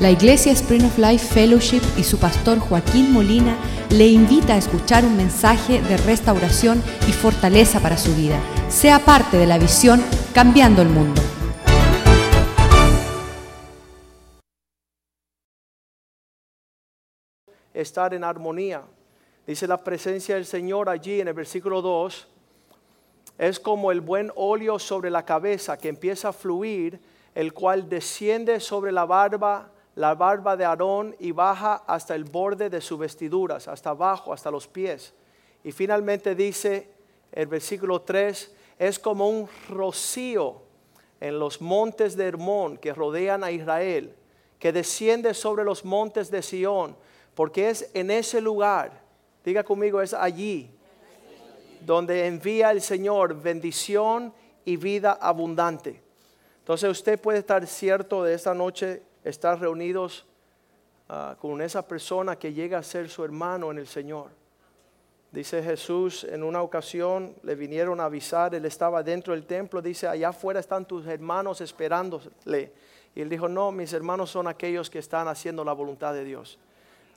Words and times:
La 0.00 0.10
Iglesia 0.10 0.52
Spring 0.52 0.86
of 0.86 0.96
Life 0.96 1.26
Fellowship 1.26 1.82
y 1.98 2.04
su 2.04 2.18
pastor 2.18 2.58
Joaquín 2.58 3.12
Molina 3.12 3.54
le 3.90 4.06
invita 4.06 4.54
a 4.54 4.56
escuchar 4.56 5.04
un 5.04 5.14
mensaje 5.14 5.82
de 5.82 5.98
restauración 5.98 6.82
y 7.06 7.12
fortaleza 7.12 7.80
para 7.80 7.98
su 7.98 8.14
vida. 8.16 8.40
Sea 8.70 9.00
parte 9.00 9.36
de 9.36 9.46
la 9.46 9.58
visión 9.58 10.02
Cambiando 10.32 10.80
el 10.80 10.88
Mundo. 10.88 11.20
estar 17.74 18.14
en 18.14 18.24
armonía. 18.24 18.82
Dice 19.46 19.66
la 19.66 19.82
presencia 19.82 20.34
del 20.34 20.46
Señor 20.46 20.88
allí 20.88 21.20
en 21.20 21.28
el 21.28 21.34
versículo 21.34 21.82
2, 21.82 22.28
es 23.38 23.60
como 23.60 23.92
el 23.92 24.00
buen 24.00 24.32
óleo 24.34 24.78
sobre 24.78 25.10
la 25.10 25.24
cabeza 25.24 25.76
que 25.76 25.88
empieza 25.88 26.28
a 26.28 26.32
fluir, 26.32 27.00
el 27.34 27.52
cual 27.52 27.88
desciende 27.88 28.60
sobre 28.60 28.92
la 28.92 29.06
barba, 29.06 29.70
la 29.94 30.14
barba 30.14 30.56
de 30.56 30.64
Aarón 30.64 31.16
y 31.18 31.32
baja 31.32 31.82
hasta 31.86 32.14
el 32.14 32.24
borde 32.24 32.70
de 32.70 32.80
sus 32.80 32.98
vestiduras, 32.98 33.68
hasta 33.68 33.90
abajo, 33.90 34.32
hasta 34.32 34.50
los 34.50 34.66
pies. 34.66 35.12
Y 35.64 35.72
finalmente 35.72 36.34
dice 36.34 36.90
el 37.32 37.46
versículo 37.46 38.02
3, 38.02 38.54
es 38.78 38.98
como 38.98 39.28
un 39.28 39.48
rocío 39.68 40.62
en 41.20 41.38
los 41.38 41.60
montes 41.60 42.16
de 42.16 42.26
Hermón 42.26 42.78
que 42.78 42.94
rodean 42.94 43.44
a 43.44 43.50
Israel, 43.50 44.14
que 44.58 44.72
desciende 44.72 45.34
sobre 45.34 45.64
los 45.64 45.84
montes 45.84 46.30
de 46.30 46.42
Sión 46.42 46.96
porque 47.40 47.70
es 47.70 47.90
en 47.94 48.10
ese 48.10 48.40
lugar, 48.40 49.00
diga 49.44 49.64
conmigo, 49.64 50.02
es 50.02 50.12
allí, 50.12 50.70
donde 51.80 52.26
envía 52.26 52.70
el 52.70 52.82
Señor 52.82 53.40
bendición 53.40 54.34
y 54.64 54.76
vida 54.76 55.12
abundante. 55.12 56.02
Entonces 56.58 56.90
usted 56.90 57.18
puede 57.18 57.38
estar 57.38 57.66
cierto 57.66 58.22
de 58.24 58.34
esta 58.34 58.52
noche, 58.52 59.02
estar 59.24 59.58
reunidos 59.60 60.26
ah, 61.08 61.36
con 61.40 61.60
esa 61.60 61.86
persona 61.86 62.36
que 62.36 62.52
llega 62.52 62.78
a 62.78 62.82
ser 62.82 63.08
su 63.08 63.24
hermano 63.24 63.70
en 63.70 63.78
el 63.78 63.86
Señor. 63.86 64.28
Dice 65.32 65.62
Jesús, 65.62 66.24
en 66.24 66.42
una 66.42 66.60
ocasión 66.60 67.34
le 67.42 67.54
vinieron 67.54 68.00
a 68.00 68.06
avisar, 68.06 68.54
él 68.54 68.64
estaba 68.64 69.02
dentro 69.02 69.32
del 69.32 69.46
templo, 69.46 69.80
dice, 69.80 70.08
allá 70.08 70.30
afuera 70.30 70.58
están 70.58 70.84
tus 70.84 71.06
hermanos 71.06 71.60
esperándole. 71.60 72.72
Y 73.14 73.20
él 73.20 73.28
dijo, 73.28 73.48
no, 73.48 73.70
mis 73.70 73.92
hermanos 73.92 74.30
son 74.30 74.48
aquellos 74.48 74.90
que 74.90 74.98
están 74.98 75.28
haciendo 75.28 75.64
la 75.64 75.72
voluntad 75.72 76.14
de 76.14 76.24
Dios 76.24 76.58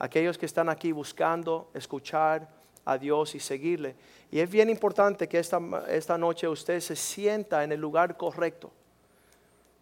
aquellos 0.03 0.37
que 0.37 0.45
están 0.45 0.67
aquí 0.67 0.91
buscando 0.91 1.69
escuchar 1.73 2.49
a 2.83 2.97
Dios 2.97 3.35
y 3.35 3.39
seguirle. 3.39 3.95
Y 4.31 4.39
es 4.39 4.49
bien 4.49 4.69
importante 4.69 5.29
que 5.29 5.39
esta, 5.39 5.61
esta 5.87 6.17
noche 6.17 6.45
usted 6.45 6.81
se 6.81 6.97
sienta 6.97 7.63
en 7.63 7.71
el 7.71 7.79
lugar 7.79 8.17
correcto, 8.17 8.69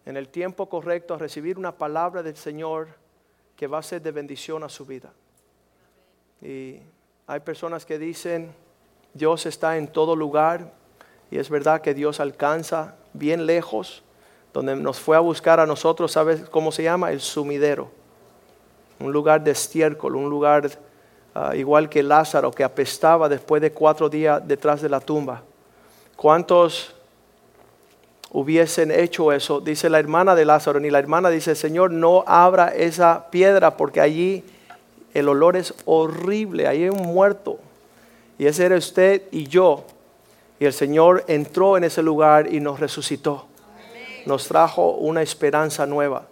en 0.05 0.17
el 0.17 0.29
tiempo 0.29 0.67
correcto, 0.67 1.13
a 1.13 1.17
recibir 1.17 1.57
una 1.57 1.71
palabra 1.71 2.23
del 2.23 2.35
Señor 2.35 2.89
que 3.55 3.67
va 3.67 3.79
a 3.79 3.83
ser 3.83 4.01
de 4.01 4.11
bendición 4.11 4.63
a 4.63 4.69
su 4.69 4.85
vida. 4.85 5.11
Y 6.41 6.79
hay 7.27 7.39
personas 7.41 7.85
que 7.85 7.99
dicen, 7.99 8.53
Dios 9.13 9.45
está 9.45 9.77
en 9.77 9.87
todo 9.87 10.15
lugar, 10.15 10.73
y 11.29 11.37
es 11.37 11.49
verdad 11.49 11.81
que 11.81 11.93
Dios 11.93 12.19
alcanza 12.19 12.95
bien 13.13 13.45
lejos, 13.45 14.03
donde 14.53 14.75
nos 14.75 14.99
fue 14.99 15.15
a 15.15 15.19
buscar 15.21 15.59
a 15.59 15.65
nosotros, 15.65 16.11
¿sabes 16.11 16.49
cómo 16.49 16.71
se 16.71 16.83
llama? 16.83 17.11
El 17.11 17.21
sumidero 17.21 18.01
un 19.01 19.11
lugar 19.11 19.43
de 19.43 19.51
estiércol, 19.51 20.15
un 20.15 20.29
lugar 20.29 20.69
ah, 21.33 21.55
igual 21.55 21.89
que 21.89 22.03
Lázaro 22.03 22.51
que 22.51 22.63
apestaba 22.63 23.27
después 23.27 23.61
de 23.61 23.71
cuatro 23.71 24.09
días 24.09 24.45
detrás 24.47 24.81
de 24.81 24.89
la 24.89 24.99
tumba. 24.99 25.43
¿Cuántos 26.15 26.95
hubiesen 28.31 28.91
hecho 28.91 29.31
eso? 29.31 29.59
Dice 29.59 29.89
la 29.89 29.99
hermana 29.99 30.35
de 30.35 30.45
Lázaro, 30.45 30.79
ni 30.79 30.89
la 30.89 30.99
hermana 30.99 31.29
dice, 31.29 31.55
Señor, 31.55 31.91
no 31.91 32.23
abra 32.25 32.69
esa 32.69 33.29
piedra 33.29 33.77
porque 33.77 34.01
allí 34.01 34.43
el 35.13 35.27
olor 35.27 35.57
es 35.57 35.73
horrible, 35.85 36.67
ahí 36.67 36.83
hay 36.83 36.89
un 36.89 37.01
muerto. 37.01 37.59
Y 38.37 38.47
ese 38.47 38.65
era 38.65 38.75
usted 38.75 39.23
y 39.31 39.47
yo. 39.47 39.85
Y 40.59 40.65
el 40.65 40.73
Señor 40.73 41.23
entró 41.27 41.77
en 41.77 41.83
ese 41.83 42.01
lugar 42.01 42.53
y 42.53 42.59
nos 42.59 42.79
resucitó. 42.79 43.47
Nos 44.25 44.47
trajo 44.47 44.91
una 44.91 45.21
esperanza 45.21 45.85
nueva. 45.85 46.27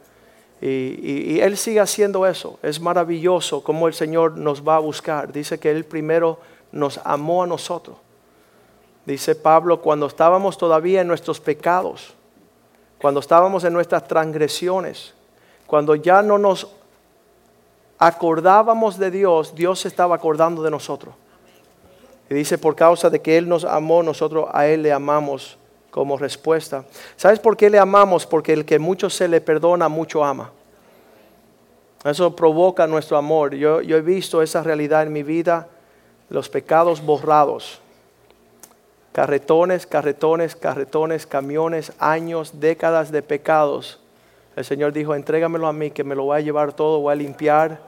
Y, 0.61 1.39
Él 1.39 1.57
sigue 1.57 1.79
haciendo 1.79 2.25
eso. 2.27 2.59
Es 2.61 2.79
maravilloso 2.79 3.63
cómo 3.63 3.87
el 3.87 3.93
Señor 3.93 4.37
nos 4.37 4.67
va 4.67 4.75
a 4.75 4.79
buscar. 4.79 5.31
Dice 5.31 5.59
que 5.59 5.71
Él 5.71 5.85
primero 5.85 6.39
nos 6.71 6.99
amó 7.03 7.43
a 7.43 7.47
nosotros. 7.47 7.97
Dice 9.09 9.33
Pablo, 9.33 9.81
cuando 9.81 10.05
estábamos 10.05 10.55
todavía 10.55 11.01
en 11.01 11.07
nuestros 11.07 11.39
pecados, 11.39 12.13
cuando 13.01 13.21
estábamos 13.21 13.63
en 13.63 13.73
nuestras 13.73 14.07
transgresiones, 14.07 15.15
cuando 15.65 15.95
ya 15.95 16.21
no 16.21 16.37
nos 16.37 16.67
acordábamos 17.97 18.99
de 18.99 19.09
Dios, 19.09 19.55
Dios 19.55 19.79
se 19.79 19.87
estaba 19.87 20.13
acordando 20.13 20.61
de 20.61 20.69
nosotros. 20.69 21.15
Y 22.29 22.35
dice, 22.35 22.59
por 22.59 22.75
causa 22.75 23.09
de 23.09 23.19
que 23.19 23.35
Él 23.35 23.49
nos 23.49 23.65
amó, 23.65 24.03
nosotros 24.03 24.47
a 24.53 24.67
Él 24.67 24.83
le 24.83 24.91
amamos 24.91 25.57
como 25.89 26.15
respuesta. 26.15 26.85
¿Sabes 27.15 27.39
por 27.39 27.57
qué 27.57 27.71
le 27.71 27.79
amamos? 27.79 28.27
Porque 28.27 28.53
el 28.53 28.63
que 28.63 28.77
mucho 28.77 29.09
se 29.09 29.27
le 29.27 29.41
perdona, 29.41 29.89
mucho 29.89 30.23
ama. 30.23 30.51
Eso 32.05 32.35
provoca 32.35 32.85
nuestro 32.85 33.17
amor. 33.17 33.55
Yo, 33.55 33.81
yo 33.81 33.97
he 33.97 34.01
visto 34.01 34.43
esa 34.43 34.61
realidad 34.61 35.01
en 35.01 35.13
mi 35.13 35.23
vida, 35.23 35.67
los 36.29 36.47
pecados 36.47 37.03
borrados. 37.03 37.81
Carretones, 39.11 39.87
carretones, 39.87 40.55
carretones, 40.55 41.25
camiones, 41.25 41.91
años, 41.99 42.59
décadas 42.59 43.11
de 43.11 43.21
pecados. 43.21 43.99
El 44.55 44.65
Señor 44.65 44.93
dijo, 44.93 45.15
entrégamelo 45.15 45.67
a 45.67 45.73
mí, 45.73 45.91
que 45.91 46.03
me 46.03 46.15
lo 46.15 46.25
voy 46.25 46.37
a 46.37 46.41
llevar 46.41 46.73
todo, 46.73 46.99
voy 46.99 47.13
a 47.13 47.15
limpiar. 47.15 47.79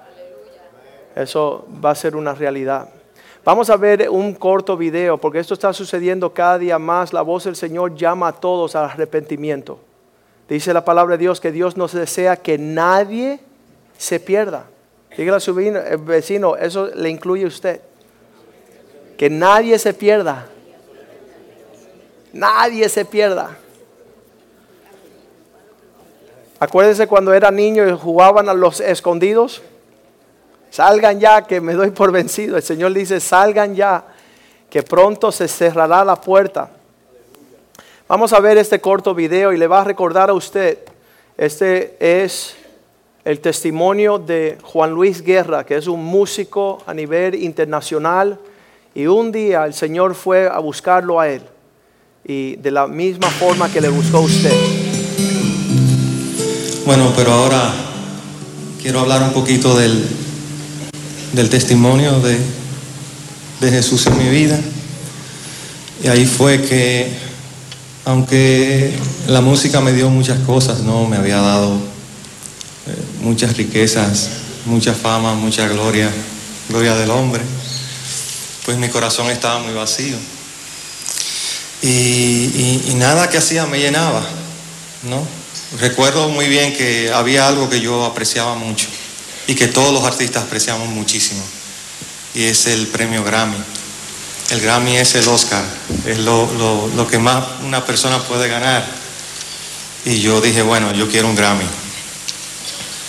Eso 1.16 1.66
va 1.84 1.92
a 1.92 1.96
ser 1.96 2.16
una 2.16 2.34
realidad. 2.34 2.90
Vamos 3.44 3.70
a 3.70 3.78
ver 3.78 4.10
un 4.10 4.36
corto 4.36 4.78
video, 4.78 5.18
porque 5.18 5.40
esto 5.40 5.56
está 5.56 5.74
sucediendo 5.74 6.32
cada 6.34 6.58
día 6.60 6.78
más. 6.78 7.12
La 7.12 7.24
voz 7.24 7.46
del 7.46 7.56
Señor 7.56 7.96
llama 7.96 8.28
a 8.28 8.34
todos 8.34 8.76
al 8.76 8.86
arrepentimiento. 8.86 9.80
Dice 10.48 10.74
la 10.74 10.86
palabra 10.86 11.18
de 11.18 11.24
Dios 11.24 11.40
que 11.42 11.52
Dios 11.52 11.76
no 11.76 11.88
desea 11.88 12.36
que 12.36 12.58
nadie 12.58 13.40
se 13.98 14.20
pierda. 14.20 14.66
Dígale 15.18 15.38
a 15.38 15.40
su 15.40 15.58
eh, 15.60 15.98
vecino, 15.98 16.56
eso 16.56 16.88
le 16.94 17.10
incluye 17.10 17.46
a 17.46 17.48
usted. 17.48 17.82
Que 19.18 19.30
nadie 19.30 19.80
se 19.80 19.94
pierda. 19.94 20.48
Nadie 22.34 22.88
se 22.90 23.06
pierda. 23.06 23.58
Acuérdense 26.60 27.08
cuando 27.08 27.34
era 27.34 27.50
niño 27.50 27.88
y 27.88 27.98
jugaban 27.98 28.48
a 28.48 28.54
los 28.54 28.80
escondidos. 28.80 29.62
Salgan 30.70 31.20
ya, 31.20 31.42
que 31.42 31.60
me 31.60 31.74
doy 31.74 31.90
por 31.90 32.12
vencido. 32.12 32.56
El 32.56 32.64
Señor 32.64 32.94
dice, 32.94 33.20
salgan 33.20 33.76
ya, 33.76 34.06
que 34.70 34.84
pronto 34.84 35.32
se 35.32 35.48
cerrará 35.48 36.06
la 36.06 36.16
puerta. 36.16 36.70
Vamos 38.08 38.32
a 38.32 38.40
ver 38.40 38.58
este 38.58 38.80
corto 38.80 39.16
video 39.16 39.52
y 39.54 39.58
le 39.58 39.68
va 39.68 39.82
a 39.82 39.84
recordar 39.84 40.30
a 40.30 40.34
usted, 40.34 40.80
este 41.38 41.96
es 42.00 42.56
el 43.24 43.40
testimonio 43.40 44.18
de 44.20 44.58
Juan 44.62 44.92
Luis 44.92 45.22
Guerra, 45.22 45.66
que 45.66 45.78
es 45.78 45.88
un 45.88 46.04
músico 46.04 46.84
a 46.86 46.94
nivel 46.94 47.36
internacional. 47.36 48.38
Y 48.94 49.08
un 49.08 49.32
día 49.32 49.66
el 49.66 49.74
Señor 49.74 50.14
fue 50.14 50.48
a 50.48 50.60
buscarlo 50.60 51.20
a 51.20 51.30
él. 51.30 51.42
Y 52.28 52.56
de 52.58 52.72
la 52.72 52.88
misma 52.88 53.30
forma 53.30 53.70
que 53.72 53.82
le 53.82 53.90
buscó 53.90 54.22
usted. 54.22 54.54
Bueno, 56.86 57.14
pero 57.16 57.32
ahora 57.34 57.74
quiero 58.82 59.00
hablar 59.00 59.24
un 59.24 59.34
poquito 59.34 59.78
del, 59.78 60.06
del 61.34 61.50
testimonio 61.50 62.20
de, 62.20 62.38
de 63.62 63.72
Jesús 63.72 64.08
en 64.08 64.18
mi 64.18 64.30
vida. 64.30 64.60
Y 66.04 66.08
ahí 66.08 66.26
fue 66.26 66.62
que, 66.62 67.08
aunque 68.06 68.94
la 69.28 69.42
música 69.42 69.82
me 69.82 69.94
dio 69.94 70.10
muchas 70.10 70.40
cosas, 70.40 70.80
no 70.80 71.08
me 71.08 71.18
había 71.18 71.38
dado 71.38 71.76
eh, 72.88 72.96
muchas 73.22 73.56
riquezas, 73.56 74.30
mucha 74.66 74.94
fama, 74.94 75.36
mucha 75.36 75.68
gloria, 75.68 76.10
gloria 76.70 76.96
del 76.96 77.12
hombre, 77.12 77.42
pues 78.66 78.78
mi 78.78 78.90
corazón 78.90 79.30
estaba 79.30 79.60
muy 79.60 79.74
vacío. 79.74 80.18
Y, 81.82 82.94
nada 82.96 83.30
que 83.30 83.38
hacía 83.38 83.66
me 83.66 83.80
llenaba, 83.80 84.24
¿no? 85.04 85.26
Recuerdo 85.80 86.30
muy 86.30 86.48
bien 86.48 86.76
que 86.76 87.12
había 87.12 87.48
algo 87.48 87.70
que 87.70 87.82
yo 87.82 88.06
apreciaba 88.06 88.56
mucho 88.56 88.88
y 89.48 89.56
que 89.56 89.68
todos 89.68 89.92
los 89.92 90.04
artistas 90.04 90.44
apreciamos 90.44 90.90
muchísimo. 90.90 91.44
Y 92.36 92.44
es 92.44 92.68
el 92.68 92.88
premio 92.88 93.24
Grammy. 93.24 93.58
El 94.52 94.62
Grammy 94.62 94.98
es 94.98 95.16
el 95.16 95.28
Oscar, 95.28 95.64
es 96.06 96.20
lo, 96.20 97.08
que 97.10 97.18
más 97.18 97.44
una 97.64 97.84
persona 97.86 98.20
puede 98.20 98.48
ganar. 98.48 98.86
Y 100.06 100.20
yo 100.20 100.42
dije, 100.42 100.62
bueno, 100.62 100.94
yo 100.94 101.10
quiero 101.10 101.30
un 101.30 101.36
Grammy. 101.36 101.66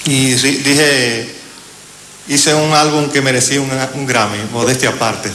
Y 0.07 0.33
dije, 0.35 1.35
hice 2.29 2.55
un 2.55 2.73
álbum 2.73 3.11
que 3.11 3.21
merecía 3.21 3.61
un, 3.61 3.71
un 3.95 4.07
Grammy, 4.07 4.39
modestia 4.53 4.91
aparte. 4.91 5.31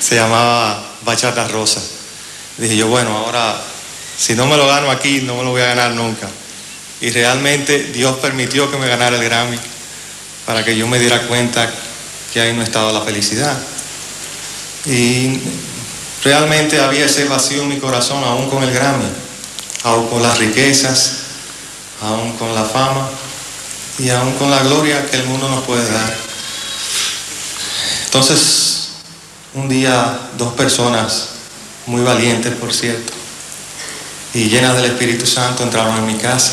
Se 0.00 0.14
llamaba 0.14 0.87
Bachata 1.08 1.48
Rosa. 1.48 1.80
Dije 2.58 2.76
yo, 2.76 2.88
bueno, 2.88 3.16
ahora, 3.16 3.58
si 4.18 4.34
no 4.34 4.46
me 4.46 4.58
lo 4.58 4.66
gano 4.66 4.90
aquí, 4.90 5.22
no 5.22 5.36
me 5.36 5.42
lo 5.42 5.50
voy 5.50 5.62
a 5.62 5.68
ganar 5.68 5.92
nunca. 5.92 6.28
Y 7.00 7.08
realmente 7.10 7.84
Dios 7.84 8.18
permitió 8.18 8.70
que 8.70 8.76
me 8.76 8.86
ganara 8.86 9.16
el 9.16 9.24
Grammy 9.24 9.58
para 10.44 10.62
que 10.62 10.76
yo 10.76 10.86
me 10.86 10.98
diera 10.98 11.22
cuenta 11.22 11.72
que 12.30 12.42
ahí 12.42 12.52
no 12.52 12.62
estaba 12.62 12.92
la 12.92 13.00
felicidad. 13.00 13.56
Y 14.84 15.40
realmente 16.22 16.78
había 16.78 17.06
ese 17.06 17.24
vacío 17.24 17.62
en 17.62 17.68
mi 17.68 17.78
corazón 17.78 18.22
aún 18.22 18.50
con 18.50 18.62
el 18.62 18.70
Grammy, 18.70 19.08
aún 19.84 20.08
con 20.08 20.22
las 20.22 20.36
riquezas, 20.36 21.12
aún 22.02 22.36
con 22.36 22.54
la 22.54 22.64
fama 22.64 23.08
y 23.98 24.10
aún 24.10 24.34
con 24.34 24.50
la 24.50 24.62
gloria 24.62 25.06
que 25.06 25.16
el 25.16 25.24
mundo 25.24 25.48
nos 25.48 25.64
puede 25.64 25.90
dar. 25.90 26.16
Entonces, 28.04 28.77
un 29.58 29.68
día 29.68 30.30
dos 30.36 30.54
personas, 30.54 31.30
muy 31.86 32.02
valientes 32.02 32.54
por 32.54 32.72
cierto, 32.72 33.12
y 34.32 34.48
llenas 34.48 34.76
del 34.76 34.86
Espíritu 34.86 35.26
Santo, 35.26 35.64
entraron 35.64 35.96
en 35.96 36.06
mi 36.06 36.16
casa 36.16 36.52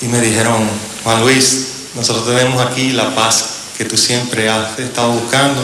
y 0.00 0.06
me 0.06 0.20
dijeron, 0.20 0.68
Juan 1.02 1.20
Luis, 1.22 1.66
nosotros 1.94 2.26
tenemos 2.26 2.64
aquí 2.64 2.92
la 2.92 3.14
paz 3.14 3.46
que 3.76 3.84
tú 3.84 3.96
siempre 3.96 4.48
has 4.48 4.78
estado 4.78 5.12
buscando 5.12 5.60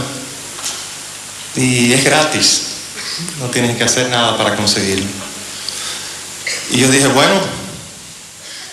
y 1.54 1.92
es 1.92 2.02
gratis, 2.02 2.62
no 3.38 3.46
tienes 3.46 3.76
que 3.76 3.84
hacer 3.84 4.08
nada 4.08 4.36
para 4.36 4.56
conseguirlo. 4.56 5.06
Y 6.70 6.78
yo 6.78 6.90
dije, 6.90 7.06
bueno, 7.08 7.40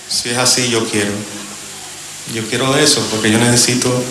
si 0.09 0.29
es 0.29 0.37
así, 0.37 0.69
yo 0.69 0.89
quiero. 0.89 1.11
Yo 2.33 2.47
quiero 2.47 2.75
eso 2.77 3.05
porque 3.11 3.29
yo 3.29 3.37
necesito 3.37 4.03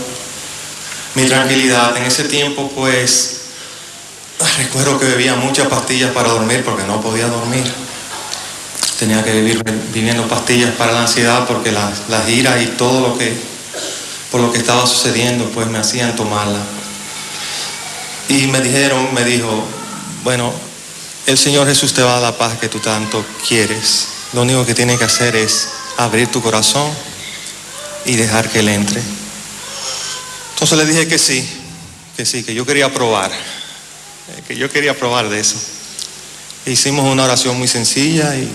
mi 1.14 1.26
tranquilidad. 1.26 1.96
En 1.96 2.04
ese 2.04 2.24
tiempo, 2.24 2.70
pues, 2.74 3.40
recuerdo 4.58 4.98
que 4.98 5.06
bebía 5.06 5.34
muchas 5.34 5.68
pastillas 5.68 6.12
para 6.12 6.30
dormir 6.30 6.62
porque 6.64 6.84
no 6.84 7.00
podía 7.00 7.26
dormir. 7.26 7.64
Tenía 8.98 9.24
que 9.24 9.32
vivir 9.32 9.62
viviendo 9.92 10.28
pastillas 10.28 10.74
para 10.74 10.92
la 10.92 11.02
ansiedad 11.02 11.46
porque 11.46 11.72
las, 11.72 12.08
las 12.08 12.28
iras 12.28 12.60
y 12.62 12.66
todo 12.66 13.00
lo 13.00 13.16
que, 13.16 13.34
por 14.30 14.40
lo 14.40 14.52
que 14.52 14.58
estaba 14.58 14.86
sucediendo, 14.86 15.46
pues 15.50 15.66
me 15.68 15.78
hacían 15.78 16.14
tomarla. 16.16 16.60
Y 18.28 18.46
me 18.46 18.60
dijeron, 18.60 19.12
me 19.14 19.24
dijo, 19.24 19.64
bueno, 20.22 20.52
el 21.26 21.38
Señor 21.38 21.66
Jesús 21.66 21.94
te 21.94 22.02
va 22.02 22.16
a 22.16 22.20
dar 22.20 22.32
la 22.32 22.38
paz 22.38 22.58
que 22.58 22.68
tú 22.68 22.78
tanto 22.78 23.24
quieres. 23.46 24.06
Lo 24.32 24.42
único 24.42 24.64
que 24.64 24.74
tiene 24.74 24.96
que 24.96 25.04
hacer 25.04 25.34
es 25.34 25.68
abrir 25.96 26.28
tu 26.28 26.40
corazón 26.42 26.90
y 28.04 28.16
dejar 28.16 28.48
que 28.48 28.60
Él 28.60 28.68
entre. 28.68 29.02
Entonces 30.60 30.76
le 30.76 30.84
dije 30.84 31.08
que 31.08 31.18
sí, 31.18 31.42
que 32.18 32.26
sí, 32.26 32.42
que 32.42 32.52
yo 32.52 32.66
quería 32.66 32.92
probar, 32.92 33.32
eh, 33.32 34.42
que 34.46 34.54
yo 34.58 34.70
quería 34.70 34.94
probar 34.94 35.30
de 35.30 35.40
eso. 35.40 35.56
Hicimos 36.66 37.10
una 37.10 37.24
oración 37.24 37.56
muy 37.56 37.66
sencilla 37.66 38.36
y 38.36 38.46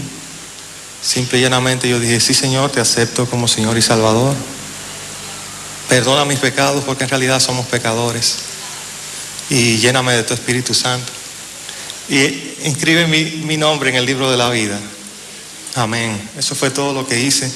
simple 1.01 1.39
y 1.39 1.41
llanamente 1.41 1.89
yo 1.89 1.99
dije, 1.99 2.19
sí 2.19 2.35
Señor, 2.35 2.69
te 2.69 2.79
acepto 2.79 3.27
como 3.27 3.47
Señor 3.47 3.75
y 3.75 3.81
Salvador. 3.81 4.35
Perdona 5.89 6.25
mis 6.25 6.37
pecados 6.37 6.83
porque 6.83 7.05
en 7.05 7.09
realidad 7.09 7.39
somos 7.39 7.65
pecadores. 7.65 8.35
Y 9.49 9.77
lléname 9.77 10.13
de 10.13 10.21
tu 10.21 10.35
Espíritu 10.35 10.75
Santo. 10.75 11.11
Y 12.07 12.53
inscribe 12.65 13.07
mi, 13.07 13.23
mi 13.47 13.57
nombre 13.57 13.89
en 13.89 13.95
el 13.95 14.05
libro 14.05 14.29
de 14.29 14.37
la 14.37 14.51
vida. 14.51 14.79
Amén. 15.73 16.29
Eso 16.37 16.53
fue 16.53 16.69
todo 16.69 16.93
lo 16.93 17.07
que 17.07 17.19
hice. 17.19 17.51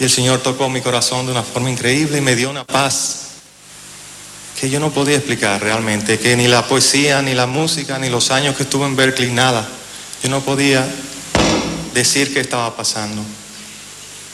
Y 0.00 0.02
el 0.02 0.10
Señor 0.10 0.42
tocó 0.42 0.68
mi 0.68 0.80
corazón 0.80 1.26
de 1.26 1.30
una 1.30 1.44
forma 1.44 1.70
increíble 1.70 2.18
y 2.18 2.22
me 2.22 2.34
dio 2.34 2.50
una 2.50 2.64
paz 2.64 3.27
que 4.58 4.68
yo 4.68 4.80
no 4.80 4.90
podía 4.90 5.16
explicar 5.16 5.62
realmente, 5.62 6.18
que 6.18 6.34
ni 6.34 6.48
la 6.48 6.66
poesía, 6.66 7.22
ni 7.22 7.32
la 7.32 7.46
música, 7.46 7.96
ni 7.98 8.08
los 8.08 8.32
años 8.32 8.56
que 8.56 8.64
estuve 8.64 8.86
en 8.86 8.96
Berkeley, 8.96 9.30
nada. 9.30 9.64
Yo 10.20 10.28
no 10.28 10.40
podía 10.40 10.84
decir 11.94 12.34
qué 12.34 12.40
estaba 12.40 12.74
pasando. 12.74 13.22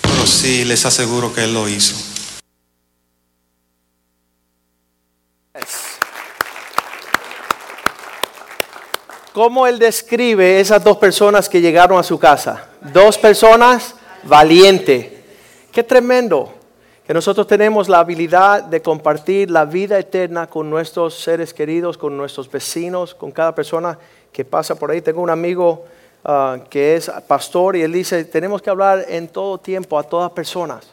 Pero 0.01 0.27
sí 0.27 0.65
les 0.65 0.87
aseguro 0.87 1.35
que 1.35 1.45
Él 1.45 1.53
lo 1.53 1.69
hizo. 1.69 1.95
¿Cómo 9.35 9.67
él 9.67 9.81
describe 9.81 10.61
esas 10.61 10.83
dos 10.85 10.97
personas 10.97 11.49
que 11.49 11.61
llegaron 11.61 11.99
a 11.99 12.05
su 12.05 12.21
casa? 12.21 12.69
Dos 12.81 13.19
personas 13.19 13.97
valientes. 14.23 15.07
Qué 15.73 15.83
tremendo 15.83 16.55
que 17.07 17.13
nosotros 17.13 17.47
tenemos 17.47 17.89
la 17.89 17.99
habilidad 17.99 18.63
de 18.63 18.81
compartir 18.81 19.51
la 19.51 19.67
vida 19.67 19.99
eterna 19.99 20.47
con 20.47 20.71
nuestros 20.71 21.21
seres 21.21 21.53
queridos, 21.53 21.99
con 21.99 22.17
nuestros 22.17 22.51
vecinos, 22.51 23.15
con 23.15 23.31
cada 23.31 23.55
persona 23.55 23.99
que 24.33 24.45
pasa 24.45 24.75
por 24.75 24.91
ahí. 24.91 25.03
Tengo 25.03 25.21
un 25.21 25.29
amigo 25.29 25.85
uh, 26.25 26.67
que 26.71 26.97
es 26.97 27.11
pastor 27.27 27.77
y 27.77 27.83
él 27.83 27.93
dice, 27.93 28.25
tenemos 28.25 28.63
que 28.63 28.71
hablar 28.71 29.05
en 29.07 29.29
todo 29.29 29.59
tiempo 29.59 29.99
a 29.99 30.03
todas 30.03 30.31
personas 30.31 30.87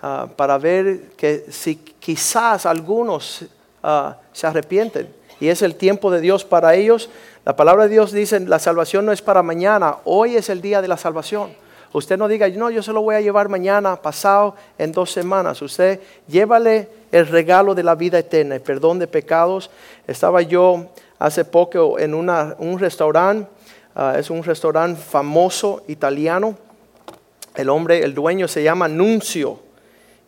uh, 0.00 0.28
para 0.28 0.58
ver 0.58 1.10
que 1.16 1.46
si 1.50 1.74
quizás 1.74 2.64
algunos 2.64 3.42
uh, 3.82 4.12
se 4.32 4.46
arrepienten 4.46 5.12
y 5.40 5.48
es 5.48 5.62
el 5.62 5.74
tiempo 5.74 6.12
de 6.12 6.20
Dios 6.20 6.44
para 6.44 6.76
ellos. 6.76 7.10
La 7.44 7.56
palabra 7.56 7.84
de 7.84 7.90
Dios 7.90 8.12
dice, 8.12 8.38
la 8.38 8.60
salvación 8.60 9.06
no 9.06 9.10
es 9.10 9.22
para 9.22 9.42
mañana, 9.42 9.96
hoy 10.04 10.36
es 10.36 10.50
el 10.50 10.60
día 10.60 10.80
de 10.80 10.88
la 10.88 10.96
salvación. 10.96 11.50
Usted 11.92 12.18
no 12.18 12.28
diga, 12.28 12.48
no, 12.48 12.70
yo 12.70 12.82
se 12.82 12.92
lo 12.92 13.02
voy 13.02 13.14
a 13.14 13.20
llevar 13.20 13.48
mañana, 13.48 13.96
pasado, 13.96 14.54
en 14.76 14.92
dos 14.92 15.10
semanas. 15.10 15.62
Usted 15.62 16.00
llévale 16.26 16.88
el 17.10 17.26
regalo 17.26 17.74
de 17.74 17.82
la 17.82 17.94
vida 17.94 18.18
eterna, 18.18 18.56
el 18.56 18.60
perdón 18.60 18.98
de 18.98 19.06
pecados. 19.06 19.70
Estaba 20.06 20.42
yo 20.42 20.90
hace 21.18 21.44
poco 21.44 21.98
en 21.98 22.14
un 22.14 22.78
restaurante, 22.78 23.48
ah, 23.94 24.16
es 24.18 24.28
un 24.28 24.42
restaurante 24.42 25.00
famoso 25.00 25.82
italiano. 25.88 26.56
El 27.54 27.70
hombre, 27.70 28.04
el 28.04 28.14
dueño 28.14 28.46
se 28.46 28.62
llama 28.62 28.86
Nuncio 28.86 29.58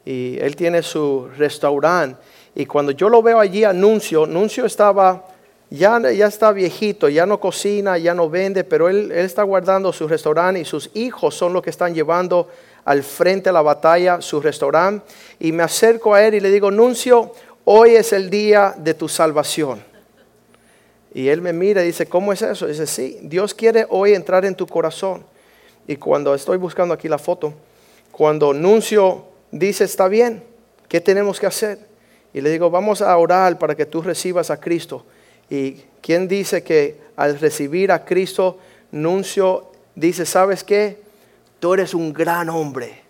y 0.04 0.38
él 0.40 0.56
tiene 0.56 0.82
su 0.82 1.28
restaurante. 1.36 2.18
Y 2.54 2.66
cuando 2.66 2.92
yo 2.92 3.08
lo 3.08 3.22
veo 3.22 3.38
allí 3.38 3.64
Nuncio, 3.74 4.26
Nuncio 4.26 4.64
estaba 4.64 5.24
ya, 5.70 5.98
está 6.26 6.50
viejito, 6.50 7.08
ya 7.08 7.26
no 7.26 7.38
cocina, 7.38 7.96
ya 7.96 8.12
no 8.12 8.28
vende, 8.28 8.64
pero 8.64 8.88
él, 8.88 9.12
está 9.12 9.44
guardando 9.44 9.92
su 9.92 10.08
restaurante 10.08 10.60
y 10.60 10.64
sus 10.64 10.90
hijos 10.94 11.34
son 11.34 11.52
los 11.52 11.62
que 11.62 11.70
están 11.70 11.94
llevando 11.94 12.48
al 12.84 13.04
frente 13.04 13.50
de 13.50 13.52
la 13.52 13.62
batalla 13.62 14.20
su 14.20 14.40
restaurante. 14.40 15.06
Y 15.38 15.52
me 15.52 15.62
acerco 15.62 16.12
a 16.12 16.26
él 16.26 16.34
y 16.34 16.40
le 16.40 16.50
digo, 16.50 16.72
Nuncio, 16.72 17.32
hoy 17.64 17.90
es 17.90 18.12
el 18.12 18.30
día 18.30 18.74
de 18.76 18.94
tu 18.94 19.08
salvación. 19.08 19.80
Y 21.14 21.28
él 21.28 21.40
me 21.40 21.52
mira 21.52 21.82
y 21.82 21.86
dice, 21.86 22.06
¿cómo 22.06 22.32
es 22.32 22.42
eso? 22.42 22.66
dice, 22.66 22.86
sí, 22.86 23.18
Dios 23.22 23.54
quiere 23.54 23.86
hoy 23.88 24.14
entrar 24.14 24.44
en 24.44 24.56
tu 24.56 24.66
corazón. 24.66 25.24
Y 25.86 25.96
cuando 25.96 26.34
estoy 26.34 26.56
buscando 26.56 26.94
aquí 26.94 27.08
la 27.08 27.18
foto, 27.18 27.54
cuando 28.10 28.52
Nuncio 28.52 29.24
dice, 29.52 29.84
está 29.84 30.08
bien, 30.08 30.42
¿qué 30.88 31.00
tenemos 31.00 31.38
que 31.38 31.46
hacer? 31.46 31.78
Y 32.32 32.40
le 32.40 32.50
digo, 32.50 32.70
vamos 32.70 33.02
a 33.02 33.16
orar 33.16 33.58
para 33.58 33.76
que 33.76 33.86
tú 33.86 34.02
recibas 34.02 34.50
a 34.50 34.58
Cristo. 34.58 35.04
¿Y 35.50 35.82
quién 36.00 36.28
dice 36.28 36.62
que 36.62 37.00
al 37.16 37.38
recibir 37.38 37.92
a 37.92 38.04
Cristo, 38.04 38.58
Nuncio 38.92 39.72
dice, 39.94 40.24
¿sabes 40.24 40.64
qué? 40.64 41.02
Tú 41.58 41.74
eres 41.74 41.92
un 41.92 42.12
gran 42.12 42.48
hombre. 42.48 43.02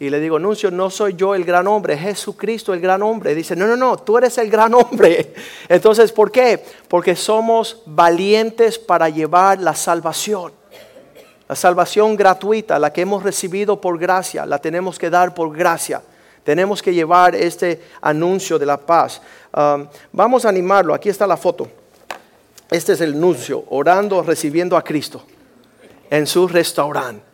Y 0.00 0.10
le 0.10 0.18
digo, 0.18 0.38
Nuncio, 0.38 0.70
no 0.70 0.90
soy 0.90 1.14
yo 1.14 1.34
el 1.34 1.44
gran 1.44 1.68
hombre, 1.68 1.96
Jesucristo 1.96 2.74
el 2.74 2.80
gran 2.80 3.02
hombre. 3.02 3.34
Dice, 3.34 3.54
no, 3.54 3.66
no, 3.66 3.76
no, 3.76 3.96
tú 3.96 4.18
eres 4.18 4.36
el 4.38 4.50
gran 4.50 4.74
hombre. 4.74 5.34
Entonces, 5.68 6.10
¿por 6.10 6.32
qué? 6.32 6.64
Porque 6.88 7.14
somos 7.14 7.82
valientes 7.86 8.78
para 8.78 9.08
llevar 9.08 9.60
la 9.60 9.74
salvación. 9.74 10.52
La 11.48 11.54
salvación 11.54 12.16
gratuita, 12.16 12.78
la 12.78 12.92
que 12.92 13.02
hemos 13.02 13.22
recibido 13.22 13.80
por 13.80 13.98
gracia, 13.98 14.46
la 14.46 14.58
tenemos 14.58 14.98
que 14.98 15.10
dar 15.10 15.34
por 15.34 15.54
gracia. 15.54 16.02
Tenemos 16.44 16.82
que 16.82 16.94
llevar 16.94 17.34
este 17.34 17.82
anuncio 18.00 18.58
de 18.58 18.66
la 18.66 18.76
paz. 18.76 19.20
Vamos 20.12 20.44
a 20.44 20.48
animarlo. 20.48 20.94
Aquí 20.94 21.08
está 21.08 21.26
la 21.26 21.36
foto. 21.36 21.68
Este 22.70 22.92
es 22.92 23.00
el 23.00 23.14
anuncio, 23.14 23.64
orando, 23.70 24.22
recibiendo 24.22 24.76
a 24.76 24.82
Cristo 24.82 25.24
en 26.10 26.26
su 26.26 26.46
restaurante. 26.46 27.24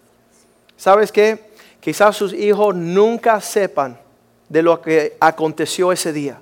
¿Sabes 0.76 1.12
qué? 1.12 1.50
Quizás 1.80 2.16
sus 2.16 2.32
hijos 2.32 2.74
nunca 2.74 3.40
sepan 3.40 3.98
de 4.48 4.62
lo 4.62 4.80
que 4.80 5.16
aconteció 5.20 5.92
ese 5.92 6.12
día. 6.12 6.40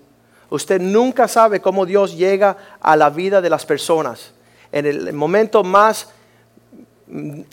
Usted 0.51 0.81
nunca 0.81 1.29
sabe 1.29 1.61
cómo 1.61 1.87
Dios 1.87 2.17
llega 2.17 2.57
a 2.81 2.97
la 2.97 3.11
vida 3.11 3.41
de 3.41 3.51
las 3.51 3.67
personas. 3.67 4.33
En 4.73 4.87
el 4.87 5.13
momento 5.13 5.63
más 5.63 6.09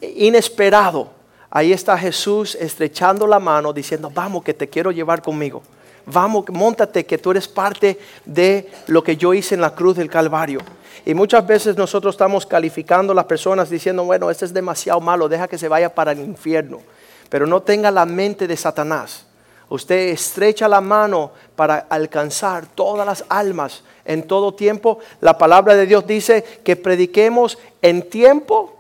inesperado, 0.02 1.12
ahí 1.56 1.72
está 1.72 1.98
Jesús 1.98 2.54
estrechando 2.56 3.26
la 3.26 3.40
mano 3.40 3.72
diciendo, 3.72 4.12
vamos 4.14 4.44
que 4.44 4.54
te 4.54 4.68
quiero 4.68 4.92
llevar 4.92 5.22
conmigo. 5.22 5.64
Vamos, 6.06 6.44
montate 6.50 7.06
que 7.06 7.18
tú 7.18 7.32
eres 7.32 7.48
parte 7.48 7.98
de 8.26 8.70
lo 8.88 9.02
que 9.02 9.16
yo 9.16 9.34
hice 9.34 9.56
en 9.56 9.62
la 9.62 9.74
cruz 9.74 9.96
del 9.96 10.10
Calvario. 10.10 10.60
Y 11.06 11.14
muchas 11.14 11.48
veces 11.48 11.78
nosotros 11.78 12.16
estamos 12.16 12.46
calificando 12.46 13.14
a 13.14 13.16
las 13.16 13.24
personas 13.24 13.70
diciendo, 13.70 14.04
bueno, 14.04 14.30
este 14.30 14.44
es 14.44 14.54
demasiado 14.54 15.00
malo, 15.00 15.30
deja 15.30 15.48
que 15.48 15.58
se 15.58 15.70
vaya 15.70 15.96
para 15.96 16.12
el 16.12 16.20
infierno. 16.20 16.82
Pero 17.30 17.48
no 17.48 17.62
tenga 17.62 17.90
la 17.90 18.06
mente 18.06 18.48
de 18.48 18.58
Satanás. 18.58 19.26
Usted 19.70 20.10
estrecha 20.10 20.68
la 20.68 20.82
mano 20.82 21.32
para 21.56 21.88
alcanzar 21.90 22.66
todas 22.66 23.08
las 23.08 23.24
almas 23.30 23.82
en 24.04 24.28
todo 24.28 24.54
tiempo. 24.54 25.00
La 25.22 25.38
palabra 25.38 25.74
de 25.74 25.86
Dios 25.86 26.06
dice 26.06 26.44
que 26.66 26.76
prediquemos 26.76 27.58
en 27.82 28.10
tiempo 28.10 28.76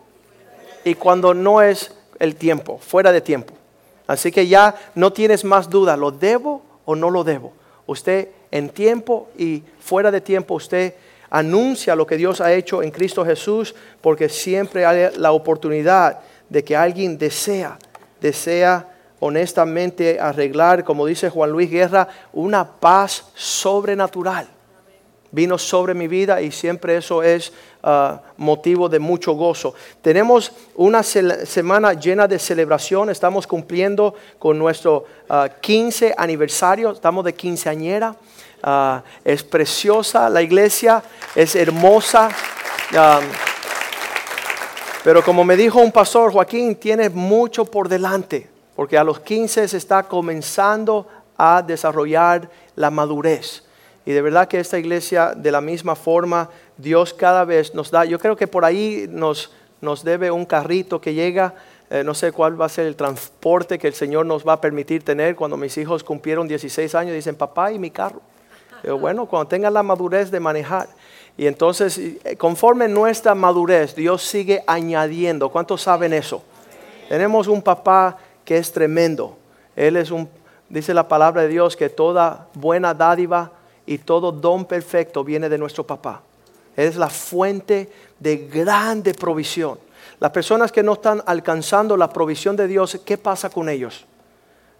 y 0.84 0.96
cuando 0.96 1.34
no 1.34 1.62
es 1.62 1.95
el 2.20 2.36
tiempo, 2.36 2.78
fuera 2.78 3.12
de 3.12 3.22
tiempo. 3.22 3.54
Así 4.08 4.32
que 4.32 4.48
ya 4.48 4.76
no 4.94 5.12
tienes 5.12 5.44
más 5.44 5.70
duda, 5.70 5.98
¿lo 5.98 6.12
debo 6.12 6.62
o 6.86 6.96
no 6.96 7.10
lo 7.10 7.24
debo? 7.24 7.54
Usted 7.88 8.30
en 8.52 8.70
tiempo 8.70 9.30
y 9.38 9.64
fuera 9.80 10.12
de 10.12 10.22
tiempo, 10.22 10.56
usted 10.56 10.94
anuncia 11.30 11.96
lo 11.96 12.06
que 12.06 12.18
Dios 12.18 12.40
ha 12.42 12.54
hecho 12.54 12.82
en 12.82 12.92
Cristo 12.92 13.26
Jesús, 13.26 13.76
porque 14.02 14.30
siempre 14.30 14.86
hay 14.86 15.10
la 15.18 15.32
oportunidad 15.32 16.20
de 16.50 16.64
que 16.64 16.76
alguien 16.76 17.18
desea, 17.18 17.78
desea 18.22 18.88
honestamente 19.20 20.20
arreglar, 20.20 20.84
como 20.84 21.06
dice 21.06 21.30
Juan 21.30 21.52
Luis 21.52 21.70
Guerra, 21.70 22.08
una 22.34 22.80
paz 22.80 23.26
sobrenatural. 23.34 24.48
Vino 25.32 25.58
sobre 25.58 25.94
mi 25.94 26.08
vida 26.08 26.42
y 26.42 26.52
siempre 26.52 26.98
eso 26.98 27.24
es 27.24 27.52
ah, 27.86 28.22
motivo 28.36 28.90
de 28.90 29.00
mucho 29.00 29.32
gozo. 29.34 29.74
Tenemos 30.02 30.52
una 30.76 31.04
semana 31.04 31.94
llena 31.94 32.28
de 32.28 32.38
celebración, 32.38 33.10
estamos 33.10 33.48
cumpliendo 33.48 34.14
con 34.38 34.60
nuestro 34.60 35.06
15 35.62 36.12
ah, 36.18 36.22
aniversario, 36.22 36.92
estamos 36.92 37.24
de 37.24 37.34
quinceañera. 37.34 38.16
Uh, 38.68 39.00
es 39.24 39.44
preciosa 39.44 40.28
la 40.28 40.42
iglesia, 40.42 41.04
es 41.36 41.56
hermosa. 41.56 42.30
pero 45.04 45.24
como 45.24 45.44
me 45.44 45.56
dijo 45.56 45.80
un 45.80 45.92
pastor, 45.92 46.34
Joaquín, 46.34 46.76
tiene 46.76 47.10
mucho 47.10 47.64
por 47.66 47.88
delante 47.88 48.56
porque 48.76 48.98
a 48.98 49.04
los 49.04 49.22
15 49.22 49.68
se 49.68 49.78
está 49.78 50.04
comenzando 50.04 51.08
a 51.38 51.62
desarrollar 51.62 52.50
la 52.76 52.92
madurez. 52.92 53.64
Y 54.06 54.12
de 54.12 54.22
verdad 54.22 54.48
que 54.48 54.60
esta 54.60 54.78
iglesia, 54.78 55.34
de 55.36 55.52
la 55.52 55.62
misma 55.62 55.96
forma, 55.96 56.50
Dios 56.78 57.14
cada 57.14 57.46
vez 57.46 57.74
nos 57.74 57.92
da, 57.92 58.06
yo 58.06 58.20
creo 58.20 58.36
que 58.36 58.48
por 58.48 58.66
ahí 58.66 59.08
nos, 59.10 59.52
nos 59.82 60.04
debe 60.04 60.32
un 60.32 60.46
carrito 60.46 61.00
que 61.00 61.14
llega, 61.14 61.54
eh, 61.90 62.04
no 62.04 62.14
sé 62.14 62.32
cuál 62.32 62.60
va 62.60 62.66
a 62.66 62.70
ser 62.70 62.88
el 62.88 62.96
transporte 62.96 63.78
que 63.78 63.88
el 63.88 63.94
Señor 63.94 64.26
nos 64.26 64.46
va 64.46 64.54
a 64.54 64.62
permitir 64.62 65.04
tener 65.04 65.36
cuando 65.36 65.58
mis 65.58 65.78
hijos 65.78 66.04
cumplieron 66.04 66.48
16 66.48 66.96
años, 66.96 67.14
dicen, 67.14 67.36
papá, 67.36 67.72
¿y 67.72 67.80
mi 67.80 67.92
carro? 67.92 68.22
Pero 68.82 68.98
bueno, 69.00 69.26
cuando 69.26 69.48
tengan 69.48 69.74
la 69.74 69.84
madurez 69.84 70.32
de 70.32 70.40
manejar. 70.40 70.88
Y 71.38 71.48
entonces, 71.48 71.98
eh, 71.98 72.36
conforme 72.38 72.88
nuestra 72.88 73.36
madurez, 73.36 73.96
Dios 73.96 74.24
sigue 74.24 74.64
añadiendo. 74.68 75.50
¿Cuántos 75.50 75.82
saben 75.82 76.14
eso? 76.14 76.44
Tenemos 77.10 77.48
un 77.48 77.62
papá 77.62 78.18
que 78.44 78.58
es 78.58 78.72
tremendo. 78.72 79.38
Él 79.76 79.98
es 79.98 80.12
un, 80.12 80.30
dice 80.70 80.94
la 80.94 81.08
palabra 81.08 81.44
de 81.44 81.50
Dios, 81.50 81.76
que 81.76 81.90
toda 81.90 82.48
buena 82.54 82.94
dádiva 82.94 83.52
y 83.86 83.98
todo 83.98 84.32
don 84.32 84.66
perfecto 84.66 85.24
viene 85.24 85.50
de 85.50 85.58
nuestro 85.58 85.86
papá. 85.86 86.22
Es 86.76 86.96
la 86.96 87.10
fuente 87.10 87.90
de 88.20 88.38
grande 88.48 89.14
provisión. 89.14 89.80
Las 90.20 90.32
personas 90.32 90.72
que 90.72 90.84
no 90.84 90.94
están 90.94 91.22
alcanzando 91.26 91.98
la 91.98 92.10
provisión 92.10 92.56
de 92.56 92.68
Dios, 92.68 93.00
¿qué 93.06 93.18
pasa 93.18 93.50
con 93.50 93.70
ellos? 93.70 94.06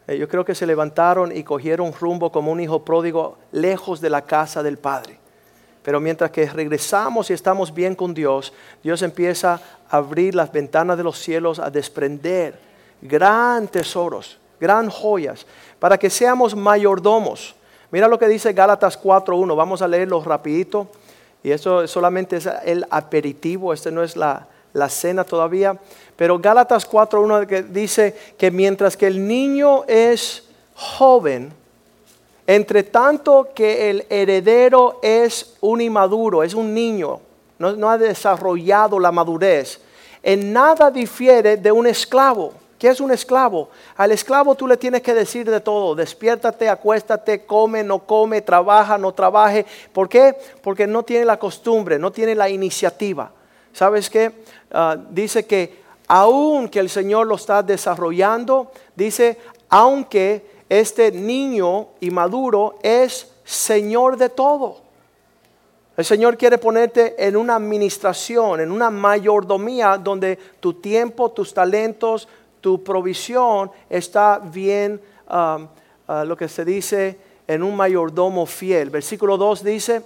Eh, 0.08 0.18
yo 0.18 0.28
creo 0.28 0.46
que 0.46 0.56
se 0.56 0.68
levantaron 0.68 1.36
y 1.36 1.44
cogieron 1.44 1.94
rumbo 1.94 2.32
como 2.32 2.52
un 2.52 2.60
hijo 2.60 2.84
pródigo 2.86 3.38
lejos 3.52 4.02
de 4.02 4.10
la 4.10 4.22
casa 4.22 4.62
del 4.64 4.78
Padre. 4.78 5.20
Pero 5.84 6.00
mientras 6.00 6.32
que 6.32 6.48
regresamos 6.48 7.30
y 7.30 7.34
estamos 7.34 7.74
bien 7.74 7.96
con 7.96 8.14
Dios, 8.14 8.54
Dios 8.82 9.02
empieza 9.02 9.62
a 9.90 9.98
abrir 9.98 10.34
las 10.34 10.52
ventanas 10.52 10.98
de 10.98 11.04
los 11.04 11.20
cielos, 11.20 11.60
a 11.60 11.70
desprender 11.70 12.58
gran 13.02 13.68
tesoros, 13.68 14.40
gran 14.60 14.90
joyas, 14.90 15.46
para 15.80 15.98
que 15.98 16.10
seamos 16.10 16.56
mayordomos. 16.56 17.56
Mira 17.92 18.08
lo 18.08 18.18
que 18.18 18.28
dice 18.28 18.54
Gálatas 18.54 19.00
4.1, 19.02 19.56
vamos 19.56 19.82
a 19.82 19.88
leerlo 19.88 20.24
rapidito. 20.24 20.90
Y 21.46 21.52
eso 21.52 21.88
solamente 21.88 22.38
es 22.38 22.50
el 22.64 22.88
aperitivo, 22.90 23.72
este 23.72 23.92
no 23.92 24.02
es 24.02 24.18
la, 24.18 24.48
cena 24.90 25.24
todavía. 25.24 25.78
Pero 26.16 26.40
Gálatas 26.40 26.90
4.1 26.90 27.68
dice 27.68 28.16
que 28.36 28.50
mientras 28.50 28.98
que 28.98 29.06
el 29.06 29.28
niño 29.28 29.84
es 29.86 30.50
joven, 30.74 31.54
entre 32.48 32.82
tanto 32.82 33.50
que 33.54 33.92
el 33.92 34.08
heredero 34.10 35.00
es 35.04 35.56
un 35.62 35.82
inmaduro, 35.82 36.42
es 36.42 36.56
un 36.56 36.74
niño, 36.74 37.20
no 37.60 37.92
ha 37.92 38.00
desarrollado 38.00 38.98
la 38.98 39.12
madurez, 39.12 39.80
en 40.24 40.52
nada 40.52 40.90
difiere 40.90 41.58
de 41.58 41.72
un 41.72 41.86
esclavo 41.86 42.54
¿Qué 42.78 42.90
es 42.90 43.00
un 43.00 43.12
esclavo? 43.12 43.70
Al 43.96 44.12
esclavo 44.12 44.56
tú 44.56 44.68
le 44.68 44.76
tienes 44.76 45.02
que 45.02 45.14
decir 45.14 45.50
de 45.50 45.62
todo, 45.62 45.96
despiértate, 45.96 46.68
acuéstate, 46.68 47.46
come, 47.46 47.84
no 47.84 48.00
come, 48.00 48.42
trabaja, 48.42 48.98
no 48.98 49.14
trabaje. 49.14 49.66
¿Por 49.94 50.10
qué? 50.10 50.36
Porque 50.62 50.86
no 50.86 51.04
tiene 51.04 51.26
la 51.26 51.40
costumbre, 51.40 51.98
no 51.98 52.12
tiene 52.12 52.36
la 52.36 52.50
iniciativa. 52.50 53.32
¿Sabes 53.72 54.10
qué? 54.10 54.32
Ah, 54.72 54.98
dice 55.10 55.46
que 55.46 55.86
aunque 56.08 56.80
el 56.80 56.90
Señor 56.90 57.28
lo 57.28 57.36
está 57.36 57.64
desarrollando, 57.64 58.72
dice, 58.96 59.38
aunque 59.70 60.46
este 60.70 61.12
niño 61.12 61.88
inmaduro 62.02 62.78
es 62.82 63.32
Señor 63.44 64.18
de 64.18 64.30
todo. 64.30 64.86
El 65.98 66.04
Señor 66.04 66.38
quiere 66.38 66.58
ponerte 66.58 67.16
en 67.26 67.38
una 67.38 67.56
administración, 67.56 68.60
en 68.60 68.72
una 68.72 68.90
mayordomía 68.90 69.98
donde 69.98 70.38
tu 70.60 70.74
tiempo, 70.74 71.32
tus 71.32 71.54
talentos, 71.54 72.28
tu 72.66 72.84
provisión 72.84 73.70
está 73.88 74.40
bien, 74.40 75.00
um, 75.30 75.68
uh, 76.08 76.26
lo 76.26 76.36
que 76.36 76.48
se 76.50 76.66
dice, 76.66 77.16
en 77.46 77.62
un 77.62 77.76
mayordomo 77.76 78.48
fiel. 78.48 78.90
Versículo 78.90 79.38
2 79.38 79.64
dice, 79.64 80.02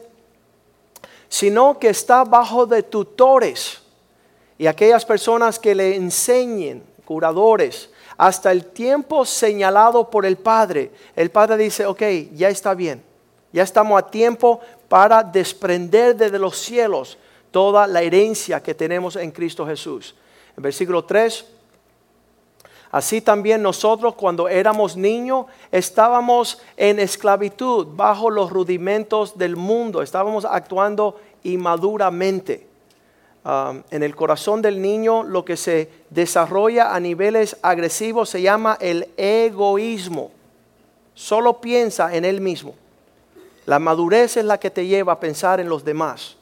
sino 1.30 1.80
que 1.80 1.88
está 1.88 2.26
bajo 2.26 2.66
de 2.66 2.84
tutores 2.84 3.82
y 4.58 4.68
aquellas 4.68 5.06
personas 5.06 5.58
que 5.58 5.74
le 5.74 5.96
enseñen, 5.96 6.84
curadores, 7.06 7.92
hasta 8.18 8.52
el 8.52 8.66
tiempo 8.66 9.24
señalado 9.24 10.10
por 10.10 10.26
el 10.26 10.36
Padre. 10.36 10.92
El 11.16 11.32
Padre 11.32 11.56
dice, 11.56 11.86
ok, 11.86 12.02
ya 12.34 12.50
está 12.50 12.74
bien, 12.74 13.02
ya 13.54 13.64
estamos 13.64 13.98
a 13.98 14.06
tiempo 14.06 14.60
para 14.90 15.24
desprender 15.24 16.14
desde 16.14 16.38
los 16.38 16.58
cielos 16.58 17.18
toda 17.52 17.88
la 17.88 18.02
herencia 18.02 18.62
que 18.62 18.76
tenemos 18.76 19.16
en 19.16 19.32
Cristo 19.32 19.66
Jesús. 19.66 20.14
En 20.58 20.64
versículo 20.64 21.06
3 21.06 21.59
Así 22.92 23.22
también 23.22 23.62
nosotros 23.62 24.16
cuando 24.16 24.48
éramos 24.48 24.98
niños 24.98 25.46
estábamos 25.72 26.60
en 26.76 27.00
esclavitud, 27.00 27.88
bajo 27.96 28.32
los 28.32 28.50
rudimentos 28.50 29.38
del 29.38 29.56
mundo, 29.56 30.02
estábamos 30.02 30.44
actuando 30.44 31.20
inmaduramente. 31.44 32.68
Um, 33.46 33.84
en 33.92 34.04
el 34.04 34.16
corazón 34.16 34.62
del 34.62 34.82
niño 34.82 35.24
lo 35.24 35.46
que 35.46 35.56
se 35.56 35.90
desarrolla 36.10 36.94
a 36.94 37.00
niveles 37.00 37.56
agresivos 37.62 38.30
se 38.30 38.42
llama 38.42 38.78
el 38.82 39.08
egoísmo. 39.16 40.32
Solo 41.14 41.62
piensa 41.62 42.14
en 42.16 42.26
él 42.26 42.42
mismo. 42.42 42.74
La 43.66 43.80
madurez 43.80 44.36
es 44.36 44.46
la 44.46 44.60
que 44.60 44.72
te 44.72 44.88
lleva 44.88 45.14
a 45.14 45.20
pensar 45.20 45.60
en 45.60 45.70
los 45.70 45.86
demás. 45.86 46.38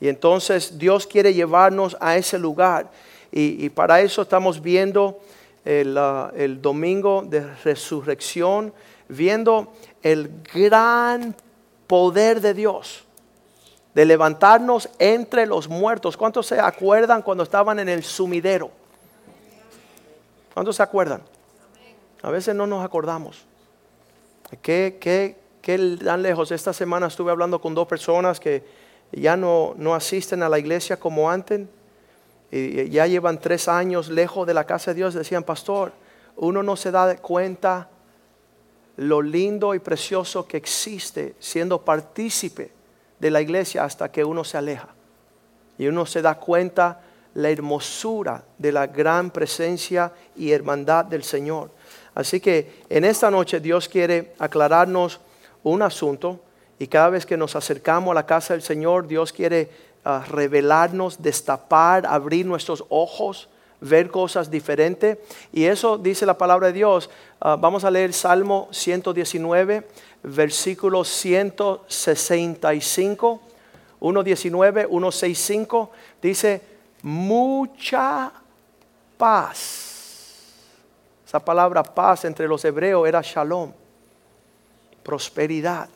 Y 0.00 0.08
entonces 0.08 0.78
Dios 0.78 1.06
quiere 1.06 1.34
llevarnos 1.34 1.96
a 2.00 2.16
ese 2.16 2.38
lugar. 2.38 2.90
Y 3.30 3.70
para 3.70 4.00
eso 4.02 4.22
estamos 4.22 4.60
viendo 4.60 5.18
el, 5.64 6.58
domingo 6.60 7.22
de 7.22 7.40
resurrección, 7.64 8.72
viendo 9.08 9.72
el 10.02 10.42
gran 10.52 11.34
poder 11.86 12.40
de 12.40 12.54
Dios 12.54 13.04
de 13.94 14.06
levantarnos 14.06 14.88
entre 14.98 15.46
los 15.46 15.68
muertos. 15.68 16.16
¿Cuántos 16.16 16.46
se 16.46 16.58
acuerdan 16.58 17.22
cuando 17.22 17.44
estaban 17.44 17.78
en 17.78 17.88
el 17.88 18.02
sumidero? 18.02 18.70
¿Cuántos 20.54 20.76
se 20.76 20.82
acuerdan? 20.82 21.22
A 22.22 22.30
veces 22.30 22.54
no 22.54 22.66
nos 22.66 22.84
acordamos. 22.84 23.44
¿Qué, 24.62 24.98
qué, 25.00 25.38
qué 25.60 25.98
tan 26.02 26.22
lejos? 26.22 26.50
Esta 26.52 26.72
semana 26.72 27.08
estuve 27.08 27.30
hablando 27.30 27.60
con 27.60 27.74
dos 27.74 27.86
personas 27.86 28.40
que 28.40 28.64
ya 29.12 29.36
no, 29.36 29.74
no 29.76 29.94
asisten 29.94 30.42
a 30.42 30.48
la 30.48 30.58
iglesia 30.58 30.98
como 30.98 31.30
antes 31.30 31.66
y 32.52 32.90
ya 32.90 33.06
llevan 33.06 33.40
tres 33.40 33.66
años 33.66 34.10
lejos 34.10 34.46
de 34.46 34.52
la 34.52 34.64
casa 34.64 34.90
de 34.90 34.96
Dios, 34.96 35.14
decían, 35.14 35.42
pastor, 35.42 35.92
uno 36.36 36.62
no 36.62 36.76
se 36.76 36.90
da 36.90 37.16
cuenta 37.16 37.88
lo 38.96 39.22
lindo 39.22 39.74
y 39.74 39.78
precioso 39.78 40.46
que 40.46 40.58
existe 40.58 41.34
siendo 41.38 41.82
partícipe 41.82 42.70
de 43.18 43.30
la 43.30 43.40
iglesia 43.40 43.84
hasta 43.84 44.12
que 44.12 44.22
uno 44.22 44.44
se 44.44 44.58
aleja. 44.58 44.88
Y 45.78 45.86
uno 45.86 46.04
se 46.04 46.20
da 46.20 46.34
cuenta 46.34 47.00
la 47.34 47.48
hermosura 47.48 48.44
de 48.58 48.70
la 48.70 48.86
gran 48.86 49.30
presencia 49.30 50.12
y 50.36 50.52
hermandad 50.52 51.06
del 51.06 51.22
Señor. 51.22 51.70
Así 52.14 52.40
que 52.40 52.82
en 52.90 53.04
esta 53.04 53.30
noche 53.30 53.60
Dios 53.60 53.88
quiere 53.88 54.34
aclararnos 54.38 55.20
un 55.62 55.80
asunto 55.80 56.40
y 56.78 56.86
cada 56.86 57.08
vez 57.08 57.24
que 57.24 57.36
nos 57.36 57.56
acercamos 57.56 58.12
a 58.12 58.14
la 58.14 58.26
casa 58.26 58.52
del 58.52 58.62
Señor, 58.62 59.06
Dios 59.06 59.32
quiere 59.32 59.70
revelarnos, 60.04 61.22
destapar, 61.22 62.04
abrir 62.06 62.46
nuestros 62.46 62.84
ojos, 62.88 63.48
ver 63.80 64.10
cosas 64.10 64.50
diferentes. 64.50 65.18
Y 65.52 65.64
eso 65.64 65.98
dice 65.98 66.26
la 66.26 66.38
palabra 66.38 66.68
de 66.68 66.72
Dios. 66.72 67.10
Ah, 67.40 67.56
vamos 67.58 67.82
a 67.84 67.90
leer 67.90 68.12
Salmo 68.12 68.68
119, 68.70 69.88
versículo 70.22 71.02
165. 71.04 73.40
119, 74.00 74.86
165. 74.88 75.90
Dice, 76.20 76.60
mucha 77.02 78.32
paz 79.16 79.88
Esa 81.26 81.44
palabra 81.44 81.82
paz 81.82 82.24
entre 82.24 82.46
los 82.48 82.64
hebreos 82.64 83.08
era 83.08 83.20
shalom, 83.22 83.72
prosperidad, 85.02 85.88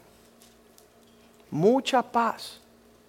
mucha 1.51 2.03
paz. 2.03 2.61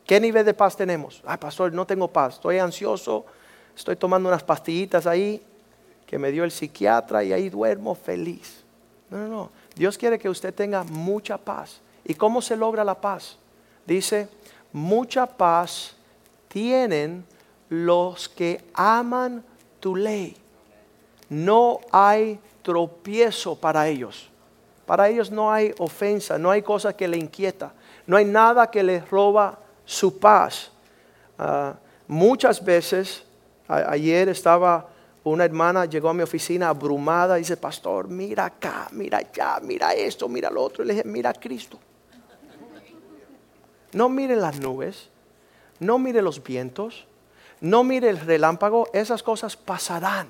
¿Qué 0.08 0.22
nivel 0.22 0.46
de 0.46 0.54
paz 0.54 0.78
tenemos? 0.78 1.22
Ay, 1.26 1.38
pastor, 1.38 1.74
no 1.74 1.86
tengo 1.86 2.08
paz, 2.08 2.36
estoy 2.36 2.60
ansioso, 2.60 3.26
estoy 3.76 3.98
tomando 3.98 4.30
unas 4.30 4.42
pastillitas 4.42 5.06
ahí 5.06 5.44
que 6.06 6.18
me 6.18 6.32
dio 6.32 6.46
el 6.46 6.52
psiquiatra 6.52 7.26
y 7.26 7.34
ahí 7.34 7.50
duermo 7.50 7.94
feliz. 7.94 8.64
No, 9.10 9.18
no, 9.18 9.28
no. 9.28 9.52
Dios 9.76 9.98
quiere 9.98 10.18
que 10.18 10.30
usted 10.30 10.54
tenga 10.54 10.86
mucha 10.86 11.38
paz. 11.38 11.82
¿Y 12.06 12.14
cómo 12.14 12.42
se 12.42 12.56
logra 12.56 12.86
la 12.86 12.96
paz? 12.96 13.38
Dice, 13.86 14.30
mucha 14.72 15.26
paz 15.26 15.94
tienen 16.48 17.26
los 17.68 18.30
que 18.30 18.64
aman 18.74 19.44
tu 19.82 19.94
ley. 19.94 20.38
No 21.28 21.82
hay 21.92 22.40
tropiezo 22.62 23.58
para 23.58 23.90
ellos. 23.90 24.30
Para 24.86 25.10
ellos 25.10 25.30
no 25.30 25.52
hay 25.52 25.74
ofensa, 25.80 26.38
no 26.38 26.50
hay 26.50 26.62
cosa 26.62 26.96
que 26.96 27.10
le 27.10 27.18
inquieta, 27.18 27.74
no 28.06 28.16
hay 28.16 28.24
nada 28.24 28.72
que 28.72 28.84
les 28.84 29.10
roba 29.10 29.60
su 29.88 30.20
paz. 30.20 30.70
Ah, 31.40 31.74
muchas 32.08 32.64
veces, 32.64 33.24
ayer 33.68 34.30
estaba 34.30 34.90
una 35.24 35.46
hermana, 35.46 35.86
llegó 35.86 36.10
a 36.10 36.14
mi 36.14 36.24
oficina 36.24 36.70
abrumada 36.70 37.36
dice, 37.36 37.58
pastor, 37.58 38.08
mira 38.08 38.46
acá, 38.46 38.88
mira 38.92 39.18
allá, 39.18 39.60
mira 39.62 39.94
esto, 39.94 40.28
mira 40.28 40.50
lo 40.50 40.64
otro. 40.64 40.84
Y 40.84 40.88
le 40.88 40.94
dije, 40.94 41.08
mira 41.08 41.32
a 41.32 41.34
Cristo. 41.34 41.80
No 43.94 44.10
mire 44.10 44.36
las 44.36 44.60
nubes, 44.60 45.10
no 45.80 45.98
mire 45.98 46.22
los 46.22 46.44
vientos, 46.44 47.08
no 47.62 47.84
mire 47.84 48.10
el 48.10 48.20
relámpago, 48.20 48.90
esas 48.94 49.24
cosas 49.24 49.56
pasarán. 49.56 50.30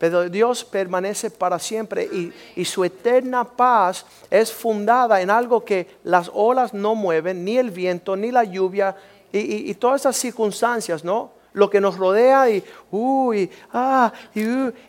Pero 0.00 0.28
Dios 0.28 0.64
permanece 0.64 1.30
para 1.30 1.60
siempre 1.60 2.32
y, 2.56 2.64
su 2.64 2.82
eterna 2.82 3.44
paz 3.44 4.04
es 4.30 4.50
fundada 4.50 5.20
en 5.20 5.30
algo 5.30 5.64
que 5.64 5.98
las 6.02 6.28
olas 6.34 6.74
no 6.74 6.96
mueven, 6.96 7.44
ni 7.44 7.58
el 7.58 7.70
viento, 7.70 8.16
ni 8.16 8.32
la 8.32 8.42
lluvia 8.42 8.96
y, 9.30 9.72
todas 9.74 10.00
esas 10.00 10.16
circunstancias, 10.16 11.04
¿no? 11.04 11.30
Lo 11.52 11.68
que 11.68 11.80
nos 11.80 11.98
rodea 11.98 12.48
y, 12.50 12.64
uy, 12.90 13.50
ah, 13.72 14.12
y, 14.34 14.40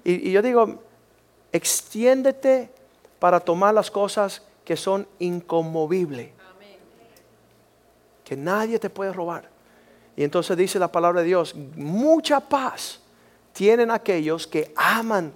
y 0.05 0.31
yo 0.31 0.41
digo, 0.41 0.81
extiéndete 1.51 2.69
para 3.19 3.39
tomar 3.39 3.73
las 3.73 3.91
cosas 3.91 4.41
que 4.63 4.77
son 4.77 5.05
inconmovibles 5.19 6.41
que 8.31 8.37
nadie 8.37 8.79
te 8.79 8.89
puede 8.89 9.11
robar. 9.11 9.49
Y 10.15 10.23
entonces 10.23 10.55
dice 10.55 10.79
la 10.79 10.89
palabra 10.89 11.19
de 11.19 11.27
Dios, 11.27 11.53
mucha 11.75 12.39
paz 12.39 13.00
tienen 13.53 13.91
aquellos 13.91 14.47
que 14.47 14.73
aman 14.75 15.33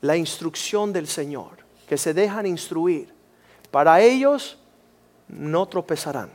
la 0.00 0.16
instrucción 0.16 0.92
del 0.92 1.08
Señor, 1.08 1.58
que 1.88 1.96
se 1.96 2.12
dejan 2.14 2.46
instruir. 2.46 3.12
Para 3.70 4.00
ellos 4.00 4.58
no 5.28 5.66
tropezarán, 5.66 6.30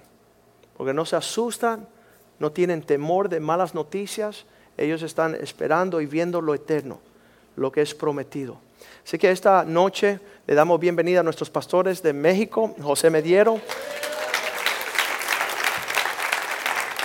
porque 0.75 0.93
no 0.93 1.05
se 1.05 1.15
asustan, 1.15 1.88
no 2.39 2.51
tienen 2.51 2.81
temor 2.81 3.29
de 3.29 3.39
malas 3.39 3.74
noticias, 3.75 4.46
ellos 4.77 5.01
están 5.03 5.36
esperando 5.36 6.01
y 6.01 6.05
viendo 6.05 6.41
lo 6.41 6.53
eterno, 6.55 7.00
lo 7.55 7.72
que 7.72 7.81
es 7.81 7.93
prometido. 7.93 8.58
Así 9.03 9.17
que 9.17 9.31
esta 9.31 9.63
noche 9.65 10.19
le 10.48 10.55
damos 10.55 10.79
bienvenida 10.79 11.19
a 11.19 11.24
nuestros 11.24 11.50
pastores 11.50 12.01
de 12.01 12.13
México, 12.13 12.75
José 12.81 13.10
Mediero. 13.10 13.60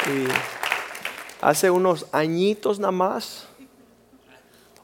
Y 0.06 0.28
hace 1.40 1.70
unos 1.70 2.06
añitos 2.12 2.78
nada 2.78 2.92
más, 2.92 3.48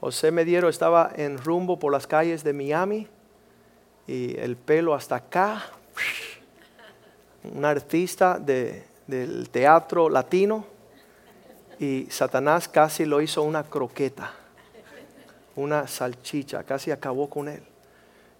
José 0.01 0.31
Mediero 0.31 0.71
estaba 0.71 1.13
en 1.15 1.37
rumbo 1.37 1.79
por 1.79 1.93
las 1.93 2.07
calles 2.07 2.43
de 2.43 2.55
Miami 2.55 3.07
y 4.07 4.35
el 4.39 4.57
pelo 4.57 4.95
hasta 4.95 5.17
acá, 5.17 5.63
un 7.55 7.65
artista 7.65 8.39
del 8.39 9.51
teatro 9.51 10.09
latino 10.09 10.65
y 11.79 12.07
Satanás 12.11 12.67
casi 12.67 13.05
lo 13.05 13.21
hizo 13.21 13.43
una 13.43 13.63
croqueta, 13.65 14.33
una 15.57 15.87
salchicha, 15.87 16.65
casi 16.65 16.91
acabó 16.91 17.29
con 17.29 17.49
él 17.49 17.63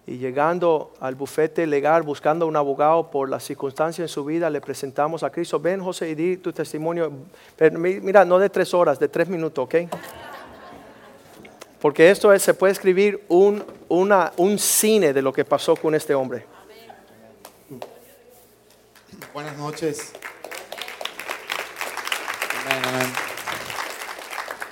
y 0.07 0.17
llegando 0.17 0.93
al 0.99 1.13
bufete 1.13 1.67
legal 1.67 2.01
buscando 2.01 2.47
un 2.47 2.55
abogado 2.55 3.11
por 3.11 3.29
las 3.29 3.43
circunstancias 3.43 4.09
en 4.09 4.13
su 4.13 4.25
vida, 4.25 4.49
le 4.49 4.59
presentamos 4.59 5.21
a 5.21 5.29
Cristo. 5.29 5.59
Ven, 5.59 5.79
José, 5.79 6.09
y 6.09 6.15
di 6.15 6.37
tu 6.37 6.51
testimonio. 6.51 7.11
mira, 7.77 8.25
no 8.25 8.39
de 8.39 8.49
tres 8.49 8.73
horas, 8.73 8.99
de 8.99 9.07
tres 9.07 9.29
minutos, 9.29 9.65
¿ok? 9.65 9.75
Porque 11.81 12.11
esto 12.11 12.31
es, 12.31 12.43
se 12.43 12.53
puede 12.53 12.73
escribir 12.73 13.23
un, 13.27 13.63
una, 13.89 14.31
un 14.37 14.59
cine 14.59 15.13
de 15.13 15.21
lo 15.21 15.33
que 15.33 15.43
pasó 15.43 15.75
con 15.75 15.95
este 15.95 16.13
hombre. 16.13 16.45
Buenas 19.33 19.57
noches. 19.57 20.11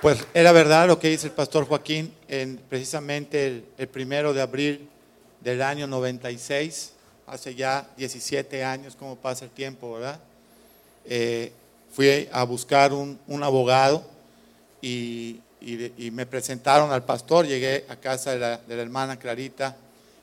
Pues 0.00 0.24
era 0.32 0.52
verdad 0.52 0.86
lo 0.86 0.98
que 0.98 1.08
dice 1.08 1.26
el 1.26 1.32
pastor 1.32 1.66
Joaquín, 1.66 2.14
en 2.28 2.58
precisamente 2.68 3.46
el, 3.46 3.64
el 3.76 3.88
primero 3.88 4.32
de 4.32 4.40
abril 4.40 4.88
del 5.40 5.62
año 5.62 5.86
96, 5.86 6.92
hace 7.26 7.54
ya 7.54 7.88
17 7.96 8.64
años, 8.64 8.96
como 8.96 9.16
pasa 9.16 9.44
el 9.44 9.50
tiempo, 9.50 9.94
¿verdad? 9.94 10.20
Eh, 11.04 11.52
fui 11.92 12.28
a 12.30 12.44
buscar 12.44 12.92
un, 12.92 13.18
abogado 13.42 14.04
y, 14.82 15.40
me 16.10 16.26
presentaron 16.26 16.92
al 16.92 17.04
pastor, 17.04 17.46
llegué 17.46 17.84
a 17.88 17.96
casa 17.96 18.32
de 18.32 18.38
la, 18.38 18.82
hermana 18.82 19.18
Clarita 19.18 19.76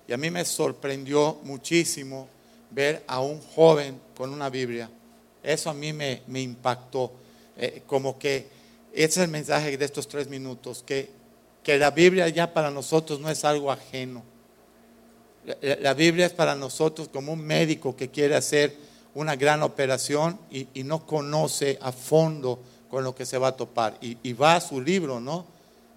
y 0.07 0.13
a 0.13 0.17
mí 0.17 0.31
me 0.31 0.45
sorprendió 0.45 1.39
muchísimo 1.43 2.27
ver 2.71 3.03
a 3.07 3.19
un 3.19 3.41
joven 3.41 3.99
con 4.15 4.31
una 4.31 4.49
Biblia. 4.49 4.89
Eso 5.43 5.69
a 5.69 5.73
mí 5.73 5.93
me, 5.93 6.21
impactó, 6.27 7.11
eh, 7.57 7.83
como 7.85 8.17
que 8.17 8.47
ese 8.91 9.05
es 9.05 9.17
el 9.17 9.29
mensaje 9.29 9.77
de 9.77 9.85
estos 9.85 10.07
tres 10.07 10.27
minutos, 10.27 10.83
que, 10.85 11.09
que 11.63 11.77
la 11.77 11.91
Biblia 11.91 12.27
ya 12.29 12.53
para 12.53 12.71
nosotros 12.71 13.19
no 13.19 13.29
es 13.29 13.45
algo 13.45 13.71
ajeno 13.71 14.23
la, 15.61 15.93
Biblia 15.93 16.25
es 16.25 16.33
para 16.33 16.55
nosotros 16.55 17.07
como 17.07 17.31
un 17.31 17.41
médico 17.41 17.95
que 17.95 18.09
quiere 18.09 18.35
hacer 18.35 18.75
una 19.13 19.35
gran 19.35 19.63
operación 19.63 20.37
y, 20.51 20.67
no 20.83 21.05
conoce 21.05 21.79
a 21.81 21.91
fondo 21.91 22.59
con 22.89 23.03
lo 23.03 23.13
que 23.15 23.25
se 23.25 23.37
va 23.37 23.49
a 23.49 23.55
topar. 23.55 23.97
Y, 24.01 24.33
va 24.33 24.55
a 24.55 24.61
su 24.61 24.81
libro, 24.81 25.19
¿no? 25.19 25.45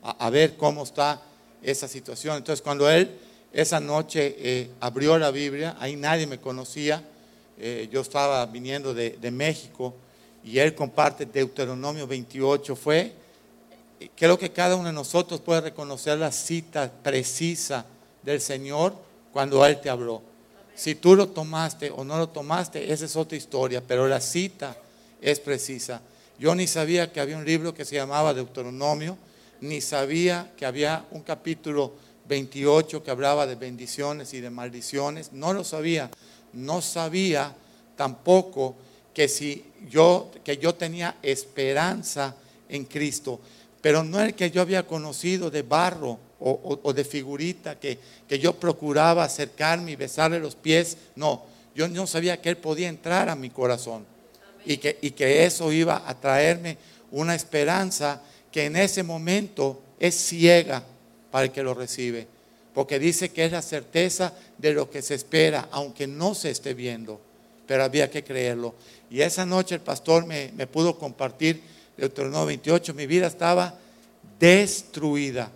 A, 0.03 0.31
ver 0.31 0.57
cómo 0.57 0.83
está 0.83 1.21
esa 1.63 1.87
situación. 1.87 2.37
Entonces, 2.37 2.63
cuando 2.63 2.89
él 2.91 3.11
esa 3.53 3.81
noche 3.81 4.37
eh, 4.39 4.71
abrió 4.81 5.19
la 5.19 5.31
Biblia, 5.31 5.77
ahí 5.79 5.97
nadie 5.97 6.27
me 6.27 6.39
conocía. 6.39 7.03
Eh, 7.59 7.89
yo 7.93 8.01
estaba 8.01 8.47
viniendo 8.47 8.95
de, 8.95 9.11
de, 9.21 9.31
México 9.31 9.95
y 10.43 10.59
él 10.59 10.75
comparte 10.75 11.27
Deuteronomio 11.27 12.07
28. 12.07 12.75
Fue, 12.75 13.13
creo 14.17 14.39
que 14.39 14.51
cada 14.51 14.77
uno 14.77 14.87
de 14.87 14.95
nosotros 14.95 15.41
puede 15.41 15.61
reconocer 15.61 16.17
la 16.19 16.33
cita 16.33 16.91
precisa 17.03 17.85
del 18.23 18.41
Señor 18.41 18.95
cuando 19.33 19.65
Él 19.65 19.81
te 19.81 19.91
habló. 19.91 20.23
Si 20.75 20.95
tú 20.95 21.15
lo 21.15 21.29
tomaste 21.29 21.91
o 21.91 22.05
no 22.05 22.17
lo 22.17 22.29
tomaste, 22.29 22.93
esa 22.93 23.05
es 23.05 23.17
otra 23.17 23.37
historia, 23.37 23.83
pero 23.87 24.09
la 24.09 24.21
cita 24.21 24.77
es 25.21 25.39
precisa. 25.39 26.01
Yo 26.41 26.55
ni 26.55 26.67
sabía 26.67 27.13
que 27.13 27.21
había 27.21 27.37
un 27.37 27.45
libro 27.45 27.75
que 27.75 27.85
se 27.85 27.97
llamaba 27.97 28.33
Deuteronomio, 28.33 29.19
ni 29.61 29.83
sabía 29.83 30.51
que 30.57 30.65
había 30.65 31.05
un 31.11 31.21
capítulo 31.21 31.93
28 32.31 33.05
que 33.05 33.11
hablaba 33.11 33.47
de 33.47 33.57
bendiciones 33.57 34.33
y 34.33 34.41
de 34.41 34.49
maldiciones, 34.49 35.35
no 35.35 35.53
lo 35.53 35.65
sabía. 35.65 36.11
No 36.55 36.81
sabía 36.81 37.55
tampoco 37.95 38.75
que 39.13 39.29
si 39.29 39.67
yo 39.91 40.31
que 40.43 40.57
yo 40.57 40.75
tenía 40.75 41.19
esperanza 41.21 42.35
en 42.71 42.87
Cristo, 42.87 43.39
pero 43.83 44.03
no 44.03 44.19
el 44.23 44.35
que 44.35 44.51
yo 44.51 44.63
había 44.63 44.87
conocido 44.87 45.51
de 45.51 45.61
barro 45.61 46.19
o, 46.41 46.93
de 46.95 47.05
figurita 47.05 47.79
que, 47.79 47.99
que, 48.27 48.39
yo 48.39 48.55
procuraba 48.55 49.25
acercarme 49.25 49.91
y 49.91 49.97
besarle 49.97 50.41
los 50.41 50.55
pies. 50.55 50.97
No, 51.17 51.45
yo 51.75 51.87
no 51.87 52.07
sabía 52.07 52.41
que 52.41 52.49
Él 52.49 52.57
podía 52.57 52.89
entrar 52.89 53.29
a 53.29 53.37
mi 53.37 53.51
corazón 53.51 54.07
y 54.65 54.77
que, 54.79 54.99
y 55.01 55.11
que 55.13 55.45
eso 55.45 55.73
iba 55.73 56.03
a 56.07 56.19
traerme 56.19 56.77
una 57.11 57.35
esperanza 57.35 58.23
que 58.53 58.67
en 58.67 58.77
ese 58.77 59.03
momento 59.03 59.81
es 59.99 60.15
ciega 60.15 60.83
para 61.31 61.47
el 61.47 61.53
que 61.53 61.63
lo 61.63 61.75
recibe. 61.75 62.27
Porque 62.75 62.99
dice 62.99 63.31
que 63.31 63.45
es 63.45 63.53
la 63.53 63.63
certeza 63.63 64.33
de 64.59 64.73
lo 64.73 64.91
que 64.91 65.03
se 65.03 65.15
espera, 65.15 65.69
aunque 65.73 66.07
no 66.07 66.35
se 66.35 66.51
esté 66.51 66.75
viendo. 66.75 67.21
Pero 67.67 67.85
había 67.85 68.11
que 68.11 68.25
creerlo. 68.25 68.75
Y 69.11 69.21
esa 69.23 69.45
noche 69.45 69.75
el 69.75 69.81
pastor 69.81 70.27
me, 70.27 70.53
me 70.57 70.67
pudo 70.67 70.99
compartir 70.99 71.63
Deuteronomio 71.97 72.47
28. 72.47 72.95
Mi 72.95 73.07
vida 73.07 73.27
estaba 73.27 73.75
destruida 74.39 75.51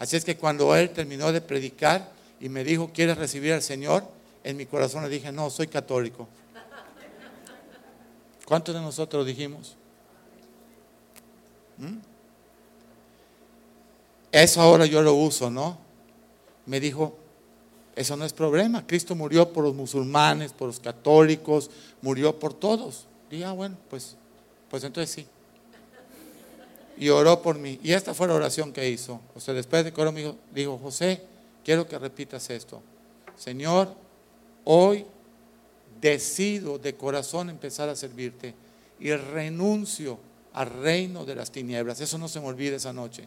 Así 0.00 0.16
es 0.16 0.24
que 0.24 0.38
cuando 0.38 0.74
él 0.74 0.88
terminó 0.90 1.30
de 1.30 1.42
predicar 1.42 2.10
y 2.40 2.48
me 2.48 2.64
dijo, 2.64 2.90
¿quieres 2.92 3.18
recibir 3.18 3.52
al 3.52 3.60
Señor? 3.60 4.02
En 4.42 4.56
mi 4.56 4.64
corazón 4.64 5.02
le 5.02 5.10
dije, 5.10 5.30
no, 5.30 5.50
soy 5.50 5.66
católico. 5.66 6.26
¿Cuántos 8.50 8.74
de 8.74 8.80
nosotros 8.80 9.24
dijimos? 9.24 9.76
¿Mm? 11.78 11.98
Eso 14.32 14.60
ahora 14.60 14.86
yo 14.86 15.02
lo 15.02 15.14
uso, 15.14 15.48
¿no? 15.50 15.78
me 16.66 16.80
dijo, 16.80 17.16
eso 17.94 18.16
no 18.16 18.24
es 18.24 18.32
problema, 18.32 18.84
Cristo 18.84 19.14
murió 19.14 19.52
por 19.52 19.62
los 19.62 19.74
musulmanes, 19.74 20.52
por 20.52 20.66
los 20.66 20.80
católicos, 20.80 21.70
murió 22.02 22.36
por 22.40 22.52
todos. 22.52 23.06
Dije, 23.30 23.44
ah, 23.44 23.52
bueno, 23.52 23.76
pues, 23.88 24.16
pues 24.68 24.82
entonces 24.82 25.14
sí. 25.14 25.26
Y 26.98 27.08
oró 27.08 27.40
por 27.40 27.56
mí. 27.56 27.78
Y 27.84 27.92
esta 27.92 28.14
fue 28.14 28.26
la 28.26 28.34
oración 28.34 28.72
que 28.72 28.88
hizo. 28.90 29.20
O 29.36 29.40
sea, 29.40 29.54
después 29.54 29.84
de 29.84 29.92
que 29.92 30.00
oró, 30.00 30.10
me 30.10 30.34
dijo, 30.52 30.76
José, 30.76 31.22
quiero 31.64 31.86
que 31.86 31.98
repitas 31.98 32.50
esto. 32.50 32.82
Señor, 33.36 33.94
hoy 34.64 35.06
decido 36.00 36.78
de 36.78 36.94
corazón 36.96 37.50
empezar 37.50 37.88
a 37.88 37.96
servirte 37.96 38.54
y 38.98 39.12
renuncio 39.12 40.18
al 40.52 40.70
reino 40.70 41.24
de 41.24 41.34
las 41.34 41.50
tinieblas. 41.50 42.00
Eso 42.00 42.18
no 42.18 42.28
se 42.28 42.40
me 42.40 42.46
olvide 42.46 42.76
esa 42.76 42.92
noche. 42.92 43.26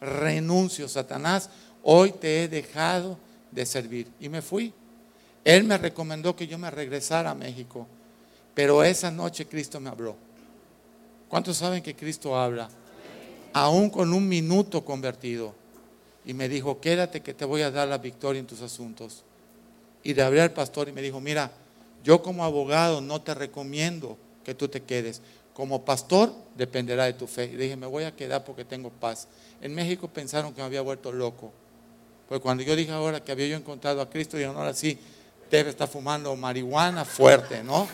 Renuncio, 0.00 0.88
Satanás, 0.88 1.50
hoy 1.82 2.12
te 2.12 2.42
he 2.42 2.48
dejado 2.48 3.18
de 3.50 3.66
servir. 3.66 4.08
Y 4.20 4.28
me 4.28 4.42
fui. 4.42 4.72
Él 5.44 5.64
me 5.64 5.78
recomendó 5.78 6.34
que 6.34 6.46
yo 6.46 6.58
me 6.58 6.70
regresara 6.70 7.30
a 7.30 7.34
México, 7.34 7.86
pero 8.54 8.82
esa 8.82 9.10
noche 9.10 9.46
Cristo 9.46 9.78
me 9.78 9.88
habló. 9.88 10.16
¿Cuántos 11.28 11.56
saben 11.56 11.82
que 11.82 11.94
Cristo 11.94 12.36
habla? 12.36 12.68
Aún 13.52 13.90
con 13.90 14.12
un 14.12 14.28
minuto 14.28 14.84
convertido. 14.84 15.54
Y 16.24 16.34
me 16.34 16.48
dijo, 16.48 16.80
quédate 16.80 17.22
que 17.22 17.32
te 17.32 17.44
voy 17.44 17.62
a 17.62 17.70
dar 17.70 17.86
la 17.86 17.98
victoria 17.98 18.40
en 18.40 18.46
tus 18.46 18.60
asuntos. 18.60 19.22
Y 20.02 20.14
le 20.14 20.22
hablé 20.22 20.40
al 20.40 20.52
pastor 20.52 20.88
y 20.88 20.92
me 20.92 21.00
dijo, 21.00 21.20
mira, 21.20 21.52
yo 22.06 22.22
como 22.22 22.44
abogado 22.44 23.00
no 23.00 23.20
te 23.20 23.34
recomiendo 23.34 24.16
que 24.44 24.54
tú 24.54 24.68
te 24.68 24.80
quedes. 24.80 25.20
Como 25.52 25.84
pastor 25.84 26.32
dependerá 26.54 27.06
de 27.06 27.14
tu 27.14 27.26
fe. 27.26 27.46
Y 27.46 27.56
dije, 27.56 27.74
me 27.74 27.88
voy 27.88 28.04
a 28.04 28.14
quedar 28.14 28.44
porque 28.44 28.64
tengo 28.64 28.90
paz. 28.90 29.26
En 29.60 29.74
México 29.74 30.06
pensaron 30.06 30.54
que 30.54 30.60
me 30.60 30.66
había 30.66 30.82
vuelto 30.82 31.10
loco. 31.10 31.52
Pues 32.28 32.40
cuando 32.40 32.62
yo 32.62 32.76
dije 32.76 32.92
ahora 32.92 33.24
que 33.24 33.32
había 33.32 33.48
yo 33.48 33.56
encontrado 33.56 34.00
a 34.00 34.08
Cristo, 34.08 34.36
dijeron, 34.36 34.56
ahora 34.56 34.72
sí, 34.72 34.96
debe 35.50 35.70
estar 35.70 35.88
fumando 35.88 36.36
marihuana 36.36 37.04
fuerte, 37.04 37.64
¿no? 37.64 37.88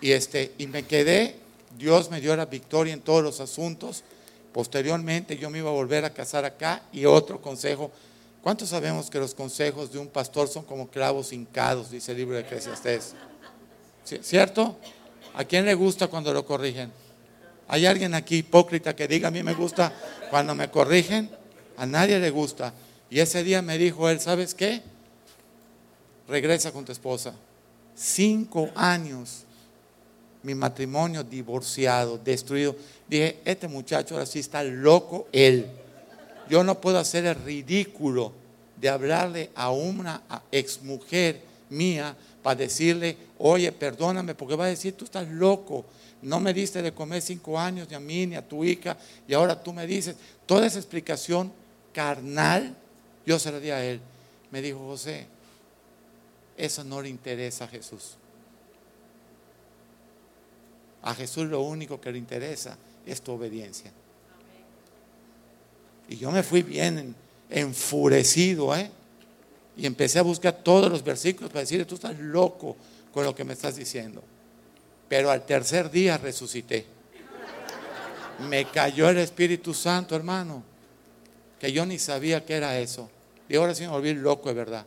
Y, 0.00 0.12
este, 0.12 0.54
y 0.56 0.66
me 0.66 0.86
quedé, 0.86 1.36
Dios 1.76 2.10
me 2.10 2.22
dio 2.22 2.34
la 2.34 2.46
victoria 2.46 2.94
en 2.94 3.02
todos 3.02 3.22
los 3.22 3.40
asuntos. 3.40 4.02
Posteriormente 4.50 5.36
yo 5.36 5.50
me 5.50 5.58
iba 5.58 5.68
a 5.68 5.74
volver 5.74 6.06
a 6.06 6.14
casar 6.14 6.46
acá 6.46 6.84
y 6.90 7.04
otro 7.04 7.42
consejo. 7.42 7.92
¿Cuántos 8.42 8.70
sabemos 8.70 9.10
que 9.10 9.18
los 9.18 9.34
consejos 9.34 9.92
de 9.92 9.98
un 9.98 10.08
pastor 10.08 10.48
son 10.48 10.64
como 10.64 10.88
clavos 10.88 11.32
hincados, 11.32 11.90
dice 11.90 12.12
el 12.12 12.18
libro 12.18 12.36
de 12.36 12.42
Eclesiastés? 12.42 13.14
¿Cierto? 14.22 14.78
¿A 15.34 15.44
quién 15.44 15.66
le 15.66 15.74
gusta 15.74 16.08
cuando 16.08 16.32
lo 16.32 16.44
corrigen? 16.46 16.90
¿Hay 17.68 17.86
alguien 17.86 18.14
aquí 18.14 18.38
hipócrita 18.38 18.96
que 18.96 19.06
diga 19.06 19.28
a 19.28 19.30
mí 19.30 19.42
me 19.42 19.54
gusta 19.54 19.92
cuando 20.30 20.54
me 20.54 20.70
corrigen? 20.70 21.30
A 21.76 21.86
nadie 21.86 22.18
le 22.18 22.30
gusta. 22.30 22.72
Y 23.10 23.20
ese 23.20 23.44
día 23.44 23.60
me 23.60 23.76
dijo 23.76 24.08
él, 24.08 24.20
¿sabes 24.20 24.54
qué? 24.54 24.82
Regresa 26.26 26.72
con 26.72 26.84
tu 26.84 26.92
esposa. 26.92 27.34
Cinco 27.94 28.70
años, 28.74 29.44
mi 30.42 30.54
matrimonio 30.54 31.22
divorciado, 31.22 32.18
destruido. 32.18 32.74
Dije, 33.06 33.40
este 33.44 33.68
muchacho 33.68 34.14
ahora 34.14 34.26
sí 34.26 34.38
está 34.38 34.62
loco 34.62 35.28
él. 35.30 35.66
Yo 36.50 36.64
no 36.64 36.80
puedo 36.80 36.98
hacer 36.98 37.26
el 37.26 37.36
ridículo 37.36 38.32
de 38.76 38.88
hablarle 38.88 39.50
a 39.54 39.70
una 39.70 40.20
exmujer 40.50 41.40
mía 41.68 42.16
para 42.42 42.56
decirle, 42.56 43.16
oye, 43.38 43.70
perdóname, 43.70 44.34
porque 44.34 44.56
va 44.56 44.64
a 44.64 44.68
decir, 44.68 44.94
tú 44.94 45.04
estás 45.04 45.28
loco, 45.28 45.84
no 46.22 46.40
me 46.40 46.52
diste 46.52 46.82
de 46.82 46.92
comer 46.92 47.22
cinco 47.22 47.56
años, 47.56 47.88
ni 47.88 47.94
a 47.94 48.00
mí, 48.00 48.26
ni 48.26 48.34
a 48.34 48.46
tu 48.46 48.64
hija, 48.64 48.96
y 49.28 49.32
ahora 49.32 49.62
tú 49.62 49.72
me 49.72 49.86
dices, 49.86 50.16
toda 50.44 50.66
esa 50.66 50.80
explicación 50.80 51.52
carnal 51.92 52.74
yo 53.24 53.38
se 53.38 53.52
lo 53.52 53.60
di 53.60 53.70
a 53.70 53.84
él. 53.84 54.00
Me 54.50 54.60
dijo, 54.60 54.80
José, 54.80 55.28
eso 56.56 56.82
no 56.82 57.00
le 57.00 57.10
interesa 57.10 57.66
a 57.66 57.68
Jesús. 57.68 58.16
A 61.02 61.14
Jesús 61.14 61.46
lo 61.46 61.60
único 61.60 62.00
que 62.00 62.10
le 62.10 62.18
interesa 62.18 62.76
es 63.06 63.22
tu 63.22 63.30
obediencia. 63.30 63.92
Y 66.10 66.18
yo 66.18 66.30
me 66.30 66.42
fui 66.42 66.60
bien 66.62 67.14
enfurecido, 67.48 68.76
¿eh? 68.76 68.90
Y 69.78 69.86
empecé 69.86 70.18
a 70.18 70.22
buscar 70.22 70.52
todos 70.62 70.90
los 70.90 71.02
versículos 71.02 71.50
para 71.50 71.60
decirle, 71.60 71.86
tú 71.86 71.94
estás 71.94 72.18
loco 72.18 72.76
con 73.14 73.24
lo 73.24 73.34
que 73.34 73.44
me 73.44 73.54
estás 73.54 73.76
diciendo. 73.76 74.22
Pero 75.08 75.30
al 75.30 75.46
tercer 75.46 75.90
día 75.90 76.18
resucité. 76.18 76.84
Me 78.50 78.66
cayó 78.66 79.08
el 79.08 79.16
Espíritu 79.16 79.72
Santo, 79.72 80.14
hermano 80.14 80.70
que 81.60 81.70
yo 81.70 81.84
ni 81.84 81.98
sabía 81.98 82.44
que 82.44 82.54
era 82.54 82.80
eso. 82.80 83.08
Y 83.48 83.56
ahora 83.56 83.74
sí 83.74 83.82
me 83.82 83.90
volví 83.90 84.14
loco 84.14 84.48
de 84.48 84.54
verdad. 84.54 84.86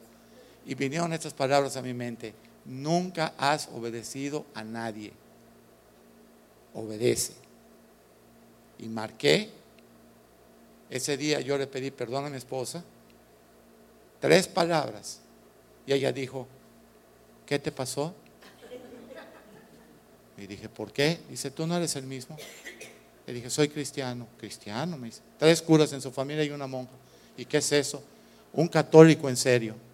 Y 0.66 0.74
vinieron 0.74 1.14
estas 1.14 1.34
palabras 1.34 1.78
a 1.78 1.82
mi 1.82 1.94
mente. 1.94 2.34
Nunca 2.66 3.34
has 3.38 3.68
obedecido 3.68 4.46
a 4.56 4.64
nadie. 4.64 5.14
Obedece. 6.74 7.34
Y 8.80 8.88
marqué. 8.88 9.52
Ese 10.94 11.18
día 11.18 11.40
yo 11.40 11.58
le 11.58 11.66
pedí 11.66 11.90
perdón 11.90 12.28
a 12.28 12.30
mi 12.30 12.38
esposa. 12.38 12.84
Tres 14.20 14.48
palabras. 14.48 15.22
Y 15.88 15.94
ella 15.94 16.12
dijo, 16.12 16.48
¿qué 17.48 17.58
te 17.58 17.72
pasó? 17.72 18.14
Y 20.38 20.46
dije, 20.46 20.70
¿por 20.70 20.94
qué? 20.94 21.20
Dice, 21.28 21.50
tú 21.50 21.66
no 21.66 21.76
eres 21.76 21.96
el 21.96 22.04
mismo. 22.04 22.38
Le 23.26 23.34
dije, 23.34 23.50
soy 23.50 23.70
cristiano. 23.70 24.28
Cristiano, 24.38 24.96
me 24.96 25.08
dice. 25.08 25.22
Tres 25.40 25.64
curas 25.64 25.92
en 25.94 26.02
su 26.02 26.12
familia 26.12 26.44
y 26.44 26.52
una 26.52 26.68
monja. 26.68 26.94
¿Y 27.38 27.46
qué 27.46 27.58
es 27.58 27.72
eso? 27.72 28.04
Un 28.54 28.68
católico 28.68 29.28
en 29.30 29.38
serio. 29.38 29.76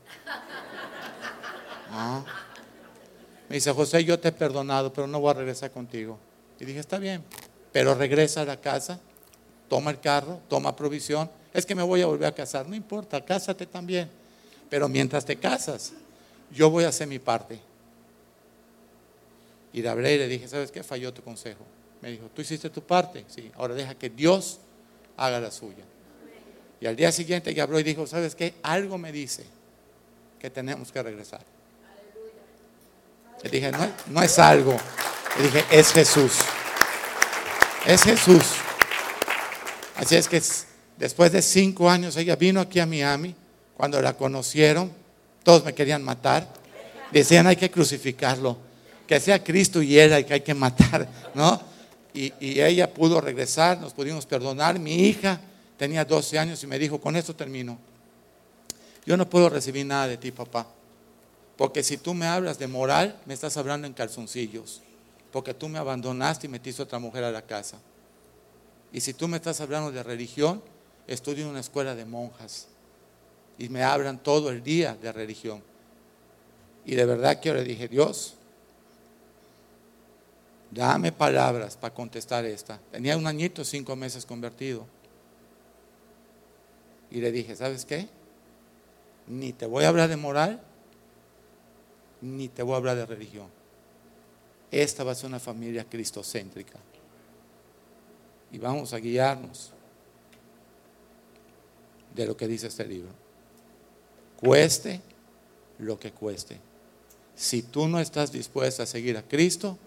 Ah. 1.91 2.23
Me 3.49 3.55
dice, 3.55 3.71
José, 3.71 4.03
yo 4.03 4.19
te 4.19 4.27
he 4.27 4.31
perdonado, 4.31 4.93
pero 4.93 5.07
no 5.07 5.19
voy 5.19 5.31
a 5.31 5.33
regresar 5.33 5.71
contigo. 5.71 6.19
Y 6.59 6.65
dije, 6.65 6.79
está 6.79 6.99
bien, 6.99 7.23
pero 7.71 7.95
regresa 7.95 8.41
a 8.41 8.45
la 8.45 8.61
casa, 8.61 8.99
toma 9.69 9.91
el 9.91 9.99
carro, 9.99 10.41
toma 10.49 10.75
provisión. 10.75 11.29
Es 11.53 11.65
que 11.65 11.75
me 11.75 11.83
voy 11.83 12.01
a 12.01 12.07
volver 12.07 12.27
a 12.27 12.35
casar. 12.35 12.67
No 12.67 12.75
importa, 12.75 13.23
cásate 13.23 13.65
también. 13.65 14.09
Pero 14.69 14.89
mientras 14.89 15.23
te 15.25 15.37
casas, 15.37 15.93
yo 16.51 16.69
voy 16.69 16.83
a 16.83 16.89
hacer 16.89 17.07
mi 17.07 17.19
parte. 17.19 17.59
Y 19.71 19.81
le 19.81 19.89
hablé 19.89 20.15
y 20.15 20.17
le 20.17 20.27
dije, 20.27 20.47
¿sabes 20.47 20.71
qué? 20.71 20.83
Falló 20.83 21.13
tu 21.13 21.21
consejo. 21.21 21.63
Me 22.01 22.11
dijo, 22.11 22.29
tú 22.33 22.41
hiciste 22.41 22.69
tu 22.69 22.81
parte, 22.81 23.25
sí, 23.27 23.51
ahora 23.55 23.75
deja 23.75 23.93
que 23.93 24.09
Dios 24.09 24.59
haga 25.17 25.39
la 25.39 25.51
suya. 25.51 25.83
Y 26.81 26.87
al 26.87 26.95
día 26.95 27.11
siguiente 27.11 27.53
ya 27.53 27.63
habló 27.63 27.79
y 27.79 27.83
dijo, 27.83 28.07
¿sabes 28.07 28.35
qué? 28.35 28.53
Algo 28.63 28.97
me 28.97 29.11
dice 29.11 29.45
que 30.39 30.49
tenemos 30.49 30.91
que 30.91 31.03
regresar. 31.03 31.41
Le 33.43 33.49
dije, 33.49 33.71
no 34.07 34.21
es 34.21 34.39
algo. 34.39 34.75
Le 35.37 35.43
dije, 35.43 35.65
es 35.71 35.91
Jesús. 35.91 36.39
Es 37.85 38.03
Jesús. 38.03 38.55
Así 39.99 40.15
es 40.15 40.27
que 40.27 40.41
después 40.97 41.31
de 41.31 41.41
cinco 41.41 41.89
años 41.89 42.15
ella 42.15 42.35
vino 42.35 42.61
aquí 42.61 42.79
a 42.79 42.85
Miami. 42.85 43.35
Cuando 43.75 44.01
la 44.01 44.13
conocieron, 44.13 44.91
todos 45.43 45.63
me 45.63 45.73
querían 45.73 46.03
matar. 46.03 46.47
Decían, 47.11 47.47
hay 47.47 47.55
que 47.55 47.69
crucificarlo. 47.69 48.57
Que 49.07 49.19
sea 49.19 49.43
Cristo 49.43 49.81
y 49.81 49.97
él 49.97 50.25
que 50.25 50.35
hay 50.35 50.41
que 50.41 50.53
matar, 50.53 51.07
¿no? 51.33 51.59
y, 52.13 52.33
ella 52.39 52.93
pudo 52.93 53.21
regresar, 53.21 53.79
nos 53.79 53.93
pudimos 53.93 54.25
perdonar. 54.25 54.79
Mi 54.79 55.07
hija 55.07 55.39
tenía 55.77 56.05
12 56.05 56.39
años 56.39 56.63
y 56.63 56.67
me 56.67 56.79
dijo, 56.79 56.99
con 56.99 57.15
esto 57.15 57.35
termino. 57.35 57.77
Yo 59.05 59.17
no 59.17 59.29
puedo 59.29 59.49
recibir 59.49 59.85
nada 59.85 60.07
de 60.07 60.17
ti, 60.17 60.31
papá. 60.31 60.67
Porque 61.57 61.83
si 61.83 61.97
tú 61.97 62.13
me 62.13 62.25
hablas 62.25 62.57
de 62.59 62.67
moral, 62.67 63.19
me 63.25 63.33
estás 63.33 63.57
hablando 63.57 63.87
en 63.87 63.93
calzoncillos. 63.93 64.81
Porque 65.31 65.53
tú 65.53 65.67
me 65.67 65.79
abandonaste 65.79 66.47
y 66.47 66.49
metiste 66.49 66.81
otra 66.81 66.99
mujer 66.99 67.23
a 67.23 67.31
la 67.31 67.41
casa. 67.41 67.77
Y 68.91 69.01
si 69.01 69.13
tú 69.13 69.27
me 69.27 69.37
estás 69.37 69.61
hablando 69.61 69.91
de 69.91 70.03
religión, 70.03 70.61
estudio 71.07 71.43
en 71.43 71.51
una 71.51 71.59
escuela 71.59 71.95
de 71.95 72.05
monjas. 72.05 72.67
Y 73.57 73.69
me 73.69 73.83
hablan 73.83 74.21
todo 74.21 74.49
el 74.49 74.63
día 74.63 74.95
de 74.95 75.11
religión. 75.11 75.61
Y 76.85 76.95
de 76.95 77.05
verdad 77.05 77.39
que 77.39 77.49
yo 77.49 77.55
le 77.55 77.63
dije, 77.63 77.87
Dios, 77.87 78.35
Dame 80.71 81.11
palabras 81.11 81.75
para 81.77 81.93
contestar 81.93 82.45
esta. 82.45 82.79
Tenía 82.91 83.17
un 83.17 83.25
añito, 83.25 83.63
cinco 83.65 83.95
meses 83.95 84.25
convertido. 84.25 84.85
Y 87.09 87.21
le 87.21 87.31
dije, 87.31 87.55
¿sabes 87.55 87.85
qué? 87.85 88.07
Ni 89.27 89.51
te 89.53 89.65
voy 89.65 89.85
a 89.85 89.87
hablar 89.89 90.09
de 90.09 90.17
moral, 90.17 90.61
ni 92.21 92.49
te 92.49 92.61
voy 92.61 92.73
a 92.73 92.77
hablar 92.77 92.97
de 92.97 93.05
religión. 93.07 93.47
Esta 94.69 95.03
va 95.03 95.13
a 95.13 95.15
ser 95.15 95.27
una 95.27 95.39
familia 95.39 95.85
cristocéntrica. 95.85 96.77
Y 98.51 98.57
vamos 98.57 98.93
a 98.93 98.97
guiarnos 98.97 99.71
de 102.15 102.25
lo 102.25 102.35
que 102.35 102.47
dice 102.47 102.67
este 102.67 102.85
libro. 102.85 103.09
Cueste 104.39 105.01
lo 105.77 105.99
que 105.99 106.11
cueste. 106.11 106.59
Si 107.35 107.61
tú 107.61 107.87
no 107.87 107.99
estás 107.99 108.31
dispuesta 108.31 108.83
a 108.83 108.85
seguir 108.85 109.17
a 109.17 109.23
Cristo, 109.23 109.77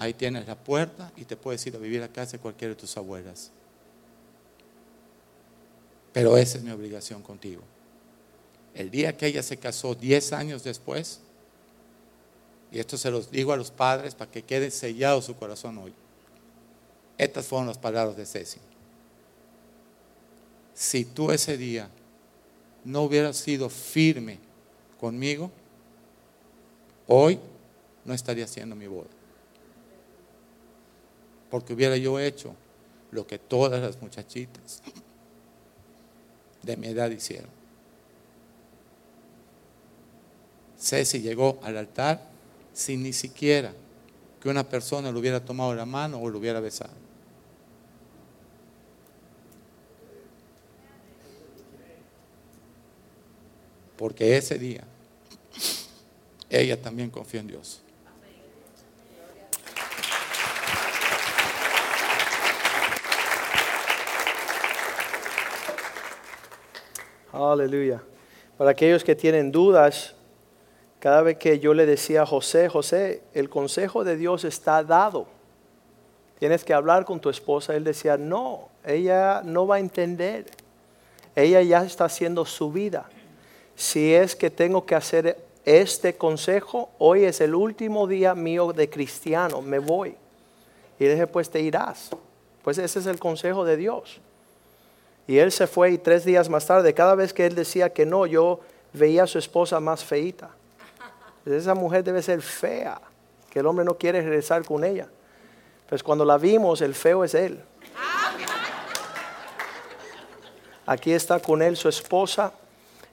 Ahí 0.00 0.14
tienes 0.14 0.46
la 0.46 0.54
puerta 0.54 1.12
y 1.14 1.26
te 1.26 1.36
puedes 1.36 1.66
ir 1.66 1.76
a 1.76 1.78
vivir 1.78 2.02
a 2.02 2.08
casa 2.08 2.32
de 2.32 2.38
cualquiera 2.38 2.72
de 2.72 2.80
tus 2.80 2.96
abuelas. 2.96 3.50
Pero 6.14 6.38
esa 6.38 6.56
es 6.56 6.64
mi 6.64 6.70
obligación 6.70 7.22
contigo. 7.22 7.62
el 8.72 8.90
día 8.90 9.14
que 9.14 9.26
ella 9.26 9.42
se 9.42 9.58
casó, 9.58 9.94
10 9.94 10.32
años 10.32 10.64
después, 10.64 11.20
y 12.72 12.78
esto 12.78 12.96
se 12.96 13.10
los 13.10 13.30
digo 13.30 13.52
a 13.52 13.58
los 13.58 13.70
padres 13.70 14.14
para 14.14 14.30
que 14.30 14.42
quede 14.42 14.70
sellado 14.70 15.20
su 15.20 15.36
corazón 15.36 15.76
hoy. 15.76 15.92
Estas 17.20 17.46
fueron 17.46 17.66
las 17.66 17.76
palabras 17.76 18.16
de 18.16 18.24
Ceci. 18.24 18.58
Si 20.72 21.04
tú 21.04 21.30
ese 21.30 21.58
día 21.58 21.90
no 22.82 23.02
hubieras 23.02 23.36
sido 23.36 23.68
firme 23.68 24.38
conmigo, 24.98 25.50
hoy 27.06 27.38
no 28.06 28.14
estaría 28.14 28.46
haciendo 28.46 28.74
mi 28.74 28.86
boda. 28.86 29.10
Porque 31.50 31.74
hubiera 31.74 31.98
yo 31.98 32.18
hecho 32.18 32.54
lo 33.10 33.26
que 33.26 33.38
todas 33.38 33.82
las 33.82 34.00
muchachitas 34.00 34.80
de 36.62 36.76
mi 36.78 36.86
edad 36.86 37.10
hicieron. 37.10 37.50
Ceci 40.78 41.20
llegó 41.20 41.60
al 41.62 41.76
altar 41.76 42.26
sin 42.72 43.02
ni 43.02 43.12
siquiera 43.12 43.74
que 44.40 44.48
una 44.48 44.66
persona 44.66 45.12
le 45.12 45.18
hubiera 45.18 45.44
tomado 45.44 45.74
la 45.74 45.84
mano 45.84 46.18
o 46.18 46.30
lo 46.30 46.38
hubiera 46.38 46.60
besado. 46.60 46.99
Porque 54.00 54.38
ese 54.38 54.58
día 54.58 54.82
ella 56.48 56.80
también 56.80 57.10
confió 57.10 57.38
en 57.38 57.48
Dios. 57.48 57.82
Aleluya. 67.30 68.02
Para 68.56 68.70
aquellos 68.70 69.04
que 69.04 69.14
tienen 69.14 69.52
dudas, 69.52 70.14
cada 70.98 71.20
vez 71.20 71.36
que 71.36 71.58
yo 71.58 71.74
le 71.74 71.84
decía 71.84 72.22
a 72.22 72.26
José, 72.26 72.70
José, 72.70 73.22
el 73.34 73.50
consejo 73.50 74.02
de 74.02 74.16
Dios 74.16 74.44
está 74.44 74.82
dado. 74.82 75.26
Tienes 76.38 76.64
que 76.64 76.72
hablar 76.72 77.04
con 77.04 77.20
tu 77.20 77.28
esposa. 77.28 77.76
Él 77.76 77.84
decía, 77.84 78.16
no, 78.16 78.70
ella 78.82 79.42
no 79.44 79.66
va 79.66 79.76
a 79.76 79.78
entender. 79.78 80.46
Ella 81.36 81.60
ya 81.60 81.84
está 81.84 82.06
haciendo 82.06 82.46
su 82.46 82.72
vida. 82.72 83.10
Si 83.80 84.14
es 84.14 84.36
que 84.36 84.50
tengo 84.50 84.84
que 84.84 84.94
hacer 84.94 85.42
este 85.64 86.14
consejo, 86.14 86.90
hoy 86.98 87.24
es 87.24 87.40
el 87.40 87.54
último 87.54 88.06
día 88.06 88.34
mío 88.34 88.74
de 88.74 88.90
cristiano, 88.90 89.62
me 89.62 89.78
voy. 89.78 90.14
Y 90.98 91.06
después 91.06 91.48
te 91.48 91.62
irás. 91.62 92.10
Pues 92.62 92.76
ese 92.76 92.98
es 92.98 93.06
el 93.06 93.18
consejo 93.18 93.64
de 93.64 93.78
Dios. 93.78 94.20
Y 95.26 95.38
él 95.38 95.50
se 95.50 95.66
fue 95.66 95.92
y 95.92 95.96
tres 95.96 96.26
días 96.26 96.50
más 96.50 96.66
tarde, 96.66 96.92
cada 96.92 97.14
vez 97.14 97.32
que 97.32 97.46
él 97.46 97.54
decía 97.54 97.90
que 97.90 98.04
no, 98.04 98.26
yo 98.26 98.60
veía 98.92 99.22
a 99.22 99.26
su 99.26 99.38
esposa 99.38 99.80
más 99.80 100.04
feita. 100.04 100.50
Esa 101.46 101.74
mujer 101.74 102.04
debe 102.04 102.20
ser 102.20 102.42
fea, 102.42 103.00
que 103.48 103.60
el 103.60 103.66
hombre 103.66 103.86
no 103.86 103.96
quiere 103.96 104.20
regresar 104.20 104.62
con 104.62 104.84
ella. 104.84 105.08
Pues 105.88 106.02
cuando 106.02 106.26
la 106.26 106.36
vimos, 106.36 106.82
el 106.82 106.94
feo 106.94 107.24
es 107.24 107.34
él. 107.34 107.58
Aquí 110.84 111.14
está 111.14 111.40
con 111.40 111.62
él 111.62 111.78
su 111.78 111.88
esposa 111.88 112.52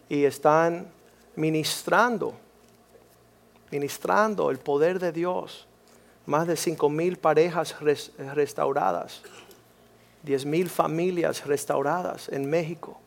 y 0.10 0.26
están 0.26 0.88
ministrando, 1.36 2.34
ministrando 3.72 4.50
el 4.52 4.58
poder 4.58 5.00
de 5.00 5.12
Dios. 5.12 5.68
Más 6.26 6.46
de 6.46 6.58
cinco 6.58 6.90
mil 6.90 7.18
parejas 7.18 7.76
restauradas, 7.80 9.22
diez 10.24 10.46
mil 10.46 10.70
familias 10.70 11.46
restauradas 11.46 12.28
en 12.28 12.50
México. 12.50 13.00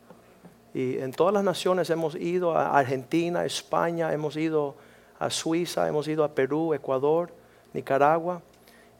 Y 0.73 0.97
en 0.97 1.13
todas 1.13 1.35
las 1.35 1.45
naciones 1.45 1.91
hemos 1.91 2.15
ido 2.15 2.57
a 2.57 2.79
Argentina, 2.79 3.45
España, 3.45 4.13
hemos 4.15 4.37
ido 4.37 4.75
a 5.19 5.29
Suiza, 5.29 5.87
hemos 5.87 6.09
ido 6.09 6.25
a 6.25 6.35
Perú, 6.35 6.73
Ecuador, 6.73 7.31
Nicaragua, 7.75 8.41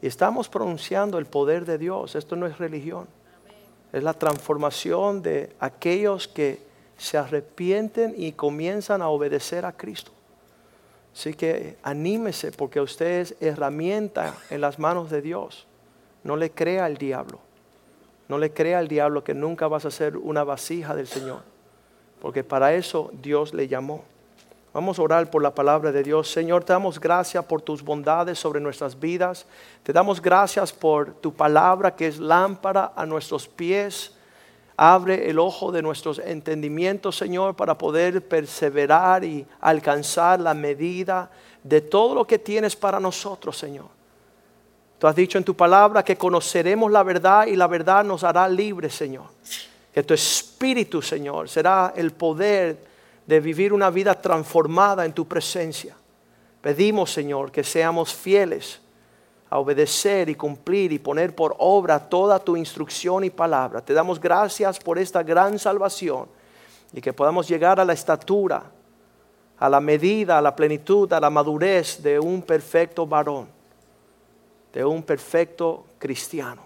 y 0.03 0.07
estamos 0.07 0.47
pronunciando 0.49 1.17
el 1.17 1.25
poder 1.25 1.65
de 1.65 1.79
Dios. 1.79 2.13
Esto 2.15 2.35
no 2.35 2.45
es 2.45 2.59
religión, 2.59 3.07
es 3.91 4.03
la 4.03 4.13
transformación 4.13 5.23
de 5.23 5.55
aquellos 5.59 6.27
que 6.27 6.61
se 7.01 7.17
arrepienten 7.17 8.13
y 8.15 8.33
comienzan 8.33 9.01
a 9.01 9.09
obedecer 9.09 9.65
a 9.65 9.71
Cristo. 9.71 10.11
Así 11.15 11.33
que 11.33 11.77
anímese 11.81 12.51
porque 12.51 12.79
usted 12.79 13.21
es 13.21 13.35
herramienta 13.41 14.35
en 14.51 14.61
las 14.61 14.77
manos 14.77 15.09
de 15.09 15.23
Dios. 15.23 15.65
No 16.23 16.37
le 16.37 16.51
crea 16.51 16.85
al 16.85 16.97
diablo. 16.97 17.39
No 18.29 18.37
le 18.37 18.53
crea 18.53 18.77
al 18.77 18.87
diablo 18.87 19.23
que 19.23 19.33
nunca 19.33 19.67
vas 19.67 19.85
a 19.85 19.91
ser 19.91 20.15
una 20.15 20.43
vasija 20.43 20.95
del 20.95 21.07
Señor. 21.07 21.41
Porque 22.21 22.43
para 22.43 22.75
eso 22.75 23.09
Dios 23.19 23.55
le 23.55 23.67
llamó. 23.67 24.03
Vamos 24.71 24.99
a 24.99 25.01
orar 25.01 25.31
por 25.31 25.41
la 25.41 25.55
palabra 25.55 25.91
de 25.91 26.03
Dios. 26.03 26.31
Señor, 26.31 26.63
te 26.63 26.71
damos 26.71 26.99
gracias 26.99 27.43
por 27.45 27.63
tus 27.63 27.81
bondades 27.83 28.37
sobre 28.37 28.61
nuestras 28.61 28.97
vidas. 28.97 29.47
Te 29.81 29.91
damos 29.91 30.21
gracias 30.21 30.71
por 30.71 31.15
tu 31.15 31.33
palabra 31.33 31.95
que 31.95 32.07
es 32.07 32.19
lámpara 32.19 32.93
a 32.95 33.07
nuestros 33.07 33.47
pies. 33.47 34.13
Abre 34.83 35.29
el 35.29 35.37
ojo 35.37 35.71
de 35.71 35.83
nuestros 35.83 36.17
entendimientos, 36.17 37.15
Señor, 37.15 37.55
para 37.55 37.77
poder 37.77 38.27
perseverar 38.27 39.23
y 39.23 39.45
alcanzar 39.59 40.39
la 40.39 40.55
medida 40.55 41.29
de 41.61 41.81
todo 41.81 42.15
lo 42.15 42.25
que 42.25 42.39
tienes 42.39 42.75
para 42.75 42.99
nosotros, 42.99 43.55
Señor. 43.55 43.85
Tú 44.97 45.05
has 45.05 45.15
dicho 45.15 45.37
en 45.37 45.43
tu 45.43 45.55
palabra 45.55 46.03
que 46.03 46.17
conoceremos 46.17 46.91
la 46.91 47.03
verdad 47.03 47.45
y 47.45 47.55
la 47.55 47.67
verdad 47.67 48.03
nos 48.03 48.23
hará 48.23 48.49
libres, 48.49 48.95
Señor. 48.95 49.25
Que 49.93 50.01
tu 50.01 50.15
espíritu, 50.15 50.99
Señor, 50.99 51.47
será 51.47 51.93
el 51.95 52.09
poder 52.09 52.83
de 53.27 53.39
vivir 53.39 53.73
una 53.73 53.91
vida 53.91 54.19
transformada 54.19 55.05
en 55.05 55.13
tu 55.13 55.27
presencia. 55.27 55.95
Pedimos, 56.59 57.11
Señor, 57.13 57.51
que 57.51 57.63
seamos 57.63 58.15
fieles 58.15 58.81
a 59.51 59.59
obedecer 59.59 60.29
y 60.29 60.35
cumplir 60.35 60.93
y 60.93 60.99
poner 60.99 61.35
por 61.35 61.53
obra 61.59 61.99
toda 61.99 62.39
tu 62.39 62.55
instrucción 62.55 63.25
y 63.25 63.29
palabra. 63.29 63.81
Te 63.83 63.93
damos 63.93 64.17
gracias 64.17 64.79
por 64.79 64.97
esta 64.97 65.23
gran 65.23 65.59
salvación 65.59 66.29
y 66.93 67.01
que 67.01 67.11
podamos 67.11 67.49
llegar 67.49 67.77
a 67.77 67.83
la 67.83 67.91
estatura, 67.91 68.63
a 69.59 69.69
la 69.69 69.81
medida, 69.81 70.37
a 70.37 70.41
la 70.41 70.55
plenitud, 70.55 71.11
a 71.11 71.19
la 71.19 71.29
madurez 71.29 72.01
de 72.01 72.17
un 72.17 72.41
perfecto 72.41 73.05
varón, 73.05 73.49
de 74.71 74.85
un 74.85 75.03
perfecto 75.03 75.85
cristiano. 75.99 76.61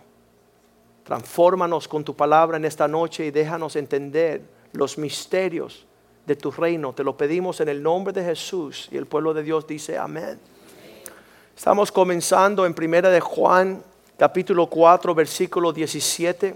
Transfórmanos 1.04 1.88
con 1.88 2.04
tu 2.04 2.16
palabra 2.16 2.58
en 2.58 2.66
esta 2.66 2.88
noche 2.88 3.26
y 3.26 3.32
déjanos 3.32 3.76
entender 3.76 4.44
los 4.74 5.00
misterios 5.00 5.88
de 6.28 6.36
tu 6.36 6.52
reino. 6.52 6.94
Te 6.94 7.04
lo 7.04 7.18
pedimos 7.18 7.60
en 7.62 7.70
el 7.70 7.82
nombre 7.82 8.14
de 8.14 8.24
Jesús. 8.24 8.90
Y 8.92 8.98
el 8.98 9.08
pueblo 9.08 9.34
de 9.34 9.42
Dios 9.42 9.66
dice 9.66 9.98
amén. 9.98 10.40
Estamos 11.56 11.90
comenzando 11.90 12.66
en 12.66 12.74
primera 12.74 13.10
de 13.10 13.22
Juan, 13.22 13.82
capítulo 14.18 14.68
4, 14.68 15.16
versículo 15.16 15.72
17. 15.72 16.54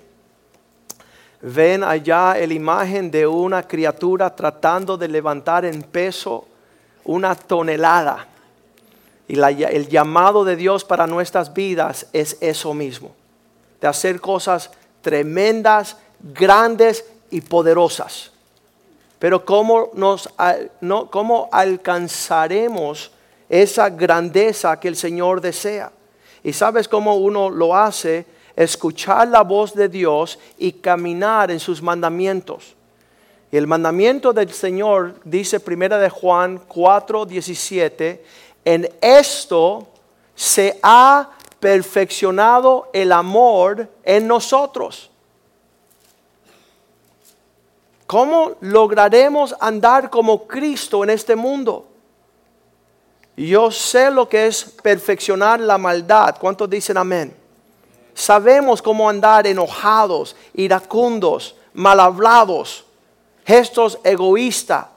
Ven 1.41 1.85
allá 1.85 2.35
la 2.35 2.53
imagen 2.53 3.09
de 3.09 3.25
una 3.25 3.65
criatura 3.65 4.35
tratando 4.35 4.97
de 4.97 5.07
levantar 5.07 5.63
en 5.63 5.83
peso 5.83 6.45
una 7.05 7.33
tonelada. 7.33 8.27
Y 9.25 9.39
el 9.39 9.87
llamado 9.87 10.43
de 10.43 10.57
Dios 10.57 10.83
para 10.83 11.07
nuestras 11.07 11.53
vidas 11.53 12.07
es 12.11 12.37
eso 12.41 12.73
mismo. 12.73 13.15
De 13.79 13.87
hacer 13.87 14.19
cosas 14.19 14.69
tremendas, 15.01 15.95
grandes 16.19 17.05
y 17.31 17.39
poderosas. 17.39 18.31
Pero 19.17 19.45
¿cómo, 19.45 19.91
nos, 19.93 20.27
no, 20.81 21.09
¿cómo 21.09 21.47
alcanzaremos 21.53 23.11
esa 23.49 23.89
grandeza 23.89 24.79
que 24.79 24.87
el 24.87 24.95
Señor 24.95 25.41
desea? 25.41 25.91
¿Y 26.43 26.53
sabes 26.53 26.87
cómo 26.87 27.15
uno 27.15 27.49
lo 27.49 27.75
hace? 27.75 28.25
Escuchar 28.55 29.27
la 29.27 29.41
voz 29.41 29.73
de 29.73 29.89
Dios 29.89 30.39
y 30.57 30.71
caminar 30.73 31.51
en 31.51 31.59
sus 31.59 31.81
mandamientos. 31.81 32.75
Y 33.51 33.57
el 33.57 33.67
mandamiento 33.67 34.31
del 34.31 34.53
Señor 34.53 35.15
dice 35.23 35.59
primera 35.59 35.97
de 35.97 36.09
Juan 36.09 36.61
4, 36.67 37.25
17, 37.25 38.23
en 38.63 38.89
esto 39.01 39.87
se 40.35 40.79
ha 40.83 41.31
perfeccionado 41.59 42.89
el 42.93 43.11
amor 43.11 43.89
en 44.03 44.27
nosotros 44.27 45.09
¿Cómo 48.09 48.53
lograremos 48.61 49.55
andar 49.59 50.09
como 50.09 50.47
Cristo 50.47 51.03
en 51.03 51.11
este 51.11 51.35
mundo? 51.35 51.85
Yo 53.39 53.71
sé 53.71 54.11
lo 54.11 54.27
que 54.27 54.47
es 54.47 54.65
perfeccionar 54.83 55.61
la 55.61 55.77
maldad. 55.77 56.35
¿Cuántos 56.37 56.69
dicen 56.69 56.97
amén? 56.97 57.33
Sabemos 58.13 58.81
cómo 58.81 59.09
andar 59.09 59.47
enojados, 59.47 60.35
iracundos, 60.53 61.55
mal 61.71 62.01
hablados, 62.01 62.83
gestos 63.45 63.97
egoístas, 64.03 64.87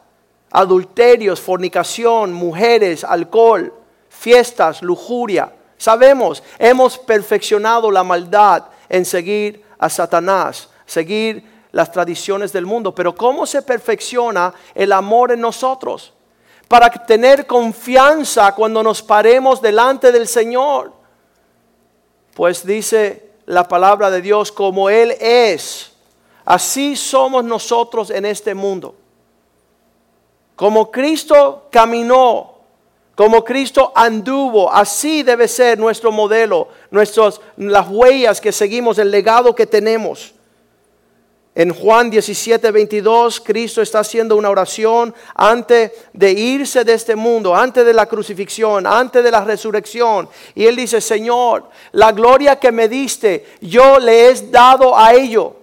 adulterios, 0.51 1.41
fornicación, 1.41 2.33
mujeres, 2.33 3.05
alcohol, 3.05 3.73
fiestas, 4.09 4.83
lujuria. 4.83 5.53
Sabemos, 5.79 6.43
hemos 6.59 6.99
perfeccionado 6.99 7.93
la 7.93 8.03
maldad 8.03 8.65
en 8.89 9.05
seguir 9.05 9.65
a 9.79 9.89
Satanás, 9.89 10.69
seguir 10.85 11.45
las 11.71 11.93
tradiciones 11.93 12.53
del 12.53 12.67
mundo. 12.67 12.93
Pero 12.93 13.15
¿cómo 13.15 13.47
se 13.47 13.63
perfecciona 13.63 14.53
el 14.75 14.91
amor 14.91 15.31
en 15.31 15.41
nosotros? 15.41 16.13
Para 16.73 16.89
tener 16.89 17.47
confianza 17.47 18.55
cuando 18.55 18.83
nos 18.83 19.03
paremos 19.03 19.61
delante 19.61 20.11
del 20.11 20.27
Señor. 20.27 20.91
Pues 22.33 22.65
dice 22.65 23.33
la 23.45 23.69
palabra 23.69 24.11
de 24.11 24.23
Dios, 24.23 24.51
como 24.51 24.89
Él 24.89 25.11
es, 25.21 25.93
así 26.47 26.97
somos 26.97 27.45
nosotros 27.45 28.09
en 28.09 28.25
este 28.25 28.55
mundo. 28.55 28.95
Como 30.57 30.91
Cristo 30.91 31.69
caminó, 31.71 32.55
como 33.17 33.45
Cristo 33.45 33.93
anduvo, 33.95 34.73
así 34.73 35.23
debe 35.23 35.49
ser 35.49 35.79
nuestro 35.79 36.11
modelo, 36.11 36.69
nuestras, 36.91 37.39
las 37.59 37.87
huellas 37.87 38.41
que 38.41 38.51
seguimos, 38.51 38.97
el 38.97 39.11
legado 39.11 39.55
que 39.55 39.67
tenemos. 39.67 40.33
En 41.55 41.75
Juan 41.75 42.09
17, 42.09 42.71
22, 42.71 43.41
Cristo 43.41 43.83
está 43.83 43.99
haciendo 44.01 44.37
una 44.37 44.49
oración 44.49 45.15
antes 45.35 45.93
de 46.15 46.33
irse 46.33 46.83
de 46.83 46.95
este 46.95 47.15
mundo, 47.15 47.55
antes 47.55 47.85
de 47.85 47.93
la 47.93 48.07
crucifixión, 48.07 48.87
antes 48.87 49.23
de 49.23 49.31
la 49.31 49.45
resurrección. 49.45 50.31
Y 50.55 50.65
Él 50.65 50.77
dice, 50.77 51.03
Señor, 51.03 51.69
la 51.93 52.13
gloria 52.13 52.59
que 52.59 52.73
me 52.73 52.89
diste, 52.89 53.45
yo 53.61 53.99
le 53.99 54.31
he 54.31 54.51
dado 54.51 54.97
a 54.97 55.13
ello. 55.13 55.57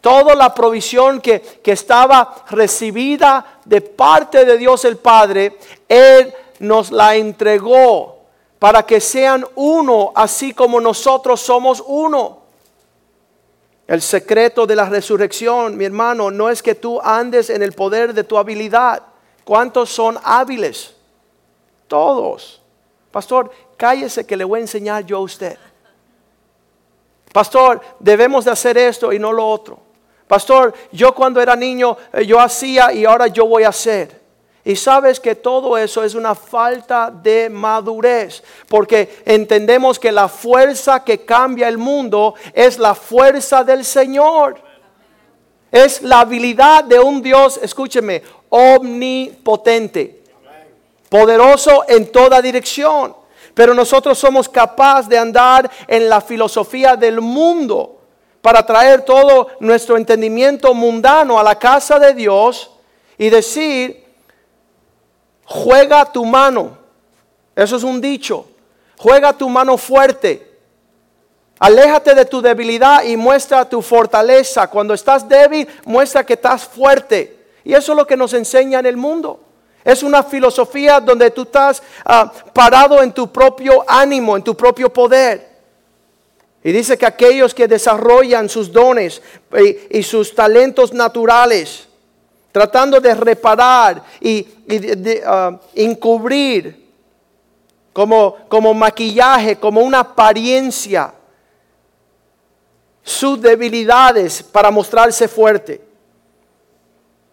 Toda 0.00 0.34
la 0.34 0.52
provisión 0.52 1.20
que, 1.20 1.40
que 1.40 1.72
estaba 1.72 2.44
recibida 2.50 3.60
de 3.64 3.80
parte 3.80 4.44
de 4.44 4.58
Dios 4.58 4.84
el 4.84 4.96
Padre, 4.96 5.58
Él 5.88 6.34
nos 6.58 6.90
la 6.90 7.14
entregó 7.14 8.18
para 8.58 8.84
que 8.84 9.00
sean 9.00 9.46
uno, 9.54 10.10
así 10.16 10.52
como 10.52 10.80
nosotros 10.80 11.40
somos 11.40 11.82
uno. 11.86 12.45
El 13.86 14.02
secreto 14.02 14.66
de 14.66 14.74
la 14.74 14.88
resurrección, 14.88 15.76
mi 15.76 15.84
hermano, 15.84 16.30
no 16.30 16.50
es 16.50 16.62
que 16.62 16.74
tú 16.74 17.00
andes 17.00 17.50
en 17.50 17.62
el 17.62 17.72
poder 17.72 18.12
de 18.12 18.24
tu 18.24 18.36
habilidad. 18.36 19.02
¿Cuántos 19.44 19.90
son 19.90 20.18
hábiles? 20.24 20.94
Todos. 21.86 22.62
Pastor, 23.12 23.50
cállese 23.76 24.26
que 24.26 24.36
le 24.36 24.44
voy 24.44 24.58
a 24.58 24.62
enseñar 24.62 25.06
yo 25.06 25.18
a 25.18 25.20
usted. 25.20 25.56
Pastor, 27.32 27.80
debemos 28.00 28.44
de 28.44 28.50
hacer 28.50 28.76
esto 28.76 29.12
y 29.12 29.18
no 29.18 29.32
lo 29.32 29.46
otro. 29.46 29.78
Pastor, 30.26 30.74
yo 30.90 31.14
cuando 31.14 31.40
era 31.40 31.54
niño 31.54 31.96
eh, 32.12 32.26
yo 32.26 32.40
hacía 32.40 32.92
y 32.92 33.04
ahora 33.04 33.28
yo 33.28 33.46
voy 33.46 33.62
a 33.62 33.68
hacer. 33.68 34.25
Y 34.66 34.74
sabes 34.74 35.20
que 35.20 35.36
todo 35.36 35.78
eso 35.78 36.02
es 36.02 36.16
una 36.16 36.34
falta 36.34 37.08
de 37.08 37.48
madurez, 37.48 38.42
porque 38.68 39.22
entendemos 39.24 39.96
que 39.96 40.10
la 40.10 40.28
fuerza 40.28 41.04
que 41.04 41.24
cambia 41.24 41.68
el 41.68 41.78
mundo 41.78 42.34
es 42.52 42.76
la 42.76 42.96
fuerza 42.96 43.62
del 43.62 43.84
Señor. 43.84 44.60
Es 45.70 46.02
la 46.02 46.18
habilidad 46.18 46.82
de 46.82 46.98
un 46.98 47.22
Dios, 47.22 47.60
escúcheme, 47.62 48.24
omnipotente, 48.48 50.24
poderoso 51.08 51.84
en 51.86 52.10
toda 52.10 52.42
dirección. 52.42 53.14
Pero 53.54 53.72
nosotros 53.72 54.18
somos 54.18 54.48
capaces 54.48 55.08
de 55.08 55.16
andar 55.16 55.70
en 55.86 56.08
la 56.08 56.20
filosofía 56.20 56.96
del 56.96 57.20
mundo 57.20 58.00
para 58.42 58.66
traer 58.66 59.02
todo 59.02 59.46
nuestro 59.60 59.96
entendimiento 59.96 60.74
mundano 60.74 61.38
a 61.38 61.44
la 61.44 61.56
casa 61.56 62.00
de 62.00 62.14
Dios 62.14 62.72
y 63.16 63.30
decir, 63.30 64.05
juega 65.46 66.04
tu 66.04 66.24
mano. 66.24 66.76
Eso 67.54 67.76
es 67.76 67.82
un 67.82 68.00
dicho. 68.00 68.46
Juega 68.98 69.32
tu 69.32 69.48
mano 69.48 69.78
fuerte. 69.78 70.56
Aléjate 71.58 72.14
de 72.14 72.26
tu 72.26 72.42
debilidad 72.42 73.02
y 73.04 73.16
muestra 73.16 73.68
tu 73.68 73.80
fortaleza. 73.80 74.68
Cuando 74.68 74.92
estás 74.92 75.26
débil, 75.26 75.66
muestra 75.84 76.24
que 76.24 76.34
estás 76.34 76.64
fuerte. 76.64 77.36
Y 77.64 77.72
eso 77.72 77.92
es 77.92 77.96
lo 77.96 78.06
que 78.06 78.16
nos 78.16 78.34
enseña 78.34 78.78
en 78.78 78.86
el 78.86 78.96
mundo. 78.96 79.40
Es 79.82 80.02
una 80.02 80.22
filosofía 80.22 81.00
donde 81.00 81.30
tú 81.30 81.42
estás 81.42 81.82
ah, 82.04 82.30
parado 82.52 83.02
en 83.02 83.12
tu 83.12 83.32
propio 83.32 83.84
ánimo, 83.86 84.36
en 84.36 84.42
tu 84.42 84.56
propio 84.56 84.92
poder. 84.92 85.56
Y 86.62 86.72
dice 86.72 86.98
que 86.98 87.06
aquellos 87.06 87.54
que 87.54 87.68
desarrollan 87.68 88.48
sus 88.48 88.72
dones 88.72 89.22
y 89.88 90.02
sus 90.02 90.34
talentos 90.34 90.92
naturales, 90.92 91.86
tratando 92.56 92.98
de 93.00 93.14
reparar 93.14 94.02
y, 94.18 94.40
de, 94.64 95.22
uh, 95.26 95.58
encubrir 95.74 96.88
como, 97.92 98.34
como 98.48 98.72
maquillaje, 98.72 99.56
como 99.56 99.82
una 99.82 99.98
apariencia, 100.00 101.12
sus 103.02 103.38
debilidades 103.42 104.42
para 104.42 104.70
mostrarse 104.70 105.28
fuerte. 105.28 105.82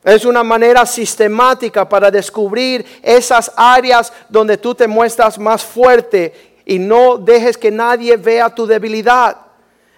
Es 0.03 0.25
una 0.25 0.43
manera 0.43 0.86
sistemática 0.86 1.88
para 1.88 2.12
descubrir 2.12 2.86
esas 3.01 3.49
áreas 3.55 4.12
donde 4.27 4.57
tú 4.57 4.75
te 4.75 4.89
muestras 4.89 5.39
más 5.39 5.63
fuerte 5.63 6.59
y 6.65 6.79
no 6.79 7.17
dejes 7.17 7.57
que 7.57 7.71
nadie 7.71 8.17
vea 8.17 8.53
tu 8.53 8.67
debilidad. 8.67 9.38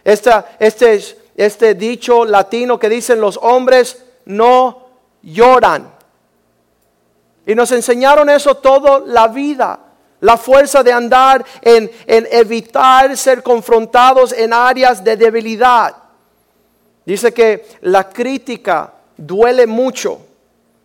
Este, 0.04 0.30
este 1.36 1.74
dicho 1.74 2.26
latino 2.26 2.78
que 2.78 2.90
dicen 2.90 3.20
los 3.20 3.40
hombres 3.42 4.04
no 4.26 4.85
lloran. 5.26 5.92
Y 7.46 7.56
nos 7.56 7.72
enseñaron 7.72 8.30
eso 8.30 8.56
toda 8.56 9.00
la 9.00 9.28
vida. 9.28 9.80
La 10.22 10.38
fuerza 10.38 10.82
de 10.82 10.94
andar 10.94 11.46
en, 11.62 11.92
en, 12.08 12.28
evitar 12.32 13.16
ser 13.18 13.44
confrontados 13.44 14.32
en 14.32 14.54
áreas 14.54 15.04
de 15.04 15.18
debilidad. 15.18 15.96
Dice 17.06 17.34
que 17.34 17.68
la 17.82 18.10
crítica 18.10 18.94
duele 19.18 19.68
mucho, 19.68 20.20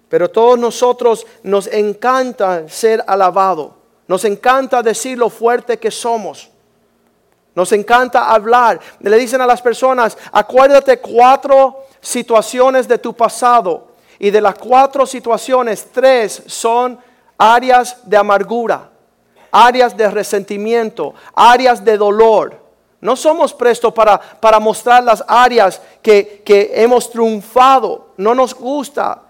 pero 0.08 0.28
todos 0.28 0.58
nosotros 0.58 1.26
nos 1.42 1.68
encanta 1.68 2.68
ser 2.68 3.02
alabado. 3.06 3.76
Nos 4.08 4.24
encanta 4.24 4.82
decir 4.82 5.16
lo 5.16 5.30
fuerte 5.30 5.78
que 5.78 5.90
somos. 5.90 6.50
Nos 7.54 7.72
encanta 7.72 8.28
hablar. 8.28 8.80
Le 9.00 9.16
dicen 9.16 9.40
a 9.40 9.46
las 9.46 9.62
personas, 9.62 10.18
acuérdate 10.32 10.98
cuatro 10.98 11.84
situaciones 12.00 12.88
de 12.88 12.98
tu 12.98 13.14
pasado 13.14 13.89
y 14.20 14.30
de 14.30 14.42
las 14.42 14.54
cuatro 14.56 15.06
situaciones, 15.06 15.86
tres 15.90 16.42
son 16.46 16.98
áreas 17.38 17.96
de 18.04 18.18
amargura, 18.18 18.90
áreas 19.50 19.96
de 19.96 20.10
resentimiento, 20.10 21.14
áreas 21.34 21.82
de 21.82 21.96
dolor. 21.96 22.60
No 23.00 23.16
somos 23.16 23.54
prestos 23.54 23.94
para, 23.94 24.20
para 24.20 24.60
mostrar 24.60 25.02
las 25.02 25.24
áreas 25.26 25.80
que, 26.02 26.42
que 26.44 26.70
hemos 26.74 27.10
triunfado. 27.10 28.10
No 28.18 28.34
nos 28.34 28.54
gusta. 28.54 29.22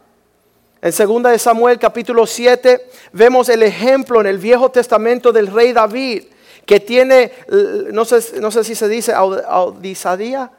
En 0.82 0.90
2 0.90 1.22
de 1.22 1.38
Samuel 1.38 1.78
capítulo 1.78 2.26
7 2.26 2.90
vemos 3.12 3.48
el 3.48 3.62
ejemplo 3.62 4.20
en 4.20 4.26
el 4.26 4.38
Viejo 4.38 4.72
Testamento 4.72 5.30
del 5.30 5.46
rey 5.46 5.72
David, 5.72 6.24
que 6.66 6.80
tiene, 6.80 7.30
no 7.92 8.04
sé, 8.04 8.40
no 8.40 8.50
sé 8.50 8.64
si 8.64 8.74
se 8.74 8.88
dice 8.88 9.12
audisadía, 9.14 10.50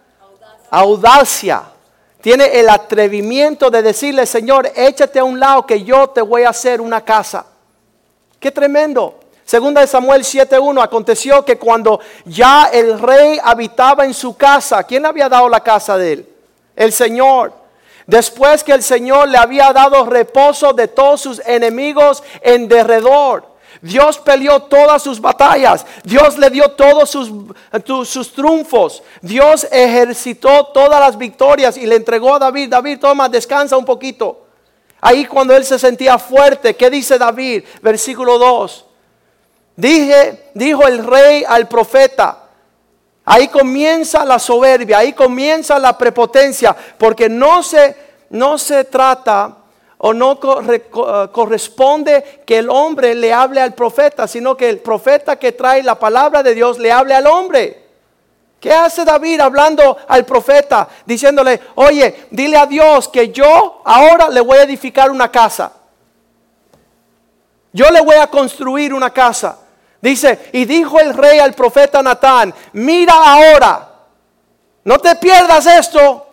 audacia 0.69 1.63
tiene 2.21 2.59
el 2.59 2.69
atrevimiento 2.69 3.69
de 3.69 3.81
decirle, 3.81 4.25
Señor, 4.25 4.71
échate 4.75 5.19
a 5.19 5.23
un 5.23 5.39
lado 5.39 5.65
que 5.65 5.83
yo 5.83 6.07
te 6.09 6.21
voy 6.21 6.43
a 6.43 6.49
hacer 6.49 6.79
una 6.79 7.03
casa. 7.03 7.45
Qué 8.39 8.51
tremendo. 8.51 9.19
Segunda 9.43 9.81
de 9.81 9.87
Samuel 9.87 10.23
7.1, 10.23 10.81
aconteció 10.81 11.43
que 11.43 11.57
cuando 11.57 11.99
ya 12.25 12.69
el 12.71 12.99
rey 12.99 13.39
habitaba 13.43 14.05
en 14.05 14.13
su 14.13 14.37
casa, 14.37 14.83
¿quién 14.83 15.05
había 15.05 15.27
dado 15.27 15.49
la 15.49 15.59
casa 15.59 15.97
de 15.97 16.13
él? 16.13 16.29
El 16.75 16.93
Señor. 16.93 17.53
Después 18.07 18.63
que 18.63 18.71
el 18.71 18.83
Señor 18.83 19.27
le 19.27 19.37
había 19.37 19.73
dado 19.73 20.05
reposo 20.05 20.73
de 20.73 20.87
todos 20.87 21.21
sus 21.21 21.41
enemigos 21.45 22.23
en 22.41 22.67
derredor. 22.67 23.50
Dios 23.81 24.19
peleó 24.19 24.61
todas 24.61 25.01
sus 25.01 25.19
batallas. 25.19 25.85
Dios 26.03 26.37
le 26.37 26.49
dio 26.49 26.69
todos 26.71 27.09
sus, 27.09 27.31
sus, 28.07 28.31
triunfos. 28.31 29.01
Dios 29.21 29.67
ejercitó 29.71 30.67
todas 30.67 30.99
las 30.99 31.17
victorias 31.17 31.77
y 31.77 31.87
le 31.87 31.95
entregó 31.95 32.35
a 32.35 32.39
David. 32.39 32.69
David, 32.69 32.99
toma, 32.99 33.27
descansa 33.27 33.75
un 33.77 33.85
poquito. 33.85 34.45
Ahí 35.01 35.25
cuando 35.25 35.55
él 35.55 35.65
se 35.65 35.79
sentía 35.79 36.19
fuerte, 36.19 36.75
¿qué 36.75 36.91
dice 36.91 37.17
David? 37.17 37.63
Versículo 37.81 38.37
2. 38.37 38.85
Dije, 39.75 40.51
dijo 40.53 40.87
el 40.87 41.03
rey 41.03 41.43
al 41.47 41.67
profeta. 41.67 42.37
Ahí 43.25 43.47
comienza 43.47 44.23
la 44.25 44.37
soberbia, 44.37 44.99
ahí 44.99 45.13
comienza 45.13 45.79
la 45.79 45.97
prepotencia, 45.97 46.75
porque 46.97 47.29
no 47.29 47.63
se, 47.63 47.95
no 48.29 48.57
se 48.57 48.83
trata 48.83 49.60
o 50.03 50.13
no 50.13 50.39
eh, 50.71 50.89
corresponde 51.31 52.41
que 52.45 52.57
el 52.57 52.69
hombre 52.69 53.13
le 53.15 53.31
hable 53.31 53.61
al 53.61 53.73
profeta, 53.73 54.27
sino 54.27 54.57
que 54.57 54.69
el 54.69 54.79
profeta 54.79 55.37
que 55.37 55.51
trae 55.51 55.83
la 55.83 55.97
palabra 55.97 56.41
de 56.41 56.55
Dios 56.55 56.79
le 56.79 56.91
hable 56.91 57.13
al 57.13 57.27
hombre. 57.27 57.81
¿Qué 58.59 58.73
hace 58.73 59.05
David 59.05 59.39
hablando 59.39 59.97
al 60.07 60.25
profeta? 60.25 60.87
Diciéndole, 61.05 61.59
oye, 61.75 62.27
dile 62.31 62.57
a 62.57 62.65
Dios 62.65 63.07
que 63.07 63.29
yo 63.31 63.81
ahora 63.83 64.29
le 64.29 64.41
voy 64.41 64.57
a 64.57 64.63
edificar 64.63 65.09
una 65.09 65.31
casa. 65.31 65.71
Yo 67.73 67.89
le 67.89 68.01
voy 68.01 68.17
a 68.17 68.27
construir 68.27 68.93
una 68.93 69.11
casa. 69.11 69.57
Dice, 70.01 70.49
y 70.51 70.65
dijo 70.65 70.99
el 70.99 71.13
rey 71.13 71.39
al 71.39 71.53
profeta 71.53 72.01
Natán, 72.01 72.53
mira 72.73 73.13
ahora, 73.15 73.89
no 74.83 74.97
te 74.99 75.15
pierdas 75.15 75.65
esto, 75.67 76.27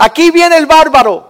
Aquí 0.00 0.30
viene 0.30 0.56
el 0.56 0.66
bárbaro. 0.66 1.27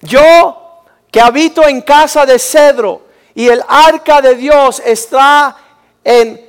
Yo 0.00 0.82
que 1.10 1.20
habito 1.20 1.66
en 1.66 1.80
casa 1.82 2.26
de 2.26 2.38
cedro 2.38 3.02
y 3.34 3.48
el 3.48 3.62
arca 3.66 4.20
de 4.20 4.34
Dios 4.34 4.82
está 4.84 5.56
en 6.04 6.48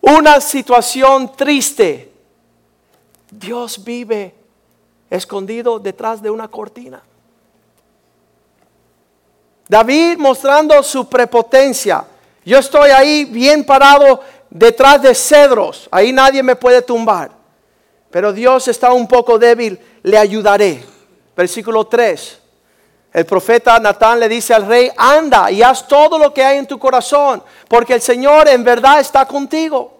una 0.00 0.40
situación 0.40 1.32
triste. 1.34 2.12
Dios 3.30 3.82
vive 3.82 4.34
escondido 5.08 5.78
detrás 5.78 6.22
de 6.22 6.30
una 6.30 6.48
cortina. 6.48 7.02
David 9.68 10.18
mostrando 10.18 10.82
su 10.82 11.08
prepotencia. 11.08 12.04
Yo 12.44 12.58
estoy 12.58 12.90
ahí 12.90 13.24
bien 13.24 13.64
parado 13.64 14.20
detrás 14.50 15.00
de 15.00 15.14
cedros. 15.14 15.88
Ahí 15.90 16.12
nadie 16.12 16.42
me 16.42 16.56
puede 16.56 16.82
tumbar. 16.82 17.30
Pero 18.10 18.32
Dios 18.32 18.68
está 18.68 18.92
un 18.92 19.08
poco 19.08 19.38
débil. 19.38 19.78
Le 20.02 20.18
ayudaré. 20.18 20.84
Versículo 21.34 21.86
3. 21.86 22.41
El 23.12 23.26
profeta 23.26 23.78
Natán 23.78 24.18
le 24.20 24.28
dice 24.28 24.54
al 24.54 24.66
rey, 24.66 24.90
anda 24.96 25.50
y 25.50 25.62
haz 25.62 25.86
todo 25.86 26.18
lo 26.18 26.32
que 26.32 26.42
hay 26.42 26.56
en 26.56 26.66
tu 26.66 26.78
corazón, 26.78 27.42
porque 27.68 27.94
el 27.94 28.00
Señor 28.00 28.48
en 28.48 28.64
verdad 28.64 29.00
está 29.00 29.26
contigo. 29.26 29.98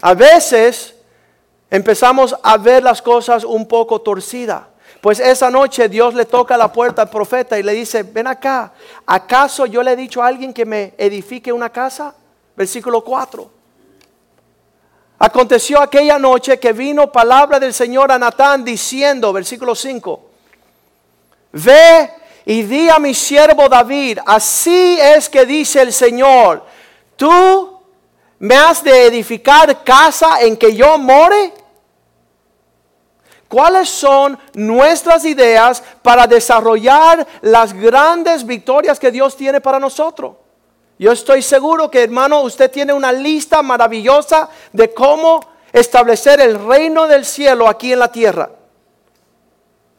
A 0.00 0.14
veces 0.14 0.94
empezamos 1.68 2.36
a 2.42 2.56
ver 2.56 2.84
las 2.84 3.02
cosas 3.02 3.42
un 3.42 3.66
poco 3.66 4.00
torcidas. 4.00 4.62
Pues 5.00 5.18
esa 5.18 5.50
noche 5.50 5.88
Dios 5.88 6.14
le 6.14 6.24
toca 6.24 6.56
la 6.56 6.72
puerta 6.72 7.02
al 7.02 7.10
profeta 7.10 7.58
y 7.58 7.62
le 7.62 7.72
dice, 7.72 8.02
ven 8.04 8.26
acá, 8.26 8.72
¿acaso 9.06 9.66
yo 9.66 9.82
le 9.82 9.92
he 9.92 9.96
dicho 9.96 10.22
a 10.22 10.26
alguien 10.26 10.52
que 10.52 10.64
me 10.64 10.94
edifique 10.98 11.52
una 11.52 11.70
casa? 11.70 12.14
Versículo 12.54 13.02
4. 13.02 13.50
Aconteció 15.18 15.80
aquella 15.80 16.18
noche 16.18 16.60
que 16.60 16.72
vino 16.72 17.10
palabra 17.10 17.58
del 17.58 17.74
Señor 17.74 18.12
a 18.12 18.18
Natán 18.18 18.64
diciendo, 18.64 19.32
versículo 19.32 19.74
5, 19.74 20.30
ve 21.52 22.19
y 22.50 22.64
di 22.64 22.88
a 22.88 22.98
mi 22.98 23.14
siervo 23.14 23.68
David, 23.68 24.18
así 24.26 24.98
es 25.00 25.28
que 25.28 25.46
dice 25.46 25.82
el 25.82 25.92
Señor, 25.92 26.64
tú 27.14 27.78
me 28.40 28.56
has 28.56 28.82
de 28.82 29.06
edificar 29.06 29.84
casa 29.84 30.40
en 30.40 30.56
que 30.56 30.74
yo 30.74 30.98
more. 30.98 31.54
¿Cuáles 33.46 33.88
son 33.88 34.36
nuestras 34.54 35.24
ideas 35.24 35.80
para 36.02 36.26
desarrollar 36.26 37.24
las 37.42 37.72
grandes 37.72 38.44
victorias 38.44 38.98
que 38.98 39.12
Dios 39.12 39.36
tiene 39.36 39.60
para 39.60 39.78
nosotros? 39.78 40.34
Yo 40.98 41.12
estoy 41.12 41.42
seguro 41.42 41.88
que 41.88 42.02
hermano, 42.02 42.40
usted 42.40 42.68
tiene 42.68 42.92
una 42.92 43.12
lista 43.12 43.62
maravillosa 43.62 44.48
de 44.72 44.92
cómo 44.92 45.38
establecer 45.72 46.40
el 46.40 46.58
reino 46.66 47.06
del 47.06 47.24
cielo 47.24 47.68
aquí 47.68 47.92
en 47.92 48.00
la 48.00 48.10
tierra. 48.10 48.50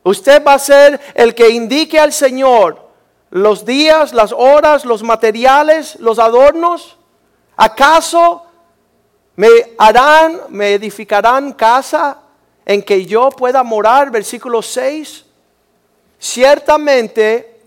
Usted 0.03 0.43
va 0.43 0.53
a 0.53 0.59
ser 0.59 0.99
el 1.13 1.35
que 1.35 1.49
indique 1.49 1.99
al 1.99 2.11
Señor 2.11 2.89
los 3.29 3.65
días, 3.65 4.13
las 4.13 4.31
horas, 4.31 4.83
los 4.83 5.03
materiales, 5.03 5.95
los 5.99 6.19
adornos. 6.19 6.97
¿Acaso 7.55 8.43
me 9.35 9.47
harán, 9.77 10.41
me 10.49 10.73
edificarán 10.73 11.53
casa 11.53 12.17
en 12.65 12.81
que 12.83 13.05
yo 13.05 13.29
pueda 13.29 13.63
morar? 13.63 14.11
Versículo 14.11 14.61
6. 14.61 15.25
Ciertamente 16.19 17.61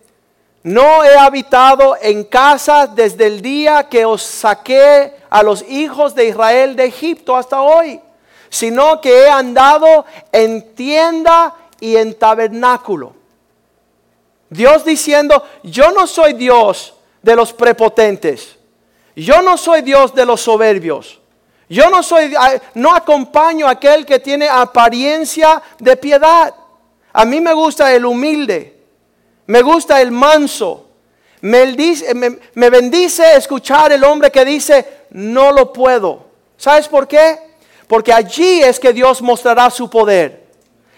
no 0.64 1.05
he 1.05 1.16
habitado 1.16 1.97
en 2.01 2.24
casa 2.24 2.87
desde 2.87 3.26
el 3.26 3.43
día 3.43 3.89
que 3.89 4.05
os 4.05 4.22
saqué 4.22 5.14
a 5.30 5.43
los 5.43 5.62
hijos 5.68 6.14
de 6.14 6.28
Israel 6.28 6.74
de 6.74 6.87
Egipto 6.87 7.37
hasta 7.37 7.61
hoy, 7.61 8.01
sino 8.49 9.01
que 9.01 9.24
he 9.24 9.28
andado 9.28 10.05
en 10.32 10.74
tienda 10.74 11.55
y 11.81 11.97
en 11.97 12.14
tabernáculo. 12.14 13.14
Dios 14.51 14.85
diciendo, 14.85 15.45
yo 15.62 15.91
no 15.91 16.07
soy 16.07 16.35
Dios 16.35 16.95
de 17.22 17.35
los 17.35 17.53
prepotentes. 17.53 18.57
Yo 19.16 19.43
no 19.43 19.57
soy 19.57 19.83
Dios 19.83 20.14
de 20.14 20.27
los 20.27 20.41
soberbios. 20.41 21.20
Yo 21.68 21.89
no 21.89 22.03
soy, 22.03 22.35
no 22.75 22.95
acompaño 22.95 23.66
a 23.66 23.72
aquel 23.72 24.05
que 24.05 24.18
tiene 24.18 24.49
apariencia 24.49 25.62
de 25.79 25.97
piedad. 25.97 26.55
A 27.12 27.25
mí 27.25 27.41
me 27.41 27.55
gusta 27.55 27.93
el 27.95 28.05
humilde. 28.05 28.83
Me 29.47 29.62
gusta 29.62 30.01
el 30.01 30.11
manso. 30.11 30.89
Me, 31.41 32.70
bendice 32.70 33.37
escuchar 33.37 33.93
el 33.93 34.03
hombre 34.05 34.31
que 34.31 34.45
dice, 34.45 35.07
no 35.11 35.53
lo 35.53 35.72
puedo. 35.72 36.27
¿Sabes 36.57 36.89
por 36.89 37.07
qué? 37.07 37.39
Porque 37.87 38.12
allí 38.12 38.62
es 38.62 38.81
que 38.81 38.93
Dios 38.93 39.20
mostrará 39.20 39.70
su 39.70 39.91
poder. 39.91 40.44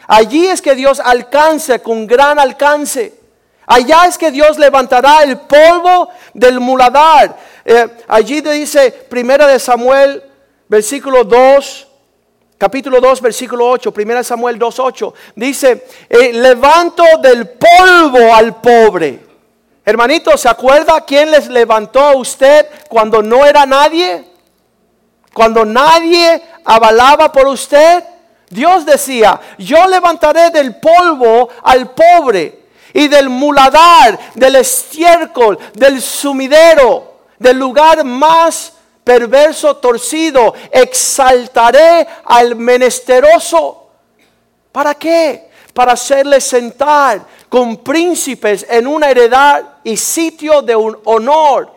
Allí 0.07 0.47
es 0.47 0.63
que 0.63 0.75
Dios 0.75 1.01
alcance 1.01 1.81
con 1.81 2.07
gran 2.07 2.39
alcance. 2.39 3.15
Allá 3.67 4.07
es 4.07 4.17
que 4.17 4.31
Dios 4.31 4.59
levantará 4.59 5.23
el 5.25 5.39
polvo 5.39 6.09
del 6.33 6.61
muladar. 6.61 7.37
Eh, 7.65 7.89
allí 8.07 8.41
dice 8.41 8.93
Primera 8.93 9.47
de 9.49 9.59
Samuel, 9.59 10.23
versículo 10.69 11.25
2, 11.25 11.89
capítulo 12.57 13.01
2, 13.01 13.21
versículo 13.21 13.69
8, 13.69 13.93
Primera 13.93 14.21
de 14.21 14.25
Samuel 14.25 14.57
2, 14.57 14.79
8. 14.79 15.15
Dice, 15.35 15.87
eh, 16.09 16.33
levanto 16.33 17.03
del 17.21 17.49
polvo 17.49 18.33
al 18.33 18.61
pobre. 18.61 19.27
Hermanito, 19.85 20.37
¿se 20.37 20.49
acuerda 20.49 21.05
quién 21.05 21.33
les 21.33 21.49
levantó 21.49 22.01
a 22.01 22.17
usted 22.17 22.67
cuando 22.89 23.21
no 23.23 23.45
era 23.45 23.67
nadie? 23.67 24.25
Cuando 25.33 25.65
nadie 25.65 26.41
avalaba 26.65 27.33
por 27.33 27.49
usted. 27.49 28.05
Dios 28.49 28.87
decía, 28.87 29.41
yo 29.59 29.87
levantaré 29.87 30.51
del 30.51 30.77
polvo 30.77 31.49
al 31.63 31.91
pobre 31.91 32.67
y 32.93 33.09
del 33.09 33.29
muladar, 33.29 34.19
del 34.35 34.57
estiércol, 34.57 35.59
del 35.75 36.01
sumidero, 36.01 37.17
del 37.39 37.59
lugar 37.59 38.05
más 38.05 38.73
perverso, 39.03 39.77
torcido, 39.77 40.55
exaltaré 40.71 42.07
al 42.25 42.57
menesteroso. 42.57 43.89
¿Para 44.73 44.95
qué? 44.95 45.51
Para 45.75 45.93
hacerle 45.93 46.41
sentar 46.41 47.21
con 47.49 47.77
príncipes 47.79 48.67
en 48.69 48.87
una 48.87 49.11
heredad 49.11 49.65
y 49.85 49.97
sitio 49.97 50.63
de 50.63 50.75
un 50.75 50.99
honor. 51.05 51.73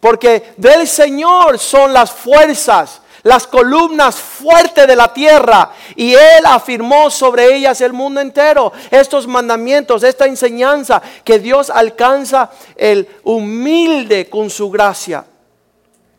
Porque 0.00 0.54
del 0.56 0.86
Señor 0.86 1.58
son 1.58 1.92
las 1.92 2.10
fuerzas 2.10 3.00
las 3.24 3.46
columnas 3.46 4.16
fuertes 4.16 4.86
de 4.86 4.94
la 4.94 5.12
tierra 5.12 5.72
y 5.96 6.12
Él 6.12 6.44
afirmó 6.44 7.10
sobre 7.10 7.56
ellas 7.56 7.80
el 7.80 7.92
mundo 7.92 8.20
entero. 8.20 8.72
Estos 8.90 9.26
mandamientos, 9.26 10.02
esta 10.04 10.26
enseñanza 10.26 11.02
que 11.24 11.38
Dios 11.38 11.70
alcanza 11.70 12.50
el 12.76 13.08
humilde 13.24 14.28
con 14.28 14.50
su 14.50 14.70
gracia 14.70 15.24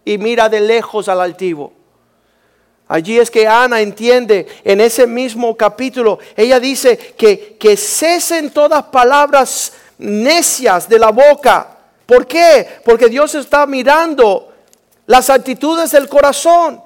y 0.03 0.17
mira 0.17 0.49
de 0.49 0.59
lejos 0.61 1.07
al 1.07 1.21
altivo. 1.21 1.73
Allí 2.87 3.19
es 3.19 3.29
que 3.31 3.47
Ana 3.47 3.81
entiende 3.81 4.47
en 4.63 4.81
ese 4.81 5.07
mismo 5.07 5.55
capítulo, 5.55 6.19
ella 6.35 6.59
dice 6.59 6.97
que, 6.97 7.55
que 7.59 7.77
cesen 7.77 8.49
todas 8.51 8.83
palabras 8.85 9.73
necias 9.99 10.89
de 10.89 10.99
la 10.99 11.11
boca. 11.11 11.67
¿Por 12.05 12.25
qué? 12.25 12.67
Porque 12.83 13.07
Dios 13.07 13.33
está 13.35 13.65
mirando 13.67 14.51
las 15.05 15.29
actitudes 15.29 15.91
del 15.91 16.09
corazón. 16.09 16.84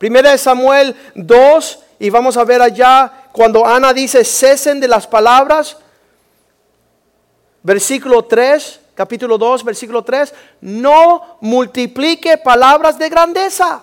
Primera 0.00 0.30
de 0.30 0.38
Samuel 0.38 0.96
2, 1.14 1.78
y 1.98 2.08
vamos 2.08 2.38
a 2.38 2.44
ver 2.44 2.62
allá 2.62 3.12
cuando 3.32 3.66
Ana 3.66 3.92
dice, 3.92 4.24
cesen 4.24 4.80
de 4.80 4.88
las 4.88 5.06
palabras. 5.06 5.76
Versículo 7.62 8.24
3, 8.24 8.80
capítulo 8.94 9.36
2, 9.36 9.62
versículo 9.62 10.02
3, 10.02 10.32
no 10.62 11.36
multiplique 11.42 12.38
palabras 12.38 12.98
de 12.98 13.10
grandeza. 13.10 13.82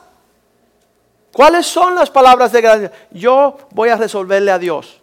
¿Cuáles 1.32 1.68
son 1.68 1.94
las 1.94 2.10
palabras 2.10 2.52
de 2.52 2.62
grandeza? 2.62 2.94
Yo 3.12 3.56
voy 3.70 3.90
a 3.90 3.96
resolverle 3.96 4.50
a 4.50 4.58
Dios. 4.58 5.00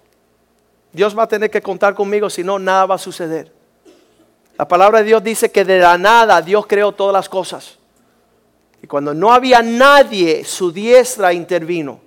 Dios 0.90 1.16
va 1.16 1.22
a 1.22 1.28
tener 1.28 1.48
que 1.48 1.62
contar 1.62 1.94
conmigo, 1.94 2.28
si 2.28 2.42
no, 2.42 2.58
nada 2.58 2.86
va 2.86 2.96
a 2.96 2.98
suceder. 2.98 3.52
La 4.58 4.66
palabra 4.66 4.98
de 4.98 5.04
Dios 5.04 5.22
dice 5.22 5.52
que 5.52 5.64
de 5.64 5.78
la 5.78 5.96
nada 5.96 6.42
Dios 6.42 6.66
creó 6.66 6.90
todas 6.90 7.12
las 7.12 7.28
cosas. 7.28 7.78
Y 8.84 8.86
cuando 8.86 9.14
no 9.14 9.32
había 9.32 9.62
nadie, 9.62 10.44
su 10.44 10.70
diestra 10.70 11.32
intervino. 11.32 11.98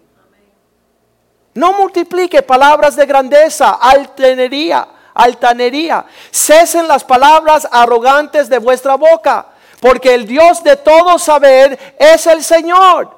No 1.56 1.74
multiplique 1.74 2.44
palabras 2.44 2.96
de 2.96 3.08
grandeza, 3.08 3.80
altanería, 3.82 4.88
altanería. 5.16 6.06
Cesen 6.30 6.88
las 6.88 7.04
palabras 7.04 7.68
arrogantes 7.72 8.48
de 8.48 8.60
vuestra 8.60 8.94
boca, 8.94 9.48
porque 9.80 10.14
el 10.14 10.28
Dios 10.28 10.64
de 10.64 10.76
todo 10.76 11.18
saber 11.18 11.96
es 11.98 12.28
el 12.28 12.44
Señor. 12.44 13.10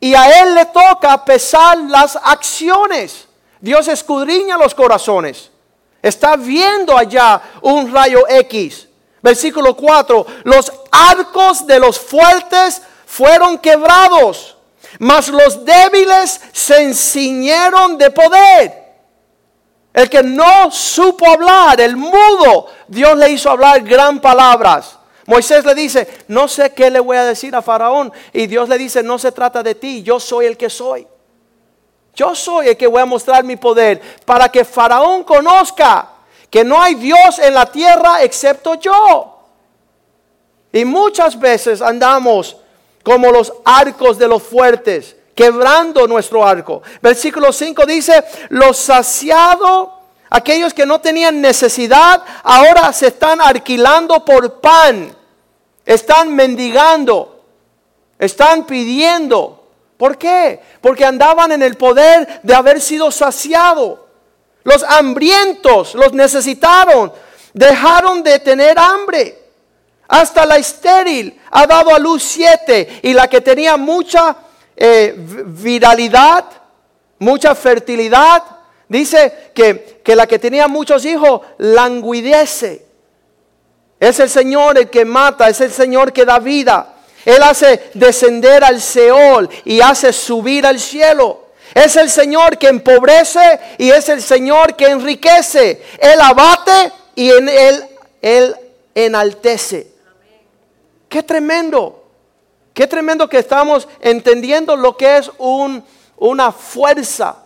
Y 0.00 0.14
a 0.14 0.40
Él 0.40 0.54
le 0.54 0.64
toca 0.64 1.22
pesar 1.22 1.76
las 1.76 2.16
acciones. 2.16 3.28
Dios 3.60 3.88
escudriña 3.88 4.56
los 4.56 4.74
corazones. 4.74 5.50
Está 6.00 6.36
viendo 6.36 6.96
allá 6.96 7.42
un 7.60 7.92
rayo 7.92 8.26
X. 8.26 8.88
Versículo 9.20 9.76
4. 9.76 10.26
Los 10.44 10.72
arcos 10.90 11.66
de 11.66 11.78
los 11.78 12.00
fuertes 12.00 12.80
fueron 13.12 13.58
quebrados. 13.58 14.56
mas 14.98 15.28
los 15.28 15.64
débiles 15.64 16.40
se 16.52 16.82
enciñeron 16.82 17.98
de 17.98 18.10
poder. 18.10 18.82
El 19.92 20.08
que 20.08 20.22
no 20.22 20.70
supo 20.70 21.26
hablar, 21.26 21.80
el 21.80 21.96
mudo, 21.96 22.68
Dios 22.88 23.16
le 23.16 23.30
hizo 23.30 23.50
hablar 23.50 23.82
gran 23.82 24.20
palabras. 24.20 24.98
Moisés 25.26 25.64
le 25.64 25.74
dice, 25.74 26.24
no 26.28 26.46
sé 26.48 26.72
qué 26.72 26.90
le 26.90 27.00
voy 27.00 27.16
a 27.16 27.24
decir 27.24 27.54
a 27.54 27.62
Faraón. 27.62 28.12
Y 28.32 28.46
Dios 28.46 28.68
le 28.68 28.78
dice, 28.78 29.02
no 29.02 29.18
se 29.18 29.32
trata 29.32 29.62
de 29.62 29.74
ti, 29.74 30.02
yo 30.02 30.18
soy 30.18 30.46
el 30.46 30.56
que 30.56 30.70
soy. 30.70 31.06
Yo 32.14 32.34
soy 32.34 32.68
el 32.68 32.76
que 32.76 32.86
voy 32.86 33.02
a 33.02 33.06
mostrar 33.06 33.44
mi 33.44 33.56
poder 33.56 34.00
para 34.24 34.50
que 34.50 34.64
Faraón 34.64 35.24
conozca 35.24 36.08
que 36.50 36.64
no 36.64 36.80
hay 36.80 36.94
Dios 36.94 37.38
en 37.38 37.54
la 37.54 37.66
tierra 37.66 38.22
excepto 38.22 38.74
yo. 38.74 39.38
Y 40.72 40.84
muchas 40.84 41.38
veces 41.38 41.82
andamos 41.82 42.56
como 43.02 43.30
los 43.30 43.52
arcos 43.64 44.18
de 44.18 44.28
los 44.28 44.42
fuertes, 44.42 45.16
quebrando 45.34 46.06
nuestro 46.06 46.46
arco. 46.46 46.82
Versículo 47.00 47.52
5 47.52 47.86
dice, 47.86 48.24
los 48.50 48.76
saciados, 48.76 49.88
aquellos 50.30 50.74
que 50.74 50.86
no 50.86 51.00
tenían 51.00 51.40
necesidad, 51.40 52.22
ahora 52.42 52.92
se 52.92 53.08
están 53.08 53.40
alquilando 53.40 54.24
por 54.24 54.60
pan, 54.60 55.14
están 55.84 56.34
mendigando, 56.34 57.44
están 58.18 58.66
pidiendo. 58.66 59.58
¿Por 59.96 60.18
qué? 60.18 60.60
Porque 60.80 61.04
andaban 61.04 61.52
en 61.52 61.62
el 61.62 61.76
poder 61.76 62.40
de 62.42 62.54
haber 62.54 62.80
sido 62.80 63.10
saciados. 63.10 64.00
Los 64.64 64.84
hambrientos 64.84 65.94
los 65.94 66.12
necesitaron, 66.12 67.12
dejaron 67.52 68.22
de 68.22 68.38
tener 68.38 68.78
hambre. 68.78 69.41
Hasta 70.12 70.44
la 70.44 70.58
estéril 70.58 71.40
ha 71.52 71.66
dado 71.66 71.94
a 71.94 71.98
luz 71.98 72.22
siete 72.22 73.00
y 73.00 73.14
la 73.14 73.28
que 73.28 73.40
tenía 73.40 73.78
mucha 73.78 74.36
eh, 74.76 75.14
viralidad, 75.16 76.44
mucha 77.18 77.54
fertilidad, 77.54 78.42
dice 78.88 79.52
que, 79.54 80.02
que 80.04 80.14
la 80.14 80.26
que 80.26 80.38
tenía 80.38 80.68
muchos 80.68 81.06
hijos 81.06 81.40
languidece. 81.56 82.84
Es 83.98 84.20
el 84.20 84.28
Señor 84.28 84.76
el 84.76 84.90
que 84.90 85.06
mata, 85.06 85.48
es 85.48 85.62
el 85.62 85.72
Señor 85.72 86.12
que 86.12 86.26
da 86.26 86.38
vida. 86.38 86.94
Él 87.24 87.42
hace 87.42 87.90
descender 87.94 88.64
al 88.64 88.82
Seol 88.82 89.48
y 89.64 89.80
hace 89.80 90.12
subir 90.12 90.66
al 90.66 90.78
cielo. 90.78 91.52
Es 91.72 91.96
el 91.96 92.10
Señor 92.10 92.58
que 92.58 92.68
empobrece 92.68 93.60
y 93.78 93.88
es 93.88 94.10
el 94.10 94.20
Señor 94.20 94.76
que 94.76 94.88
enriquece. 94.88 95.82
Él 95.98 96.20
abate 96.20 96.92
y 97.14 97.30
en 97.30 97.48
él, 97.48 97.84
él 98.20 98.56
enaltece. 98.94 99.91
Qué 101.12 101.22
tremendo. 101.22 102.04
Qué 102.72 102.86
tremendo 102.86 103.28
que 103.28 103.36
estamos 103.36 103.86
entendiendo 104.00 104.76
lo 104.76 104.96
que 104.96 105.18
es 105.18 105.30
un, 105.36 105.84
una 106.16 106.52
fuerza, 106.52 107.36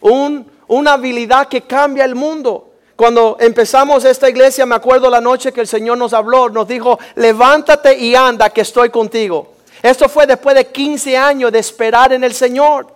un, 0.00 0.48
una 0.68 0.92
habilidad 0.92 1.48
que 1.48 1.62
cambia 1.62 2.04
el 2.04 2.14
mundo. 2.14 2.70
Cuando 2.94 3.36
empezamos 3.40 4.04
esta 4.04 4.30
iglesia, 4.30 4.64
me 4.64 4.76
acuerdo 4.76 5.10
la 5.10 5.20
noche 5.20 5.52
que 5.52 5.60
el 5.60 5.66
Señor 5.66 5.98
nos 5.98 6.12
habló, 6.12 6.48
nos 6.50 6.68
dijo, 6.68 6.96
levántate 7.16 7.98
y 7.98 8.14
anda, 8.14 8.50
que 8.50 8.60
estoy 8.60 8.90
contigo. 8.90 9.54
Esto 9.82 10.08
fue 10.08 10.24
después 10.24 10.54
de 10.54 10.68
15 10.68 11.16
años 11.16 11.50
de 11.50 11.58
esperar 11.58 12.12
en 12.12 12.22
el 12.22 12.32
Señor. 12.32 12.86